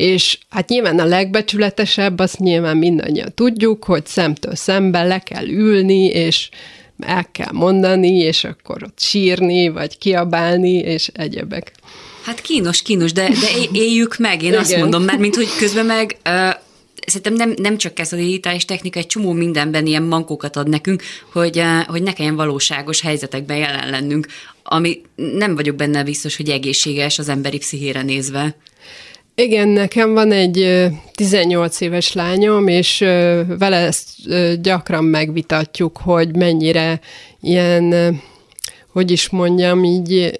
és 0.00 0.38
hát 0.48 0.68
nyilván 0.68 0.98
a 0.98 1.04
legbecsületesebb, 1.04 2.18
azt 2.18 2.38
nyilván 2.38 2.76
mindannyian 2.76 3.32
tudjuk, 3.34 3.84
hogy 3.84 4.06
szemtől 4.06 4.54
szembe 4.54 5.02
le 5.02 5.18
kell 5.18 5.48
ülni, 5.48 6.04
és 6.04 6.48
el 6.98 7.26
kell 7.32 7.52
mondani, 7.52 8.16
és 8.16 8.44
akkor 8.44 8.82
ott 8.82 8.98
sírni, 9.00 9.68
vagy 9.68 9.98
kiabálni, 9.98 10.72
és 10.72 11.10
egyebek. 11.12 11.72
Hát 12.24 12.40
kínos, 12.40 12.82
kínos, 12.82 13.12
de, 13.12 13.28
de 13.28 13.68
éljük 13.72 14.16
meg, 14.18 14.42
én 14.42 14.48
Igen. 14.48 14.60
azt 14.60 14.76
mondom, 14.76 15.02
mert 15.02 15.18
mint 15.18 15.36
hogy 15.36 15.48
közben 15.58 15.86
meg 15.86 16.16
uh, 16.26 16.50
szerintem 17.06 17.34
nem, 17.34 17.54
nem 17.56 17.76
csak 17.76 17.98
ez 17.98 18.12
a 18.12 18.16
digitális 18.16 18.64
technika, 18.64 18.98
egy 18.98 19.06
csomó 19.06 19.32
mindenben 19.32 19.86
ilyen 19.86 20.02
mankókat 20.02 20.56
ad 20.56 20.68
nekünk, 20.68 21.02
hogy, 21.32 21.58
uh, 21.58 21.84
hogy 21.86 22.02
ne 22.02 22.12
kelljen 22.12 22.36
valóságos 22.36 23.00
helyzetekben 23.00 23.56
jelen 23.56 23.90
lennünk, 23.90 24.26
ami 24.62 25.00
nem 25.14 25.54
vagyok 25.54 25.76
benne 25.76 26.04
biztos, 26.04 26.36
hogy 26.36 26.48
egészséges 26.48 27.18
az 27.18 27.28
emberi 27.28 27.58
pszichére 27.58 28.02
nézve. 28.02 28.56
Igen, 29.34 29.68
nekem 29.68 30.12
van 30.12 30.32
egy 30.32 30.58
ö, 30.58 30.86
18 31.12 31.80
éves 31.80 32.12
lányom, 32.12 32.68
és 32.68 32.98
vele 33.58 33.76
ezt 33.76 34.08
gyakran 34.60 35.04
megvitatjuk, 35.04 35.96
hogy 35.96 36.36
mennyire 36.36 37.00
ilyen, 37.40 38.20
hogy 38.92 39.10
is 39.10 39.28
mondjam, 39.28 39.84
így, 39.84 40.36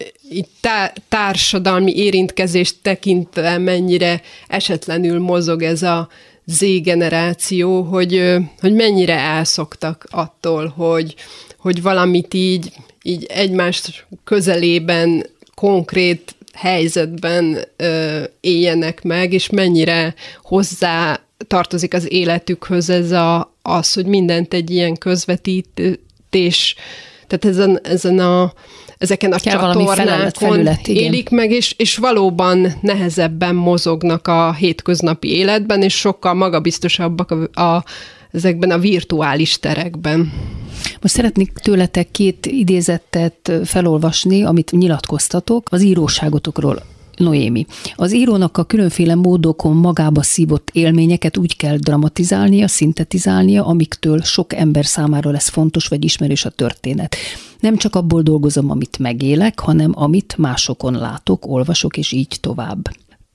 tá- 0.61 1.03
társadalmi 1.09 1.97
érintkezést 1.97 2.77
tekintve 2.83 3.59
mennyire 3.59 4.23
esetlenül 4.49 5.19
mozog 5.21 5.63
ez 5.63 5.83
a 5.83 6.09
Z-generáció, 6.47 7.83
hogy, 7.83 8.15
ö, 8.15 8.39
hogy 8.61 8.73
mennyire 8.75 9.19
elszoktak 9.19 10.07
attól, 10.11 10.67
hogy, 10.67 11.15
hogy 11.57 11.83
valamit 11.83 12.35
így, 12.35 12.73
így 13.03 13.25
egymás 13.25 14.07
közelében 14.25 15.27
konkrét 15.55 16.35
helyzetben 16.61 17.59
ö, 17.77 18.23
éljenek 18.41 19.03
meg, 19.03 19.33
és 19.33 19.51
mennyire 19.51 20.15
hozzá 20.43 21.21
tartozik 21.47 21.95
az 21.95 22.13
életükhöz 22.13 22.91
ez 22.91 23.11
a, 23.11 23.55
az, 23.63 23.93
hogy 23.93 24.07
mindent 24.07 24.55
egy 24.55 24.71
ilyen 24.71 24.97
közvetítés, 24.99 26.75
tehát 27.27 27.45
ezen, 27.45 27.81
ezen 27.83 28.19
a, 28.19 28.53
ezeken 28.99 29.33
a 29.33 29.39
Kell 29.39 29.53
csatornákon 29.53 30.33
felület, 30.33 30.89
élik 30.89 31.29
meg, 31.29 31.51
és, 31.51 31.75
és 31.79 31.97
valóban 31.97 32.73
nehezebben 32.81 33.55
mozognak 33.55 34.29
a 34.29 34.53
hétköznapi 34.53 35.37
életben, 35.37 35.83
és 35.83 35.95
sokkal 35.99 36.35
magabiztosabbak 36.35 37.31
a, 37.31 37.61
a, 37.61 37.85
ezekben 38.33 38.71
a 38.71 38.79
virtuális 38.79 39.59
terekben. 39.59 40.33
Most 41.01 41.15
szeretnék 41.15 41.53
tőletek 41.53 42.11
két 42.11 42.47
idézettet 42.47 43.53
felolvasni, 43.65 44.43
amit 44.43 44.71
nyilatkoztatok 44.71 45.67
az 45.71 45.83
íróságotokról. 45.83 46.83
Noémi. 47.17 47.67
Az 47.95 48.15
írónak 48.15 48.59
a 48.59 48.65
különféle 48.65 49.15
módokon 49.15 49.77
magába 49.77 50.23
szívott 50.23 50.71
élményeket 50.73 51.37
úgy 51.37 51.57
kell 51.57 51.77
dramatizálnia, 51.77 52.69
szintetizálnia, 52.69 53.65
amiktől 53.65 54.21
sok 54.23 54.55
ember 54.55 54.87
számára 54.87 55.31
lesz 55.31 55.49
fontos 55.49 55.87
vagy 55.87 56.05
ismerős 56.05 56.45
a 56.45 56.51
történet. 56.51 57.17
Nem 57.61 57.77
csak 57.77 57.97
abból 57.97 58.23
dolgozom, 58.23 58.71
amit 58.71 58.99
megélek, 58.99 59.59
hanem 59.61 59.93
amit 59.95 60.35
másokon 60.39 60.93
látok, 60.93 61.47
olvasok, 61.47 61.97
és 61.97 62.13
így 62.13 62.37
tovább. 62.41 62.91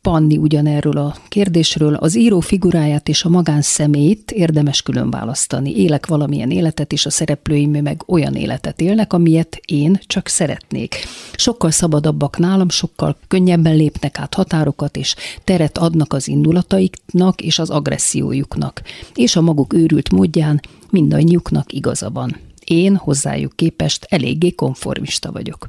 Panni 0.05 0.37
ugyanerről 0.37 0.97
a 0.97 1.15
kérdésről, 1.27 1.93
az 1.93 2.17
író 2.17 2.39
figuráját 2.39 3.09
és 3.09 3.23
a 3.23 3.29
magánszemélyt 3.29 4.31
érdemes 4.31 4.81
külön 4.81 5.09
választani. 5.09 5.77
Élek 5.77 6.05
valamilyen 6.05 6.51
életet, 6.51 6.91
és 6.91 7.05
a 7.05 7.09
szereplőim 7.09 7.71
meg 7.71 8.03
olyan 8.07 8.35
életet 8.35 8.81
élnek, 8.81 9.13
amilyet 9.13 9.59
én 9.67 9.99
csak 10.07 10.27
szeretnék. 10.27 10.95
Sokkal 11.35 11.71
szabadabbak 11.71 12.37
nálam, 12.37 12.69
sokkal 12.69 13.17
könnyebben 13.27 13.75
lépnek 13.75 14.19
át 14.19 14.33
határokat, 14.33 14.97
és 14.97 15.15
teret 15.43 15.77
adnak 15.77 16.13
az 16.13 16.27
indulataiknak 16.27 17.41
és 17.41 17.59
az 17.59 17.69
agressziójuknak. 17.69 18.81
És 19.15 19.35
a 19.35 19.41
maguk 19.41 19.73
őrült 19.73 20.11
módján 20.11 20.61
mindannyiuknak 20.89 21.73
igaza 21.73 22.09
van. 22.09 22.35
Én 22.65 22.95
hozzájuk 22.95 23.55
képest 23.55 24.05
eléggé 24.09 24.51
konformista 24.51 25.31
vagyok. 25.31 25.67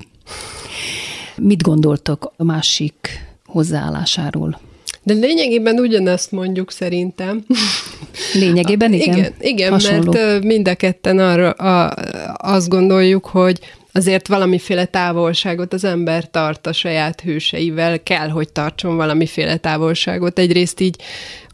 Mit 1.37 1.62
gondoltok 1.62 2.33
a 2.37 2.44
másik 2.44 3.26
hozzáállásáról? 3.57 4.61
De 5.03 5.14
lényegében 5.14 5.79
ugyanezt 5.79 6.33
mondjuk 6.33 6.71
szerintem. 6.71 7.45
Lényegében 8.35 8.92
igen. 8.92 9.16
Igen, 9.16 9.33
igen 9.40 9.71
Hasonló. 9.71 10.12
mert 10.12 10.42
mind 10.42 10.69
a 10.69 10.75
ketten 10.75 11.19
arra 11.19 11.51
a, 11.51 11.95
azt 12.37 12.69
gondoljuk, 12.69 13.27
hogy 13.27 13.59
azért 13.92 14.29
valamiféle 14.29 14.85
távolságot 14.85 15.73
az 15.73 15.85
ember 15.85 16.31
tart 16.31 16.66
a 16.66 16.73
saját 16.73 17.21
hőseivel, 17.21 18.03
kell, 18.03 18.29
hogy 18.29 18.53
tartson 18.53 18.97
valamiféle 18.97 19.57
távolságot. 19.57 20.38
Egyrészt 20.38 20.81
így, 20.81 20.97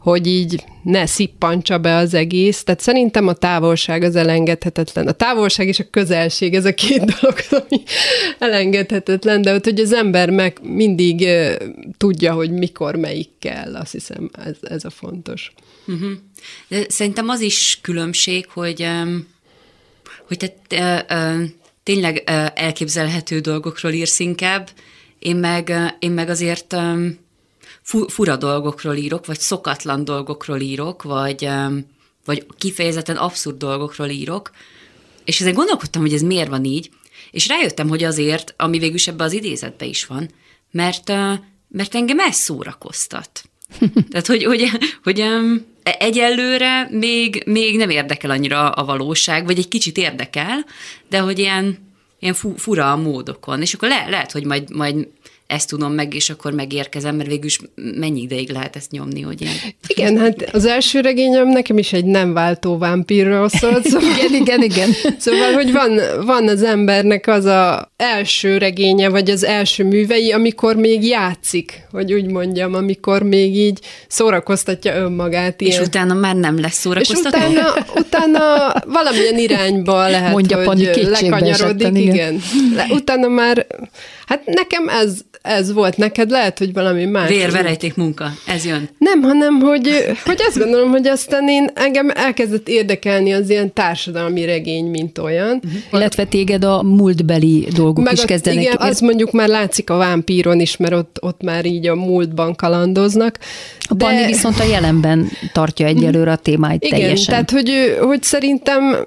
hogy 0.03 0.27
így 0.27 0.63
ne 0.83 1.05
szippantsa 1.05 1.77
be 1.77 1.95
az 1.95 2.13
egész. 2.13 2.63
Tehát 2.63 2.81
szerintem 2.81 3.27
a 3.27 3.33
távolság 3.33 4.03
az 4.03 4.15
elengedhetetlen. 4.15 5.07
A 5.07 5.11
távolság 5.11 5.67
és 5.67 5.79
a 5.79 5.89
közelség, 5.89 6.53
ez 6.53 6.65
a 6.65 6.73
két 6.73 7.03
dolog, 7.19 7.37
ami 7.49 7.83
elengedhetetlen, 8.39 9.41
de 9.41 9.53
ott, 9.53 9.63
hogy 9.63 9.79
az 9.79 9.93
ember 9.93 10.29
meg 10.29 10.59
mindig 10.61 11.27
tudja, 11.97 12.33
hogy 12.33 12.51
mikor 12.51 12.95
melyik 12.95 13.29
kell, 13.39 13.75
azt 13.75 13.91
hiszem 13.91 14.29
ez, 14.45 14.55
ez 14.61 14.85
a 14.85 14.89
fontos. 14.89 15.51
Uh-huh. 15.87 16.11
De 16.67 16.85
szerintem 16.87 17.29
az 17.29 17.41
is 17.41 17.79
különbség, 17.81 18.47
hogy, 18.49 18.87
hogy 20.27 20.53
te 20.67 21.05
tényleg 21.83 22.23
elképzelhető 22.55 23.39
dolgokról 23.39 23.91
írsz 23.91 24.19
inkább, 24.19 24.69
én 25.19 25.35
meg, 25.35 25.73
én 25.99 26.11
meg 26.11 26.29
azért 26.29 26.75
fu- 27.81 28.11
fura 28.11 28.35
dolgokról 28.35 28.95
írok, 28.95 29.25
vagy 29.25 29.39
szokatlan 29.39 30.05
dolgokról 30.05 30.59
írok, 30.59 31.03
vagy, 31.03 31.49
vagy 32.25 32.45
kifejezetten 32.57 33.15
abszurd 33.15 33.57
dolgokról 33.57 34.09
írok, 34.09 34.51
és 35.25 35.41
ezen 35.41 35.53
gondolkodtam, 35.53 36.01
hogy 36.01 36.13
ez 36.13 36.21
miért 36.21 36.49
van 36.49 36.63
így, 36.63 36.89
és 37.31 37.47
rájöttem, 37.47 37.87
hogy 37.87 38.03
azért, 38.03 38.53
ami 38.57 38.79
végül 38.79 38.95
is 38.95 39.07
ebbe 39.07 39.23
az 39.23 39.33
idézetbe 39.33 39.85
is 39.85 40.05
van, 40.05 40.29
mert, 40.71 41.07
mert 41.67 41.95
engem 41.95 42.19
ez 42.19 42.35
szórakoztat. 42.35 43.43
Tehát, 44.09 44.27
hogy, 44.27 44.43
hogy, 44.43 44.69
hogy 45.03 45.23
egyelőre 45.83 46.87
még, 46.91 47.43
még 47.45 47.77
nem 47.77 47.89
érdekel 47.89 48.29
annyira 48.29 48.69
a 48.69 48.85
valóság, 48.85 49.45
vagy 49.45 49.57
egy 49.57 49.67
kicsit 49.67 49.97
érdekel, 49.97 50.65
de 51.09 51.19
hogy 51.19 51.39
ilyen, 51.39 51.91
ilyen 52.19 52.33
fu, 52.33 52.55
fura 52.55 52.91
a 52.91 52.95
módokon. 52.95 53.61
És 53.61 53.73
akkor 53.73 53.87
le, 53.87 54.05
lehet, 54.09 54.31
hogy 54.31 54.45
majd, 54.45 54.75
majd 54.75 55.07
ezt 55.53 55.69
tudom 55.69 55.93
meg, 55.93 56.13
és 56.13 56.29
akkor 56.29 56.53
megérkezem, 56.53 57.15
mert 57.15 57.29
végül 57.29 57.45
is 57.45 57.59
mennyi 57.75 58.21
ideig 58.21 58.49
lehet 58.49 58.75
ezt 58.75 58.91
nyomni, 58.91 59.21
hogy 59.21 59.41
ilyen... 59.41 59.53
Igen, 59.87 60.17
hát 60.17 60.49
az 60.53 60.65
első 60.65 60.99
regényem 60.99 61.47
nekem 61.47 61.77
is 61.77 61.93
egy 61.93 62.05
nem 62.05 62.33
váltó 62.33 62.77
vámpírról 62.77 63.49
szólt, 63.49 63.85
szóval, 63.87 64.09
Igen, 64.09 64.41
igen, 64.41 64.61
igen. 64.61 64.89
szóval 65.17 65.53
hogy 65.53 65.71
van, 65.71 65.99
van 66.25 66.47
az 66.47 66.63
embernek 66.63 67.27
az 67.27 67.45
a 67.45 67.91
első 67.97 68.57
regénye, 68.57 69.09
vagy 69.09 69.29
az 69.29 69.43
első 69.43 69.83
művei, 69.83 70.31
amikor 70.31 70.75
még 70.75 71.05
játszik, 71.05 71.81
hogy 71.91 72.13
úgy 72.13 72.31
mondjam, 72.31 72.73
amikor 72.73 73.23
még 73.23 73.55
így 73.55 73.79
szórakoztatja 74.07 74.95
önmagát. 74.95 75.61
És 75.61 75.67
Ilyen. 75.67 75.83
utána 75.83 76.13
már 76.13 76.35
nem 76.35 76.59
lesz 76.59 76.71
és 76.71 76.79
szórakoztató? 76.79 77.37
utána, 77.37 77.73
utána 77.95 78.73
valamilyen 78.85 79.37
irányba 79.37 80.09
lehet, 80.09 80.31
Mondja 80.31 80.63
hogy 80.65 80.99
lekanyarodik, 81.03 81.53
esetten, 81.53 81.95
igen. 81.95 82.13
igen. 82.15 82.41
Le, 82.75 82.87
utána 82.89 83.27
már, 83.27 83.67
hát 84.25 84.45
nekem 84.45 84.89
ez, 84.89 85.17
ez 85.41 85.73
volt, 85.73 85.97
neked 85.97 86.29
lehet, 86.29 86.57
hogy 86.57 86.73
valami 86.73 87.05
más. 87.05 87.29
Vérverejték 87.29 87.95
munka, 87.95 88.31
ez 88.47 88.65
jön. 88.65 88.89
Nem, 88.97 89.21
hanem, 89.21 89.59
hogy, 89.59 89.89
hogy 90.25 90.41
azt 90.47 90.57
gondolom, 90.57 90.89
hogy 90.89 91.07
aztán 91.07 91.49
én 91.49 91.69
engem 91.73 92.09
elkezdett 92.15 92.67
érdekelni 92.67 93.33
az 93.33 93.49
ilyen 93.49 93.73
társadalmi 93.73 94.45
regény, 94.45 94.85
mint 94.85 95.17
olyan. 95.17 95.55
Uh-huh. 95.55 95.81
Illetve 95.91 96.25
téged 96.25 96.63
a 96.63 96.81
múltbeli 96.83 97.67
dolgok 97.75 98.11
is 98.11 98.21
a- 98.23 98.25
kezdenek. 98.25 98.63
igen, 98.63 98.75
az 98.77 98.99
mondjuk 98.99 99.31
már 99.31 99.47
látszik 99.47 99.89
a 99.89 99.95
vámpíron 99.97 100.59
is, 100.59 100.77
mert 100.77 100.93
ott, 100.93 101.17
ott 101.21 101.41
már 101.41 101.65
így 101.65 101.87
a 101.87 101.95
múltban 101.95 102.55
kalandoznak. 102.55 103.39
a 103.79 103.95
Panni 103.95 104.25
viszont 104.25 104.59
a 104.59 104.63
jelenben 104.63 105.29
tartja 105.53 105.85
egyelőre 105.85 106.31
a 106.31 106.35
témáit 106.35 106.83
Igen, 106.83 106.99
teljesen. 106.99 107.25
tehát 107.25 107.51
hogy, 107.51 107.97
hogy 108.01 108.23
szerintem 108.23 109.05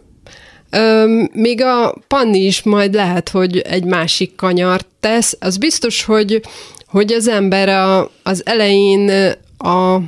Még 1.32 1.62
a 1.62 1.94
Panni 2.08 2.38
is 2.38 2.62
majd 2.62 2.94
lehet, 2.94 3.28
hogy 3.28 3.58
egy 3.58 3.84
másik 3.84 4.34
kanyart 4.34 4.86
tesz. 5.00 5.36
Az 5.40 5.56
biztos, 5.56 6.04
hogy, 6.04 6.40
hogy 6.86 7.12
az 7.12 7.28
ember 7.28 7.68
a, 7.68 8.10
az 8.22 8.42
elején 8.46 9.32
a, 9.58 10.00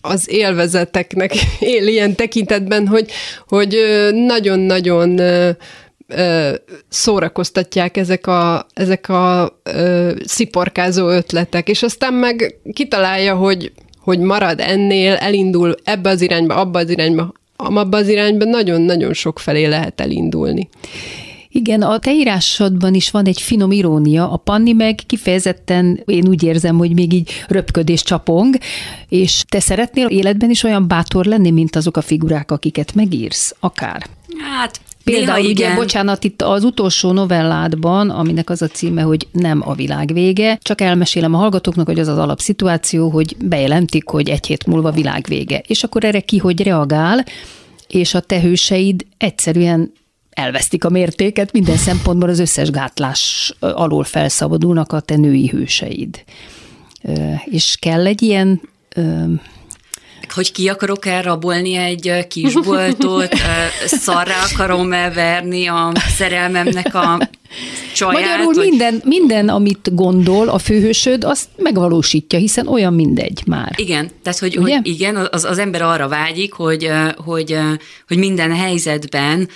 az 0.00 0.30
élvezeteknek 0.30 1.32
él 1.60 1.86
ilyen 1.86 2.14
tekintetben, 2.14 2.86
hogy, 2.86 3.10
hogy 3.48 3.76
nagyon-nagyon 4.12 5.20
szórakoztatják 6.88 7.96
ezek 7.96 8.26
a, 8.26 8.66
ezek 8.74 9.08
a 9.08 9.58
ö, 9.62 10.12
sziporkázó 10.24 11.08
ötletek, 11.08 11.68
és 11.68 11.82
aztán 11.82 12.14
meg 12.14 12.54
kitalálja, 12.72 13.34
hogy, 13.34 13.72
hogy 14.00 14.18
marad 14.18 14.60
ennél, 14.60 15.14
elindul 15.14 15.74
ebbe 15.84 16.10
az 16.10 16.20
irányba, 16.20 16.54
abba 16.54 16.78
az 16.78 16.90
irányba, 16.90 17.32
abba 17.56 17.96
az 17.96 18.08
irányba 18.08 18.44
nagyon-nagyon 18.44 19.12
sok 19.12 19.38
felé 19.38 19.64
lehet 19.64 20.00
elindulni. 20.00 20.68
Igen, 21.48 21.82
a 21.82 21.98
te 21.98 22.12
írásodban 22.12 22.94
is 22.94 23.10
van 23.10 23.26
egy 23.26 23.40
finom 23.40 23.70
irónia, 23.70 24.30
a 24.30 24.36
Panni 24.36 24.72
meg 24.72 25.00
kifejezetten, 25.06 26.02
én 26.06 26.28
úgy 26.28 26.42
érzem, 26.42 26.76
hogy 26.76 26.94
még 26.94 27.12
így 27.12 27.30
röpködés 27.48 28.02
csapong, 28.02 28.56
és 29.08 29.44
te 29.48 29.60
szeretnél 29.60 30.06
életben 30.06 30.50
is 30.50 30.62
olyan 30.62 30.88
bátor 30.88 31.24
lenni, 31.24 31.50
mint 31.50 31.76
azok 31.76 31.96
a 31.96 32.00
figurák, 32.00 32.50
akiket 32.50 32.94
megírsz, 32.94 33.54
akár. 33.60 34.06
Hát, 34.38 34.80
Például 35.10 35.38
néha 35.38 35.50
ugye, 35.50 35.64
igen. 35.64 35.76
bocsánat, 35.76 36.24
itt 36.24 36.42
az 36.42 36.64
utolsó 36.64 37.12
novelládban, 37.12 38.10
aminek 38.10 38.50
az 38.50 38.62
a 38.62 38.66
címe, 38.66 39.02
hogy 39.02 39.26
nem 39.32 39.62
a 39.68 39.74
világ 39.74 40.12
vége, 40.12 40.58
csak 40.62 40.80
elmesélem 40.80 41.34
a 41.34 41.38
hallgatóknak, 41.38 41.86
hogy 41.86 41.98
az 41.98 42.08
az 42.08 42.18
alapszituáció, 42.18 43.08
hogy 43.08 43.36
bejelentik, 43.44 44.08
hogy 44.08 44.28
egy 44.28 44.46
hét 44.46 44.66
múlva 44.66 44.90
világ 44.90 45.24
vége. 45.28 45.62
És 45.66 45.84
akkor 45.84 46.04
erre 46.04 46.20
ki, 46.20 46.38
hogy 46.38 46.62
reagál, 46.62 47.24
és 47.88 48.14
a 48.14 48.20
te 48.20 48.40
hőseid 48.40 49.06
egyszerűen 49.18 49.92
elvesztik 50.30 50.84
a 50.84 50.90
mértéket, 50.90 51.52
minden 51.52 51.76
szempontból 51.76 52.28
az 52.28 52.38
összes 52.38 52.70
gátlás 52.70 53.54
alól 53.60 54.04
felszabadulnak 54.04 54.92
a 54.92 55.00
te 55.00 55.16
női 55.16 55.48
hőseid. 55.48 56.24
És 57.44 57.76
kell 57.80 58.06
egy 58.06 58.22
ilyen 58.22 58.60
hogy 60.32 60.52
ki 60.52 60.68
akarok 60.68 61.06
elrabolni 61.06 61.74
egy 61.74 62.26
kisboltot, 62.28 63.32
ö, 63.32 63.86
szarrá 64.04 64.42
akarom 64.52 64.92
elverni 64.92 65.66
a 65.66 65.92
szerelmemnek 66.16 66.94
a 66.94 67.28
saját. 67.92 68.20
Magyarul 68.20 68.54
vagy- 68.54 68.68
minden, 68.68 69.02
minden, 69.04 69.48
amit 69.48 69.94
gondol 69.94 70.48
a 70.48 70.58
főhősöd, 70.58 71.24
azt 71.24 71.48
megvalósítja, 71.56 72.38
hiszen 72.38 72.66
olyan 72.68 72.94
mindegy 72.94 73.42
már. 73.46 73.72
Igen, 73.76 74.10
tehát 74.22 74.38
hogy, 74.38 74.58
Ugye? 74.58 74.76
hogy 74.76 74.86
igen, 74.86 75.16
az, 75.16 75.44
az 75.44 75.58
ember 75.58 75.82
arra 75.82 76.08
vágyik, 76.08 76.52
hogy, 76.52 76.90
hogy, 77.16 77.58
hogy 78.08 78.18
minden 78.18 78.54
helyzetben 78.54 79.48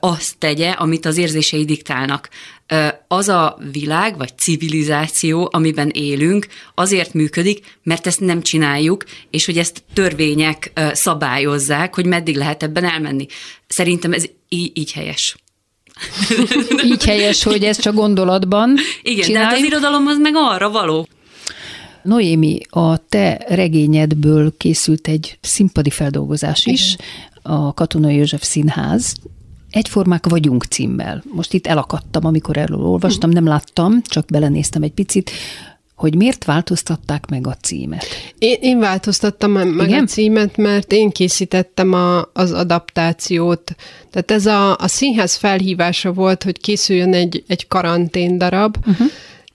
azt 0.00 0.38
tegye, 0.38 0.70
amit 0.70 1.06
az 1.06 1.16
érzései 1.16 1.64
diktálnak. 1.64 2.28
Az 3.08 3.28
a 3.28 3.58
világ, 3.72 4.16
vagy 4.16 4.38
civilizáció, 4.38 5.48
amiben 5.52 5.88
élünk, 5.88 6.46
azért 6.74 7.14
működik, 7.14 7.78
mert 7.82 8.06
ezt 8.06 8.20
nem 8.20 8.42
csináljuk, 8.42 9.04
és 9.30 9.46
hogy 9.46 9.58
ezt 9.58 9.82
törvények 9.92 10.72
szabályozzák, 10.92 11.94
hogy 11.94 12.06
meddig 12.06 12.36
lehet 12.36 12.62
ebben 12.62 12.84
elmenni. 12.84 13.26
Szerintem 13.66 14.12
ez 14.12 14.24
így, 14.48 14.70
így 14.74 14.92
helyes. 14.92 15.36
Így 16.84 17.04
helyes, 17.04 17.42
hogy 17.42 17.62
ez 17.62 17.78
csak 17.78 17.94
gondolatban 17.94 18.74
Igen, 19.02 19.18
de 19.18 19.24
csináljuk. 19.24 19.50
hát 19.50 19.60
az 19.60 19.66
irodalom 19.66 20.06
az 20.06 20.18
meg 20.18 20.32
arra 20.36 20.70
való. 20.70 21.08
Noémi, 22.02 22.58
a 22.68 22.96
te 23.08 23.44
regényedből 23.48 24.54
készült 24.56 25.08
egy 25.08 25.38
színpadi 25.40 25.90
feldolgozás 25.90 26.66
is, 26.66 26.96
a 27.42 27.74
Katonai 27.74 28.14
József 28.16 28.42
Színház, 28.42 29.14
Egyformák 29.70 30.26
vagyunk 30.28 30.64
címmel. 30.64 31.22
Most 31.32 31.52
itt 31.52 31.66
elakadtam, 31.66 32.26
amikor 32.26 32.56
erről 32.56 32.80
olvastam, 32.80 33.30
nem 33.30 33.46
láttam, 33.46 34.02
csak 34.02 34.26
belenéztem 34.26 34.82
egy 34.82 34.92
picit, 34.92 35.30
hogy 35.98 36.14
miért 36.14 36.44
változtatták 36.44 37.26
meg 37.26 37.46
a 37.46 37.56
címet. 37.62 38.06
Én, 38.38 38.56
én 38.60 38.78
változtattam 38.78 39.50
meg 39.50 39.88
Igen? 39.88 40.02
A 40.02 40.06
címet, 40.06 40.56
mert 40.56 40.92
én 40.92 41.10
készítettem 41.10 41.92
a, 41.92 42.30
az 42.32 42.52
adaptációt. 42.52 43.74
Tehát 44.10 44.30
ez 44.30 44.46
a, 44.46 44.76
a 44.76 44.88
színház 44.88 45.34
felhívása 45.34 46.12
volt, 46.12 46.42
hogy 46.42 46.60
készüljön 46.60 47.14
egy, 47.14 47.44
egy 47.46 47.66
karantén 47.66 48.38
darab, 48.38 48.76
uh-huh. 48.86 49.06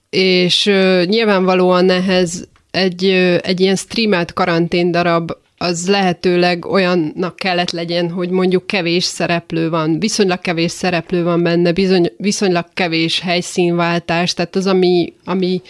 és 0.10 0.66
uh, 0.66 1.06
nyilvánvalóan 1.06 1.90
ehhez 1.90 2.48
egy, 2.72 3.04
uh, 3.06 3.38
egy 3.42 3.60
ilyen 3.60 3.76
streamelt 3.76 4.34
karantén 4.34 4.92
darab 4.92 5.32
az 5.64 5.88
lehetőleg 5.88 6.66
olyannak 6.66 7.36
kellett 7.36 7.72
legyen, 7.72 8.10
hogy 8.10 8.30
mondjuk 8.30 8.68
kevés 8.68 9.04
szereplő 9.04 9.70
van, 9.70 10.00
viszonylag 10.00 10.40
kevés 10.40 10.72
szereplő 10.72 11.24
van 11.24 11.44
benne, 11.44 11.72
bizony, 11.72 12.12
viszonylag 12.18 12.66
kevés 12.74 13.20
helyszínváltás, 13.20 14.34
tehát 14.34 14.56
az, 14.56 14.68
ami, 14.68 15.14
ami 15.26 15.62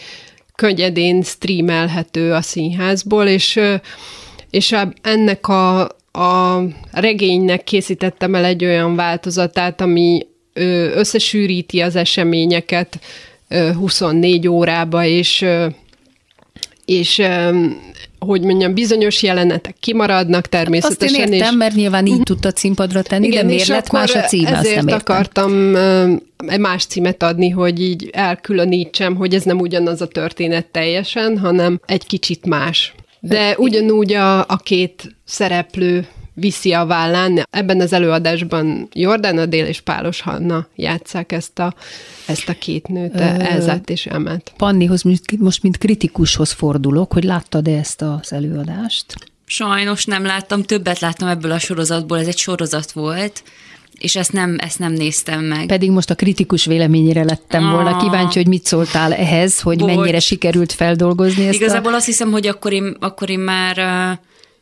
könnyedén 0.56 1.22
streamelhető 1.22 2.34
a 2.34 2.42
színházból, 2.42 3.28
és, 3.28 3.60
és 4.50 4.76
ennek 5.02 5.48
a, 5.48 5.82
a 6.12 6.64
regénynek 6.92 7.64
készítettem 7.64 8.36
el 8.36 8.46
egy 8.46 8.66
olyan 8.66 8.96
változatát, 8.96 9.82
ami 9.82 10.28
összesűríti 10.94 11.82
az 11.82 11.96
eseményeket 11.96 13.00
ö, 13.48 13.72
24 13.74 14.48
órába, 14.48 15.06
és 15.06 15.46
és 16.86 17.22
hogy 18.24 18.42
mondjam, 18.42 18.74
bizonyos 18.74 19.24
jelenetek 19.24 19.76
kimaradnak 19.80 20.42
Azt 20.42 20.50
természetesen. 20.50 21.28
én 21.28 21.34
értem, 21.34 21.52
és, 21.52 21.58
mert 21.58 21.76
nyilván 21.76 22.06
így 22.06 22.24
tudta 22.24 22.52
címpadra 22.52 23.02
tenni, 23.02 23.30
de 23.30 23.44
miért 23.44 23.68
lett 23.68 23.92
más 23.92 24.16
a 24.16 24.22
címe, 24.22 24.50
azt 24.50 24.60
ezért 24.60 24.76
nem 24.76 24.88
értem. 24.88 25.00
akartam 25.00 25.52
más 26.60 26.86
címet 26.86 27.24
adni, 27.24 27.50
hogy 27.50 27.82
így 27.82 28.10
elkülönítsem, 28.12 29.16
hogy 29.16 29.34
ez 29.34 29.44
nem 29.44 29.60
ugyanaz 29.60 30.02
a 30.02 30.08
történet 30.08 30.66
teljesen, 30.66 31.38
hanem 31.38 31.80
egy 31.86 32.06
kicsit 32.06 32.46
más. 32.46 32.94
De 33.20 33.56
ugyanúgy 33.58 34.14
a, 34.14 34.40
a 34.40 34.58
két 34.64 35.16
szereplő 35.26 36.08
viszi 36.34 36.72
a 36.74 36.86
vállán. 36.86 37.48
Ebben 37.50 37.82
az 37.82 37.94
előadásban 37.94 38.88
Jordán 38.94 39.38
Adél 39.38 39.66
és 39.66 39.82
Pálos 39.82 40.22
Hanna 40.22 40.68
játszák 40.76 41.32
ezt 41.32 41.60
a, 41.60 41.74
ezt 42.26 42.50
a 42.50 42.54
két 42.54 42.88
nőt, 42.88 43.16
Elzát 43.20 43.90
és 43.90 44.06
Emet. 44.06 44.54
Pannihoz 44.58 45.02
most- 45.02 45.38
most 45.40 45.62
mint 45.64 45.78
kritikushoz 45.78 46.52
fordulok, 46.52 47.14
hogy 47.14 47.24
láttad-e 47.24 47.78
ezt 47.78 48.02
az 48.02 48.34
előadást? 48.34 49.06
Sajnos 49.46 50.06
nem 50.06 50.26
láttam, 50.26 50.64
többet 50.64 51.00
láttam 51.00 51.28
ebből 51.28 51.52
a 51.52 51.60
sorozatból, 51.60 52.20
ez 52.20 52.28
egy 52.28 52.38
sorozat 52.38 52.92
volt, 52.92 53.44
és 54.00 54.16
ezt 54.16 54.32
nem, 54.32 54.56
ezt 54.60 54.80
nem 54.80 54.92
néztem 54.94 55.44
meg. 55.44 55.66
Pedig 55.66 55.92
most 55.92 56.10
a 56.10 56.16
kritikus 56.16 56.66
véleményére 56.66 57.24
lettem 57.24 57.70
volna 57.70 57.90
Ah. 57.90 58.04
kíváncsi, 58.04 58.38
hogy 58.38 58.48
mit 58.48 58.66
szóltál 58.66 59.14
ehhez, 59.14 59.60
hogy 59.62 59.78
Bocs. 59.78 59.96
mennyire 59.96 60.20
sikerült 60.20 60.72
feldolgozni 60.72 61.46
ezt 61.48 61.56
Igazából 61.56 61.94
a... 61.94 61.96
azt 61.96 62.06
hiszem, 62.06 62.32
hogy 62.32 62.48
akkor 62.48 62.74
én, 62.74 62.96
akkor 63.00 63.30
én 63.30 63.40
már 63.40 63.78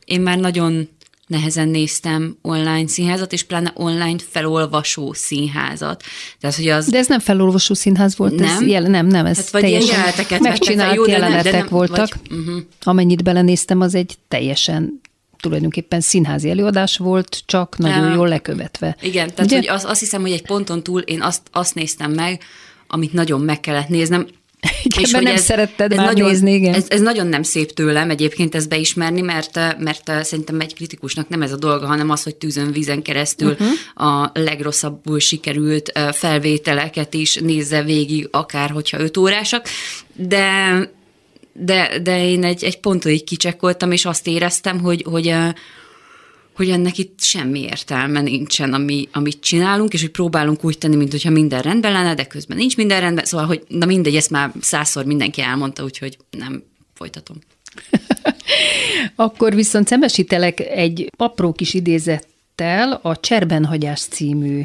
én 0.05 0.21
már 0.21 0.37
nagyon 0.37 0.89
nehezen 1.31 1.67
néztem 1.67 2.37
online 2.41 2.87
színházat, 2.87 3.33
és 3.33 3.43
pláne 3.43 3.71
online 3.75 4.19
felolvasó 4.29 5.13
színházat. 5.13 6.03
Tehát, 6.39 6.55
hogy 6.55 6.67
az... 6.67 6.87
De 6.89 6.97
ez 6.97 7.07
nem 7.07 7.19
felolvasó 7.19 7.73
színház 7.73 8.17
volt, 8.17 8.41
ez 8.41 8.53
Nem? 8.53 8.67
jel, 8.67 8.81
nem, 8.81 9.07
nem, 9.07 9.25
ez 9.25 9.37
Hát 9.37 9.49
vagy 9.49 9.61
teljesen 9.61 9.99
megcsinált 10.39 10.95
Jó, 10.95 11.05
de 11.05 11.11
nem- 11.11 11.19
de 11.19 11.27
jelenetek 11.27 11.53
nem- 11.53 11.67
voltak. 11.69 12.09
vagy- 12.29 12.37
mhm. 12.39 12.57
Amennyit 12.83 13.23
belenéztem, 13.23 13.81
az 13.81 13.95
egy 13.95 14.15
teljesen 14.27 15.01
tulajdonképpen 15.39 16.01
színházi 16.01 16.49
előadás 16.49 16.97
volt, 16.97 17.43
csak 17.45 17.77
nagyon 17.77 18.03
Ah. 18.07 18.13
jól 18.15 18.27
lekövetve. 18.27 18.95
Igen, 19.01 19.27
tehát 19.29 19.45
Ugye? 19.45 19.55
hogy 19.55 19.67
azt, 19.67 19.85
azt 19.85 19.99
hiszem, 19.99 20.21
hogy 20.21 20.31
egy 20.31 20.45
ponton 20.45 20.83
túl 20.83 21.01
én 21.01 21.21
azt, 21.21 21.41
azt 21.51 21.75
néztem 21.75 22.11
meg, 22.11 22.41
amit 22.87 23.13
nagyon 23.13 23.41
meg 23.41 23.59
kellett 23.59 23.87
néznem. 23.87 24.27
Igen, 24.83 25.01
mert 25.01 25.13
hogy 25.13 25.23
nem 25.23 25.35
szeretted 25.35 25.95
már 25.95 26.05
nagyon, 26.05 26.29
nézni, 26.29 26.53
igen. 26.53 26.73
Ez, 26.73 26.85
ez 26.87 27.01
nagyon 27.01 27.27
nem 27.27 27.43
szép 27.43 27.71
tőlem 27.71 28.09
egyébként 28.09 28.55
ezt 28.55 28.69
beismerni, 28.69 29.21
mert, 29.21 29.55
mert 29.79 30.09
eh, 30.09 30.23
szerintem 30.23 30.59
egy 30.59 30.73
kritikusnak 30.73 31.29
nem 31.29 31.41
ez 31.41 31.51
a 31.51 31.57
dolga, 31.57 31.87
hanem 31.87 32.09
az, 32.09 32.23
hogy 32.23 32.35
tűzön 32.35 32.71
vízen 32.71 33.01
keresztül 33.01 33.51
uh-huh. 33.51 34.07
a 34.07 34.31
legrosszabbul 34.33 35.19
sikerült 35.19 35.87
eh, 35.87 36.11
felvételeket 36.11 37.13
is 37.13 37.35
nézze 37.35 37.83
végig, 37.83 38.27
akár 38.31 38.69
hogyha 38.69 38.99
öt 38.99 39.17
órásak, 39.17 39.67
de 40.15 40.49
de, 41.53 41.99
de 41.99 42.25
én 42.27 42.43
egy, 42.43 42.63
egy 42.63 42.79
ponton 42.79 43.11
így 43.11 43.23
kicsekkoltam, 43.23 43.91
és 43.91 44.05
azt 44.05 44.27
éreztem, 44.27 44.79
hogy, 44.79 45.05
hogy, 45.09 45.27
eh, 45.27 45.53
hogy 46.55 46.69
ennek 46.69 46.97
itt 46.97 47.21
semmi 47.21 47.61
értelme 47.61 48.21
nincsen, 48.21 48.73
ami, 48.73 49.07
amit 49.11 49.39
csinálunk, 49.39 49.93
és 49.93 50.01
hogy 50.01 50.11
próbálunk 50.11 50.63
úgy 50.63 50.77
tenni, 50.77 50.95
mintha 50.95 51.29
minden 51.29 51.61
rendben 51.61 51.91
lenne, 51.91 52.13
de 52.13 52.25
közben 52.25 52.57
nincs 52.57 52.77
minden 52.77 52.99
rendben, 52.99 53.25
szóval, 53.25 53.45
hogy 53.45 53.63
na 53.67 53.85
mindegy, 53.85 54.15
ezt 54.15 54.29
már 54.29 54.51
százszor 54.61 55.05
mindenki 55.05 55.41
elmondta, 55.41 55.83
úgyhogy 55.83 56.17
nem 56.29 56.63
folytatom. 56.93 57.37
Akkor 59.15 59.55
viszont 59.55 59.87
szembesítelek 59.87 60.59
egy 60.59 61.09
apró 61.17 61.51
kis 61.51 61.73
idézettel 61.73 62.99
a 63.01 63.19
Cserbenhagyás 63.19 64.01
című 64.01 64.61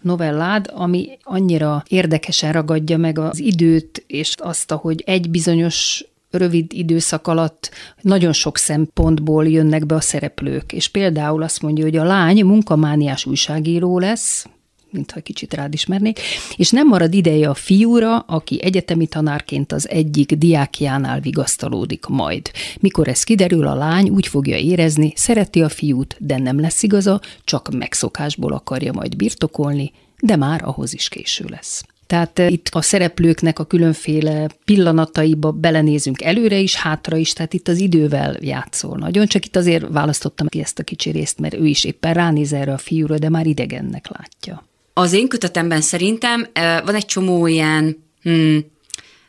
novellád, 0.00 0.70
ami 0.74 1.08
annyira 1.22 1.84
érdekesen 1.88 2.52
ragadja 2.52 2.96
meg 2.96 3.18
az 3.18 3.38
időt, 3.38 4.04
és 4.06 4.34
azt, 4.36 4.70
hogy 4.70 5.02
egy 5.06 5.30
bizonyos 5.30 6.04
rövid 6.34 6.72
időszak 6.72 7.26
alatt 7.26 7.70
nagyon 8.00 8.32
sok 8.32 8.58
szempontból 8.58 9.48
jönnek 9.48 9.86
be 9.86 9.94
a 9.94 10.00
szereplők. 10.00 10.72
És 10.72 10.88
például 10.88 11.42
azt 11.42 11.62
mondja, 11.62 11.84
hogy 11.84 11.96
a 11.96 12.04
lány 12.04 12.44
munkamániás 12.44 13.26
újságíró 13.26 13.98
lesz, 13.98 14.46
mintha 14.94 15.20
kicsit 15.20 15.54
rád 15.54 15.74
ismernék, 15.74 16.20
és 16.56 16.70
nem 16.70 16.86
marad 16.86 17.14
ideje 17.14 17.48
a 17.48 17.54
fiúra, 17.54 18.18
aki 18.18 18.62
egyetemi 18.62 19.06
tanárként 19.06 19.72
az 19.72 19.88
egyik 19.88 20.32
diákjánál 20.32 21.20
vigasztalódik 21.20 22.06
majd. 22.06 22.50
Mikor 22.80 23.08
ez 23.08 23.24
kiderül, 23.24 23.66
a 23.66 23.74
lány 23.74 24.08
úgy 24.08 24.26
fogja 24.26 24.56
érezni, 24.56 25.12
szereti 25.16 25.62
a 25.62 25.68
fiút, 25.68 26.16
de 26.18 26.38
nem 26.38 26.60
lesz 26.60 26.82
igaza, 26.82 27.20
csak 27.44 27.68
megszokásból 27.78 28.52
akarja 28.52 28.92
majd 28.92 29.16
birtokolni, 29.16 29.92
de 30.22 30.36
már 30.36 30.60
ahhoz 30.64 30.94
is 30.94 31.08
késő 31.08 31.44
lesz. 31.48 31.84
Tehát 32.06 32.38
eh, 32.38 32.52
itt 32.52 32.68
a 32.70 32.82
szereplőknek 32.82 33.58
a 33.58 33.64
különféle 33.64 34.48
pillanataiba 34.64 35.50
belenézünk 35.50 36.22
előre 36.22 36.58
is, 36.58 36.74
hátra 36.74 37.16
is, 37.16 37.32
tehát 37.32 37.54
itt 37.54 37.68
az 37.68 37.78
idővel 37.78 38.36
játszol 38.40 38.98
nagyon, 38.98 39.26
csak 39.26 39.44
itt 39.44 39.56
azért 39.56 39.86
választottam 39.88 40.46
ki 40.46 40.60
ezt 40.60 40.78
a 40.78 40.82
kicsi 40.82 41.10
részt, 41.10 41.38
mert 41.38 41.54
ő 41.54 41.66
is 41.66 41.84
éppen 41.84 42.14
ránéz 42.14 42.52
erre 42.52 42.72
a 42.72 42.78
fiúra, 42.78 43.18
de 43.18 43.28
már 43.28 43.46
idegennek 43.46 44.08
látja. 44.08 44.66
Az 44.92 45.12
én 45.12 45.28
kötetemben 45.28 45.80
szerintem 45.80 46.46
eh, 46.52 46.80
van 46.84 46.94
egy 46.94 47.06
csomó 47.06 47.46
ilyen, 47.46 48.04
hmm, 48.22 48.64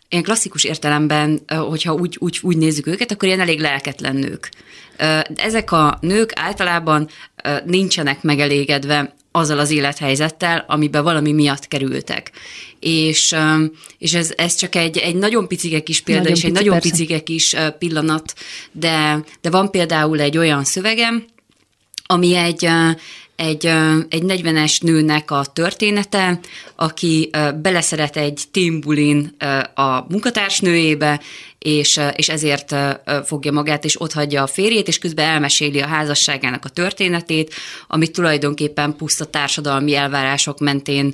ilyen 0.10 0.24
klasszikus 0.24 0.64
értelemben, 0.64 1.40
eh, 1.46 1.58
hogyha 1.58 1.94
úgy, 1.94 2.18
úgy, 2.20 2.40
úgy 2.42 2.58
nézzük 2.58 2.88
őket, 2.88 3.12
akkor 3.12 3.28
ilyen 3.28 3.40
elég 3.40 3.60
lelketlen 3.60 4.16
nők. 4.16 4.50
Ezek 5.36 5.72
a 5.72 5.98
nők 6.02 6.32
általában 6.36 7.08
nincsenek 7.66 8.22
megelégedve 8.22 9.16
azzal 9.36 9.60
az 9.60 9.72
élethelyzettel, 9.72 10.66
amiben 10.68 11.04
valami 11.04 11.32
miatt 11.32 11.68
kerültek. 11.68 12.32
És, 12.80 13.36
és 13.98 14.14
ez, 14.14 14.34
ez 14.38 14.56
csak 14.56 14.76
egy, 14.76 14.98
egy 14.98 15.16
nagyon 15.16 15.48
picike 15.48 15.80
kis 15.80 16.02
példa, 16.02 16.22
Nagyon 16.22 16.38
és 16.38 16.44
egy 16.44 16.52
pici, 16.52 16.64
nagyon 16.64 16.80
persze. 16.80 16.90
picike 16.90 17.24
kis 17.24 17.56
pillanat, 17.80 18.34
de, 18.72 19.24
de 19.42 19.50
van 19.50 19.72
például 19.72 20.20
egy 20.20 20.38
olyan 20.38 20.64
szövegem, 20.64 21.26
ami 22.06 22.36
egy, 22.36 22.70
egy, 23.36 23.66
egy 24.10 24.24
40-es 24.28 24.84
nőnek 24.84 25.32
a 25.32 25.46
története, 25.54 26.40
aki 26.76 27.30
beleszeret 27.62 28.18
egy 28.18 28.42
teambulin 28.52 29.36
a 29.74 30.06
munkatársnőjébe, 30.10 31.22
és, 31.60 32.00
és 32.16 32.30
ezért 32.30 32.76
fogja 33.26 33.52
magát, 33.52 33.86
és 33.86 34.02
ott 34.02 34.14
hagyja 34.14 34.44
a 34.44 34.48
férjét, 34.48 34.88
és 34.88 34.98
közben 34.98 35.28
elmeséli 35.28 35.80
a 35.80 35.88
házasságának 35.88 36.66
a 36.66 36.70
történetét, 36.70 37.54
amit 37.88 38.12
tulajdonképpen 38.12 38.96
puszta 38.96 39.26
társadalmi 39.26 39.96
elvárások 39.96 40.60
mentén 40.60 41.14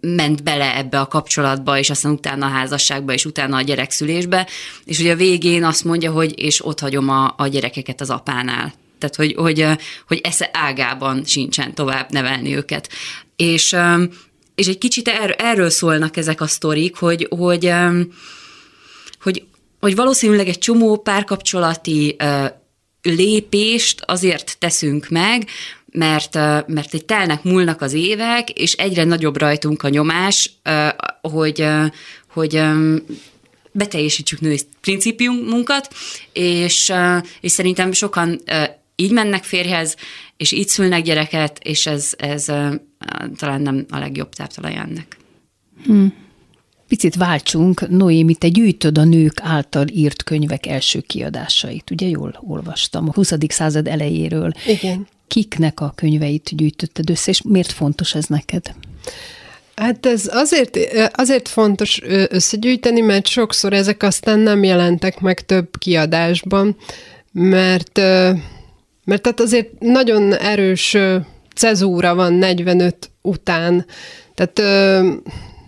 ment 0.00 0.42
bele 0.42 0.76
ebbe 0.76 1.00
a 1.00 1.06
kapcsolatba, 1.06 1.78
és 1.78 1.90
aztán 1.90 2.12
utána 2.12 2.46
a 2.46 2.50
házasságba, 2.50 3.12
és 3.12 3.24
utána 3.24 3.56
a 3.56 3.62
gyerekszülésbe, 3.62 4.46
és 4.84 4.98
ugye 4.98 5.12
a 5.12 5.16
végén 5.16 5.64
azt 5.64 5.84
mondja, 5.84 6.12
hogy 6.12 6.38
és 6.38 6.64
ott 6.64 6.80
hagyom 6.80 7.08
a, 7.08 7.34
a 7.36 7.46
gyerekeket 7.46 8.00
az 8.00 8.10
apánál. 8.10 8.72
Tehát, 9.02 9.16
hogy, 9.16 9.34
hogy, 9.34 9.66
hogy 10.06 10.20
esze 10.22 10.50
ágában 10.52 11.24
sincsen 11.24 11.74
tovább 11.74 12.10
nevelni 12.10 12.56
őket. 12.56 12.88
És, 13.36 13.76
és 14.54 14.66
egy 14.66 14.78
kicsit 14.78 15.08
erről, 15.08 15.34
erről 15.38 15.70
szólnak 15.70 16.16
ezek 16.16 16.40
a 16.40 16.46
sztorik, 16.46 16.96
hogy, 16.96 17.26
hogy, 17.30 17.72
hogy, 19.20 19.44
hogy 19.80 19.94
valószínűleg 19.94 20.48
egy 20.48 20.58
csomó 20.58 20.96
párkapcsolati 20.96 22.16
lépést 23.02 24.02
azért 24.06 24.58
teszünk 24.58 25.08
meg, 25.08 25.48
mert, 25.86 26.34
mert 26.66 26.94
egy 26.94 27.04
telnek, 27.04 27.42
múlnak 27.42 27.80
az 27.80 27.92
évek, 27.92 28.50
és 28.50 28.72
egyre 28.72 29.04
nagyobb 29.04 29.36
rajtunk 29.36 29.82
a 29.82 29.88
nyomás, 29.88 30.50
hogy, 31.20 31.66
hogy 32.32 32.62
beteljesítsük 33.72 34.40
női 34.40 34.60
principiumunkat, 34.80 35.94
és, 36.32 36.92
és 37.40 37.52
szerintem 37.52 37.92
sokan 37.92 38.40
így 39.02 39.12
mennek 39.12 39.44
férjhez, 39.44 39.96
és 40.36 40.52
így 40.52 40.68
szülnek 40.68 41.02
gyereket, 41.02 41.58
és 41.62 41.86
ez, 41.86 42.12
ez 42.18 42.44
talán 43.36 43.60
nem 43.60 43.86
a 43.90 43.98
legjobb 43.98 44.34
táptalaja 44.34 44.80
ennek. 44.80 45.16
Hmm. 45.84 46.12
Picit 46.88 47.14
váltsunk, 47.14 47.88
Noémi, 47.88 48.34
te 48.34 48.48
gyűjtöd 48.48 48.98
a 48.98 49.04
nők 49.04 49.40
által 49.42 49.86
írt 49.88 50.22
könyvek 50.22 50.66
első 50.66 51.00
kiadásait. 51.00 51.90
Ugye 51.90 52.08
jól 52.08 52.40
olvastam 52.40 53.08
a 53.08 53.12
20. 53.12 53.32
század 53.48 53.86
elejéről. 53.86 54.52
Igen. 54.66 55.06
Kiknek 55.26 55.80
a 55.80 55.92
könyveit 55.96 56.56
gyűjtötted 56.56 57.10
össze, 57.10 57.30
és 57.30 57.42
miért 57.42 57.72
fontos 57.72 58.14
ez 58.14 58.24
neked? 58.24 58.74
Hát 59.76 60.06
ez 60.06 60.30
azért, 60.32 60.78
azért 61.12 61.48
fontos 61.48 62.00
összegyűjteni, 62.28 63.00
mert 63.00 63.26
sokszor 63.26 63.72
ezek 63.72 64.02
aztán 64.02 64.38
nem 64.38 64.64
jelentek 64.64 65.20
meg 65.20 65.46
több 65.46 65.78
kiadásban, 65.78 66.76
mert 67.32 68.00
mert 69.04 69.22
tehát 69.22 69.40
azért 69.40 69.68
nagyon 69.78 70.34
erős 70.34 70.96
cezúra 71.54 72.14
van 72.14 72.32
45 72.32 73.10
után, 73.22 73.86
tehát 74.34 74.62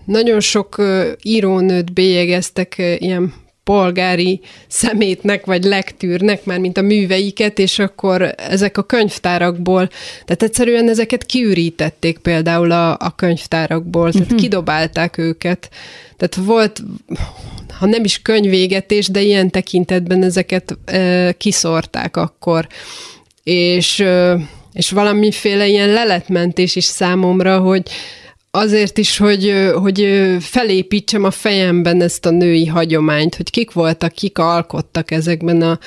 nagyon 0.04 0.40
sok 0.40 0.82
írónőt 1.22 1.92
bélyegeztek 1.92 2.74
ilyen 2.98 3.32
polgári 3.64 4.40
szemétnek, 4.68 5.46
vagy 5.46 5.64
lektűrnek, 5.64 6.44
már 6.44 6.58
mint 6.58 6.78
a 6.78 6.82
műveiket, 6.82 7.58
és 7.58 7.78
akkor 7.78 8.34
ezek 8.36 8.78
a 8.78 8.82
könyvtárakból, 8.82 9.88
tehát 10.24 10.42
egyszerűen 10.42 10.88
ezeket 10.88 11.26
kiürítették 11.26 12.18
például 12.18 12.70
a, 12.70 12.90
a 12.90 13.14
könyvtárakból, 13.16 14.10
tehát 14.10 14.26
uh-huh. 14.26 14.40
kidobálták 14.40 15.18
őket. 15.18 15.70
Tehát 16.16 16.46
volt, 16.48 16.82
ha 17.78 17.86
nem 17.86 18.04
is 18.04 18.22
könyvégetés, 18.22 19.08
de 19.08 19.20
ilyen 19.20 19.50
tekintetben 19.50 20.22
ezeket 20.22 20.78
e, 20.84 21.32
kiszorták 21.32 22.16
akkor 22.16 22.66
és, 23.44 24.04
és 24.72 24.90
valamiféle 24.90 25.66
ilyen 25.66 25.88
leletmentés 25.88 26.76
is 26.76 26.84
számomra, 26.84 27.58
hogy 27.58 27.82
azért 28.50 28.98
is, 28.98 29.16
hogy, 29.16 29.70
hogy 29.74 30.26
felépítsem 30.40 31.24
a 31.24 31.30
fejemben 31.30 32.02
ezt 32.02 32.26
a 32.26 32.30
női 32.30 32.66
hagyományt, 32.66 33.34
hogy 33.34 33.50
kik 33.50 33.72
voltak, 33.72 34.12
kik 34.12 34.38
alkottak 34.38 35.10
ezekben 35.10 35.62
a, 35.62 35.78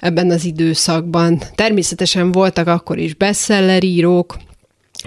ebben 0.00 0.30
az 0.30 0.44
időszakban. 0.44 1.42
Természetesen 1.54 2.32
voltak 2.32 2.66
akkor 2.66 2.98
is 2.98 3.14
bestsellerírók, 3.14 4.36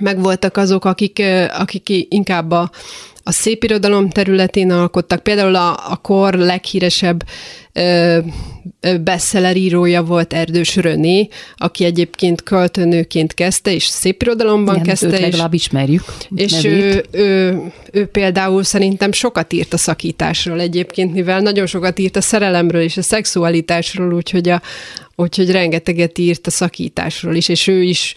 meg 0.02 0.22
voltak 0.22 0.58
azok, 0.58 0.86
akik, 0.86 1.24
akik 1.60 1.90
inkább 2.10 2.52
a, 2.52 2.72
a 3.28 3.32
szépirodalom 3.32 4.10
területén 4.10 4.72
alkottak. 4.72 5.24
Például 5.24 5.56
a, 5.56 5.70
a 5.90 5.96
kor 6.02 6.34
leghíresebb 6.34 7.24
ö, 7.74 8.20
bestsellerírója 9.02 10.04
volt 10.04 10.34
Erdős 10.34 10.76
Röné, 10.76 11.28
aki 11.56 11.86
egyébként 11.86 12.44
költőnőként 12.44 13.34
kezdte, 13.34 13.74
és 13.74 13.86
szépirodalomban 13.86 14.74
Igen, 14.74 14.88
kezdte. 14.88 15.08
Őt 15.08 15.20
legalább 15.20 15.54
ismerjük. 15.54 16.04
És 16.36 16.64
ő, 16.64 17.04
ő, 17.12 17.62
ő 17.92 18.06
például 18.06 18.64
szerintem 18.64 19.12
sokat 19.12 19.54
írt 19.54 19.74
a 19.74 19.78
szakításról 19.78 20.60
egyébként, 20.60 21.14
mivel 21.14 21.40
nagyon 21.40 21.66
sokat 21.66 22.00
írt 22.00 22.16
a 22.16 22.22
szerelemről 22.22 22.82
és 22.82 22.98
a 22.98 23.02
szexualitásról, 23.02 24.14
úgyhogy, 24.14 24.50
a, 24.50 24.62
úgyhogy 25.16 25.52
rengeteget 25.52 26.18
írt 26.18 26.48
a 26.48 26.52
szakításról 26.52 27.36
is, 27.36 27.50
és 27.50 27.68
ő 27.68 27.82
is 27.82 28.16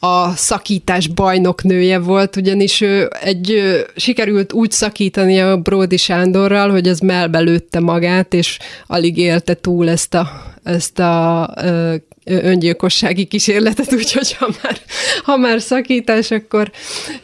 a 0.00 0.34
szakítás 0.36 1.08
bajnoknője 1.08 1.98
volt, 1.98 2.36
ugyanis 2.36 2.80
ő 2.80 3.10
egy, 3.20 3.62
sikerült 3.96 4.52
úgy 4.52 4.70
szakítani 4.70 5.40
a 5.40 5.56
Bródi 5.56 5.96
Sándorral, 5.96 6.70
hogy 6.70 6.88
az 6.88 6.98
melbelőtte 6.98 7.80
magát, 7.80 8.34
és 8.34 8.58
alig 8.86 9.16
élte 9.16 9.54
túl 9.54 9.88
ezt 9.88 10.14
a, 10.14 10.28
ezt 10.62 10.98
a 10.98 11.50
ö, 11.56 11.94
öngyilkossági 12.24 13.24
kísérletet, 13.24 13.92
úgyhogy 13.98 14.32
ha 14.32 14.48
már, 14.62 14.78
ha 15.22 15.36
már 15.36 15.60
szakítás, 15.60 16.30
akkor 16.30 16.70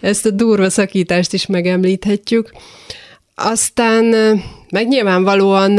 ezt 0.01 0.27
a 0.27 0.31
durva 0.31 0.71
szakítást 0.71 1.33
is 1.33 1.47
megemlíthetjük. 1.47 2.53
Aztán 3.35 4.05
meg 4.71 4.89
nyilvánvalóan 4.89 5.79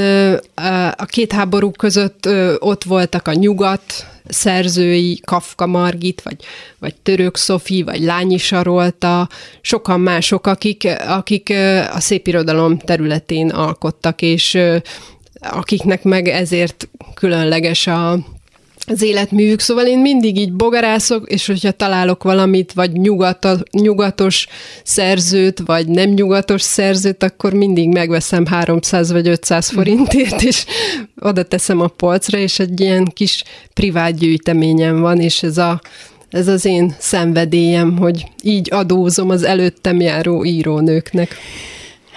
a 0.95 1.05
két 1.05 1.31
háború 1.31 1.71
között 1.71 2.29
ott 2.59 2.83
voltak 2.83 3.27
a 3.27 3.33
nyugat 3.33 4.05
szerzői, 4.30 5.19
Kafka 5.25 5.65
Margit, 5.65 6.21
vagy, 6.21 6.36
vagy 6.80 6.95
Török 6.95 7.38
Szofi, 7.38 7.84
vagy 7.84 8.01
Lányi 8.01 8.38
Sarolta, 8.38 9.30
sokan 9.61 9.99
mások, 9.99 10.47
akik, 10.47 10.88
akik 11.07 11.53
a 11.93 11.99
szépirodalom 11.99 12.78
területén 12.78 13.49
alkottak, 13.49 14.21
és 14.21 14.57
akiknek 15.39 16.03
meg 16.03 16.28
ezért 16.28 16.89
különleges 17.13 17.88
a, 17.88 18.19
az 18.89 19.01
életművük, 19.01 19.59
szóval 19.59 19.85
én 19.85 19.99
mindig 19.99 20.38
így 20.38 20.53
bogarászok, 20.53 21.31
és 21.31 21.47
hogyha 21.47 21.71
találok 21.71 22.23
valamit, 22.23 22.73
vagy 22.73 22.91
nyugat, 22.91 23.47
nyugatos 23.71 24.47
szerzőt, 24.83 25.59
vagy 25.65 25.88
nem 25.88 26.09
nyugatos 26.09 26.61
szerzőt, 26.61 27.23
akkor 27.23 27.53
mindig 27.53 27.89
megveszem 27.89 28.45
300 28.45 29.11
vagy 29.11 29.27
500 29.27 29.69
forintért, 29.69 30.41
és 30.41 30.65
oda 31.19 31.43
teszem 31.43 31.81
a 31.81 31.88
polcra, 31.88 32.38
és 32.38 32.59
egy 32.59 32.79
ilyen 32.79 33.05
kis 33.05 33.43
privát 33.73 34.17
gyűjteményem 34.17 34.99
van, 34.99 35.19
és 35.19 35.43
ez 35.43 35.57
a 35.57 35.81
ez 36.29 36.47
az 36.47 36.65
én 36.65 36.95
szenvedélyem, 36.99 37.97
hogy 37.97 38.25
így 38.43 38.73
adózom 38.73 39.29
az 39.29 39.43
előttem 39.43 39.99
járó 40.01 40.45
írónőknek. 40.45 41.35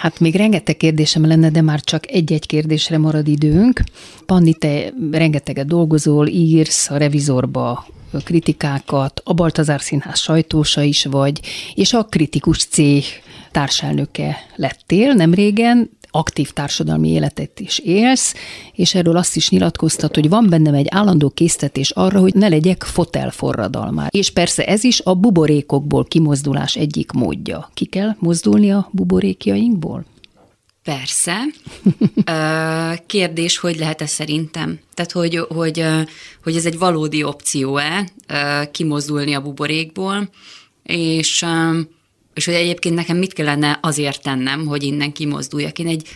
Hát 0.00 0.20
még 0.20 0.34
rengeteg 0.34 0.76
kérdésem 0.76 1.26
lenne, 1.26 1.50
de 1.50 1.60
már 1.60 1.80
csak 1.80 2.10
egy-egy 2.10 2.46
kérdésre 2.46 2.98
marad 2.98 3.28
időnk. 3.28 3.82
Panni, 4.26 4.54
te 4.54 4.92
rengeteget 5.10 5.66
dolgozol, 5.66 6.26
írsz 6.26 6.90
a 6.90 6.96
revizorba 6.96 7.86
kritikákat, 8.24 9.20
a 9.24 9.32
Baltazár 9.32 9.80
Színház 9.80 10.18
sajtósa 10.18 10.82
is 10.82 11.04
vagy, 11.04 11.40
és 11.74 11.92
a 11.92 12.04
kritikus 12.04 12.64
cég 12.64 13.04
társelnöke 13.50 14.36
lettél 14.56 15.12
nem 15.12 15.34
régen, 15.34 15.90
aktív 16.10 16.50
társadalmi 16.50 17.08
életet 17.08 17.60
is 17.60 17.78
élsz, 17.78 18.34
és 18.72 18.94
erről 18.94 19.16
azt 19.16 19.36
is 19.36 19.50
nyilatkoztat, 19.50 20.14
hogy 20.14 20.28
van 20.28 20.46
bennem 20.48 20.74
egy 20.74 20.86
állandó 20.90 21.30
késztetés 21.30 21.90
arra, 21.90 22.20
hogy 22.20 22.34
ne 22.34 22.48
legyek 22.48 22.82
fotelforradalmár. 22.82 24.08
És 24.10 24.30
persze 24.30 24.64
ez 24.64 24.84
is 24.84 25.00
a 25.00 25.14
buborékokból 25.14 26.04
kimozdulás 26.04 26.76
egyik 26.76 27.12
módja. 27.12 27.70
Ki 27.74 27.84
kell 27.84 28.16
mozdulni 28.18 28.72
a 28.72 28.88
buborékjainkból? 28.92 30.04
Persze. 30.82 31.36
Kérdés, 33.06 33.58
hogy 33.58 33.78
lehet 33.78 34.02
ez 34.02 34.10
szerintem? 34.10 34.78
Tehát, 34.94 35.12
hogy, 35.12 35.36
hogy, 35.36 35.84
hogy 36.42 36.56
ez 36.56 36.66
egy 36.66 36.78
valódi 36.78 37.22
opció-e 37.22 38.08
kimozdulni 38.72 39.34
a 39.34 39.40
buborékból, 39.40 40.28
és 40.82 41.44
és 42.34 42.44
hogy 42.44 42.54
egyébként 42.54 42.94
nekem 42.94 43.16
mit 43.16 43.32
kellene 43.32 43.78
azért 43.82 44.22
tennem, 44.22 44.66
hogy 44.66 44.82
innen 44.82 45.12
kimozduljak. 45.12 45.78
Én 45.78 45.86
egy, 45.86 46.08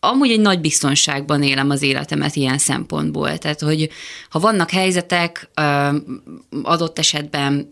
amúgy 0.00 0.30
egy 0.30 0.40
nagy 0.40 0.60
biztonságban 0.60 1.42
élem 1.42 1.70
az 1.70 1.82
életemet 1.82 2.36
ilyen 2.36 2.58
szempontból. 2.58 3.38
Tehát, 3.38 3.60
hogy 3.60 3.90
ha 4.30 4.38
vannak 4.38 4.70
helyzetek, 4.70 5.50
adott 6.62 6.98
esetben 6.98 7.68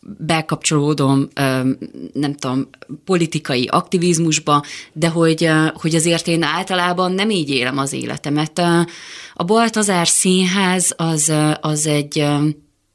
bekapcsolódom, 0.00 1.28
nem 2.12 2.34
tudom, 2.38 2.68
politikai 3.04 3.66
aktivizmusba, 3.66 4.64
de 4.92 5.08
hogy, 5.08 5.50
hogy 5.74 5.94
azért 5.94 6.26
én 6.26 6.42
általában 6.42 7.12
nem 7.12 7.30
így 7.30 7.50
élem 7.50 7.78
az 7.78 7.92
életemet. 7.92 8.58
A 9.34 9.44
Baltazár 9.44 10.08
Színház 10.08 10.94
az, 10.96 11.32
az 11.60 11.86
egy 11.86 12.12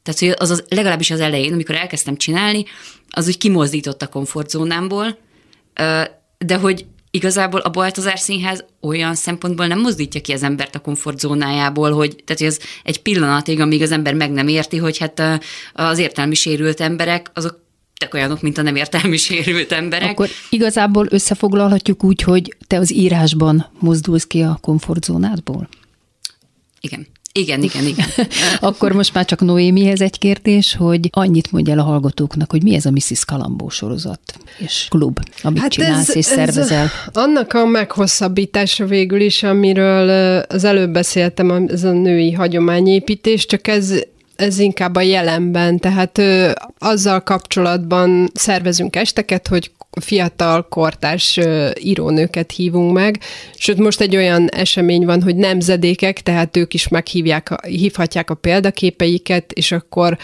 Tehát, 0.04 0.20
hogy 0.20 0.34
az, 0.38 0.50
az 0.50 0.64
legalábbis 0.70 1.12
az 1.12 1.20
elején, 1.20 1.54
amikor 1.54 1.76
elkezdtem 1.76 2.16
csinálni, 2.16 2.66
az 3.10 3.28
úgy 3.28 3.38
kimozdított 3.38 4.02
a 4.02 4.08
komfortzónámból, 4.08 5.18
de 6.38 6.56
hogy 6.56 6.86
igazából 7.12 7.60
a 7.60 7.70
Baltazár 7.70 8.20
Színház 8.20 8.66
olyan 8.82 9.16
szempontból 9.16 9.68
nem 9.68 9.80
mozdítja 9.80 10.22
ki 10.22 10.34
az 10.34 10.44
embert 10.44 10.76
a 10.76 10.80
komfortzónájából, 10.80 11.92
hogy, 11.92 12.16
tehát, 12.26 12.42
hogy 12.42 12.52
ez 12.52 12.60
egy 12.84 13.02
pillanatig, 13.02 13.60
amíg 13.60 13.82
az 13.82 13.92
ember 13.92 14.14
meg 14.14 14.32
nem 14.32 14.48
érti, 14.48 14.78
hogy 14.78 14.98
hát 14.98 15.42
az 15.74 15.98
értelmi 15.98 16.36
sérült 16.36 16.80
emberek, 16.80 17.32
azok 17.34 17.64
tök 17.98 18.14
olyanok, 18.14 18.42
mint 18.42 18.58
a 18.58 18.62
nem 18.62 18.76
értelmi 18.76 19.18
sérült 19.18 19.72
emberek. 19.72 20.10
Akkor 20.10 20.30
igazából 20.50 21.08
összefoglalhatjuk 21.10 22.04
úgy, 22.04 22.22
hogy 22.22 22.56
te 22.68 22.78
az 22.78 22.94
írásban 22.94 23.72
mozdulsz 23.80 24.26
ki 24.26 24.42
a 24.42 24.58
komfortzónádból? 24.62 25.70
Igen. 26.80 27.08
Igen, 27.40 27.64
igen, 27.64 27.86
igen. 27.86 28.08
Akkor 28.60 28.92
most 28.92 29.14
már 29.14 29.26
csak 29.26 29.42
Noémihez 29.42 30.02
egy 30.02 30.18
kérdés, 30.18 30.76
hogy 30.76 31.10
annyit 31.12 31.52
mondj 31.52 31.72
el 31.72 31.80
a 31.80 31.84
hallgatóknak, 31.84 32.52
hogy 32.52 32.64
mi 32.64 32.76
ez 32.76 32.86
a 32.86 32.92
Mrs. 32.92 33.26
Kalambó 33.26 33.70
sorozat 33.70 34.20
és 34.58 34.88
klub, 34.90 35.20
amit 35.42 35.62
hát 35.62 35.72
csinálsz 35.72 36.10
ez, 36.10 36.16
és 36.16 36.26
szervezel. 36.26 36.84
Ez 36.84 37.22
annak 37.22 37.54
a 37.54 37.66
meghosszabbítása 37.66 38.86
végül 38.86 39.22
is, 39.22 39.44
amiről 39.44 40.10
az 40.48 40.64
előbb 40.64 40.92
beszéltem, 40.92 41.52
ez 41.68 41.84
a 41.84 41.92
női 41.92 42.32
hagyományépítés, 42.32 43.46
csak 43.46 43.68
ez 43.68 43.94
ez 44.36 44.60
inkább 44.60 44.96
a 44.96 45.02
jelenben, 45.02 45.80
tehát 45.80 46.18
ö, 46.18 46.52
azzal 46.78 47.24
kapcsolatban 47.24 48.30
szervezünk 48.34 48.96
esteket, 48.96 49.48
hogy 49.48 49.72
fiatal, 50.02 50.68
kortárs 50.68 51.38
ö, 51.38 51.70
írónőket 51.80 52.52
hívunk 52.52 52.94
meg, 52.94 53.20
sőt 53.58 53.78
most 53.78 54.02
egy 54.02 54.16
olyan 54.16 54.50
esemény 54.50 55.06
van, 55.06 55.22
hogy 55.22 55.36
nemzedékek, 55.36 56.22
tehát 56.22 56.58
ők 56.58 56.74
is 56.74 56.88
meghívják, 56.88 57.66
hívhatják 57.66 58.30
a 58.30 58.36
példaképeiket, 58.36 59.52
és 59.52 59.72
akkor 59.72 60.18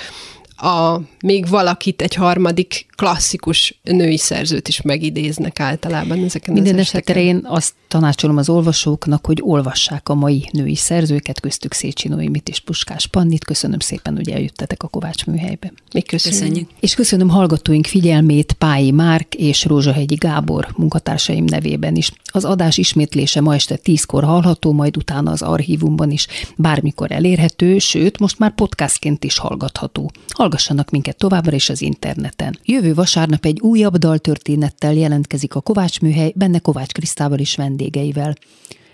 a, 0.55 0.97
még 1.25 1.47
valakit, 1.47 2.01
egy 2.01 2.15
harmadik 2.15 2.85
klasszikus 3.01 3.79
női 3.83 4.17
szerzőt 4.17 4.67
is 4.67 4.81
megidéznek 4.81 5.59
általában 5.59 6.23
ezeken 6.23 6.53
Minden 6.53 6.73
az 6.73 6.79
esetre 6.79 7.21
én 7.21 7.41
azt 7.43 7.73
tanácsolom 7.87 8.37
az 8.37 8.49
olvasóknak, 8.49 9.25
hogy 9.25 9.39
olvassák 9.41 10.09
a 10.09 10.13
mai 10.13 10.49
női 10.51 10.75
szerzőket, 10.75 11.39
köztük 11.39 11.73
Szécsi 11.73 12.07
Noémit 12.07 12.49
és 12.49 12.59
Puskás 12.59 13.07
Pannit. 13.07 13.45
Köszönöm 13.45 13.79
szépen, 13.79 14.15
hogy 14.15 14.29
eljöttetek 14.29 14.83
a 14.83 14.87
Kovács 14.87 15.25
műhelybe. 15.25 15.73
Mi 15.93 16.01
köszönjük. 16.01 16.41
Köszönjük. 16.41 16.69
És 16.79 16.95
köszönöm 16.95 17.29
hallgatóink 17.29 17.85
figyelmét 17.85 18.53
Pályi 18.53 18.91
Márk 18.91 19.35
és 19.35 19.65
Rózsahegyi 19.65 20.15
Gábor 20.15 20.67
munkatársaim 20.77 21.43
nevében 21.43 21.95
is. 21.95 22.11
Az 22.25 22.45
adás 22.45 22.77
ismétlése 22.77 23.41
ma 23.41 23.53
este 23.53 23.75
tízkor 23.75 24.23
hallható, 24.23 24.71
majd 24.71 24.97
utána 24.97 25.31
az 25.31 25.41
archívumban 25.41 26.11
is 26.11 26.27
bármikor 26.57 27.11
elérhető, 27.11 27.79
sőt, 27.79 28.19
most 28.19 28.39
már 28.39 28.55
podcastként 28.55 29.23
is 29.23 29.37
hallgatható. 29.37 30.11
Hallgassanak 30.27 30.89
minket 30.89 31.17
továbbra 31.17 31.55
is 31.55 31.69
az 31.69 31.81
interneten. 31.81 32.59
Jövő 32.63 32.90
vasárnap 32.93 33.45
egy 33.45 33.59
újabb 33.59 33.97
daltörténettel 33.97 34.93
jelentkezik 34.93 35.55
a 35.55 35.61
Kovács 35.61 36.01
műhely, 36.01 36.33
benne 36.35 36.59
Kovács 36.59 36.91
Krisztával 36.91 37.37
és 37.37 37.55
vendégeivel. 37.55 38.35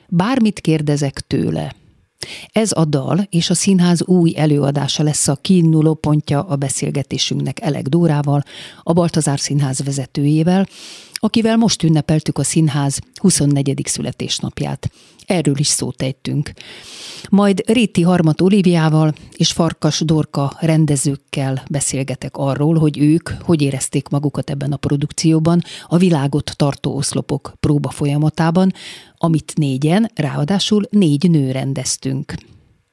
Bármit 0.07 0.59
kérdezek 0.59 1.19
tőle. 1.19 1.75
Ez 2.51 2.71
a 2.71 2.85
dal 2.85 3.27
és 3.29 3.49
a 3.49 3.53
színház 3.53 4.03
új 4.03 4.33
előadása 4.37 5.03
lesz 5.03 5.27
a 5.27 5.35
kiinduló 5.35 5.93
pontja 5.93 6.43
a 6.43 6.55
beszélgetésünknek 6.55 7.61
Elek 7.61 7.87
Dórával, 7.87 8.43
a 8.83 8.93
Baltazár 8.93 9.39
Színház 9.39 9.83
vezetőjével, 9.83 10.67
akivel 11.13 11.57
most 11.57 11.83
ünnepeltük 11.83 12.37
a 12.37 12.43
színház 12.43 12.99
24. 13.19 13.81
születésnapját. 13.85 14.89
Erről 15.27 15.57
is 15.57 15.67
szót 15.67 16.01
ejtünk. 16.01 16.51
Majd 17.29 17.63
Réti 17.65 18.01
Harmat 18.01 18.41
Oliviával 18.41 19.13
és 19.35 19.51
Farkas 19.51 19.99
Dorka 19.99 20.57
rendezőkkel 20.59 21.63
beszélgetek 21.69 22.37
arról, 22.37 22.77
hogy 22.77 22.97
ők 22.97 23.29
hogy 23.29 23.61
érezték 23.61 24.07
magukat 24.07 24.49
ebben 24.49 24.71
a 24.71 24.77
produkcióban, 24.77 25.61
a 25.87 25.97
világot 25.97 26.53
tartó 26.55 26.95
oszlopok 26.95 27.53
próba 27.59 27.89
folyamatában, 27.89 28.73
amit 29.17 29.53
négyen, 29.55 30.11
ráadásul 30.15 30.87
négy 30.89 31.29
nő 31.29 31.51
rendeztünk. 31.51 32.35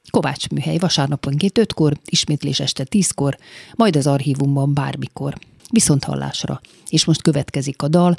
Kovács 0.09 0.49
műhely 0.49 0.77
vasárnaponként 0.77 1.57
ötkor, 1.57 1.97
ismétlés 2.05 2.59
este 2.59 2.83
tízkor, 2.83 3.37
majd 3.75 3.95
az 3.95 4.07
archívumban 4.07 4.73
bármikor. 4.73 5.37
Viszont 5.69 6.03
hallásra. 6.03 6.61
És 6.89 7.05
most 7.05 7.21
következik 7.21 7.81
a 7.81 7.87
dal, 7.87 8.15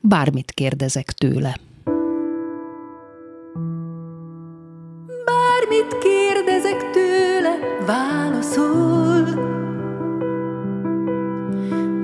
bármit 0.00 0.50
kérdezek 0.50 1.12
tőle. 1.12 1.56
Válaszol. 8.46 9.24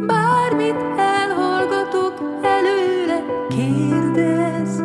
Bármit 0.06 0.76
elhallgatok 0.96 2.14
előle, 2.42 3.24
kérdez. 3.48 4.82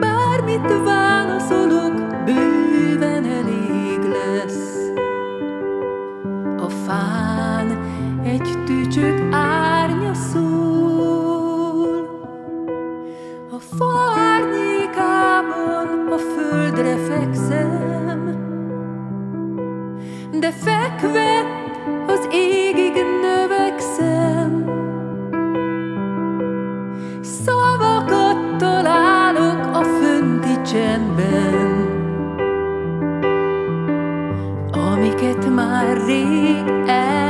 Bármit 0.00 0.82
válaszolok, 0.84 1.94
bőven 2.24 3.24
elég 3.24 3.98
lesz. 3.98 4.92
A 6.56 6.68
fán 6.68 7.78
egy 8.24 8.58
tücsök 8.64 9.22
árnya 9.30 10.14
szól. 10.14 10.60
A 13.50 13.58
fa 13.76 14.14
árnyékában 14.16 16.08
a 16.10 16.18
földre 16.18 16.96
fekszem, 16.96 17.89
de 20.40 20.52
fekve 20.52 21.44
az 22.06 22.28
égig 22.32 22.92
növekszem. 23.22 24.64
Szavakat 27.20 28.56
találok 28.58 29.76
a 29.76 29.82
fönti 29.82 30.72
csendben, 30.72 31.88
amiket 34.72 35.54
már 35.54 35.96
rég 36.06 36.64
elfeledtem. 36.86 37.29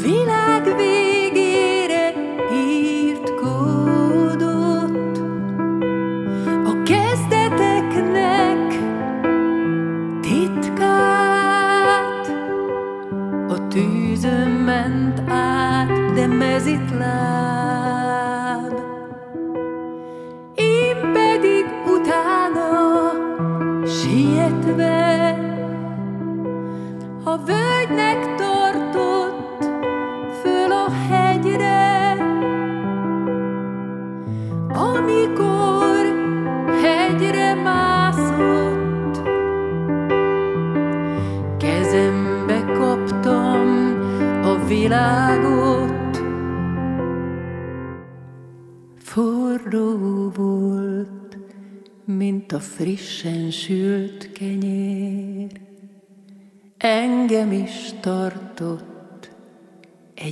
A 0.00 0.02
világ 0.02 0.69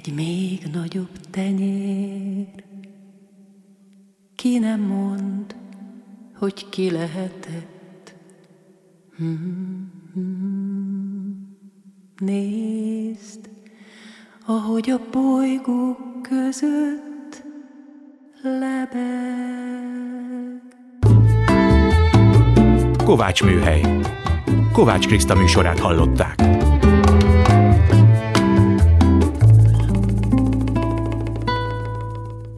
egy 0.09 0.15
még 0.15 0.63
nagyobb 0.73 1.21
tenyér. 1.31 2.65
Ki 4.35 4.59
nem 4.59 4.81
mond, 4.81 5.57
hogy 6.35 6.69
ki 6.69 6.91
lehetett. 6.91 8.15
Hmm, 9.17 9.93
Nézd, 12.17 13.51
ahogy 14.47 14.91
a 14.91 15.01
bolygók 15.11 16.23
között 16.23 17.43
lebeg. 18.43 18.97
Kovács 23.05 23.43
Műhely. 23.43 24.01
Kovács 24.73 25.07
Kriszta 25.07 25.35
műsorát 25.35 25.79
hallották. 25.79 26.68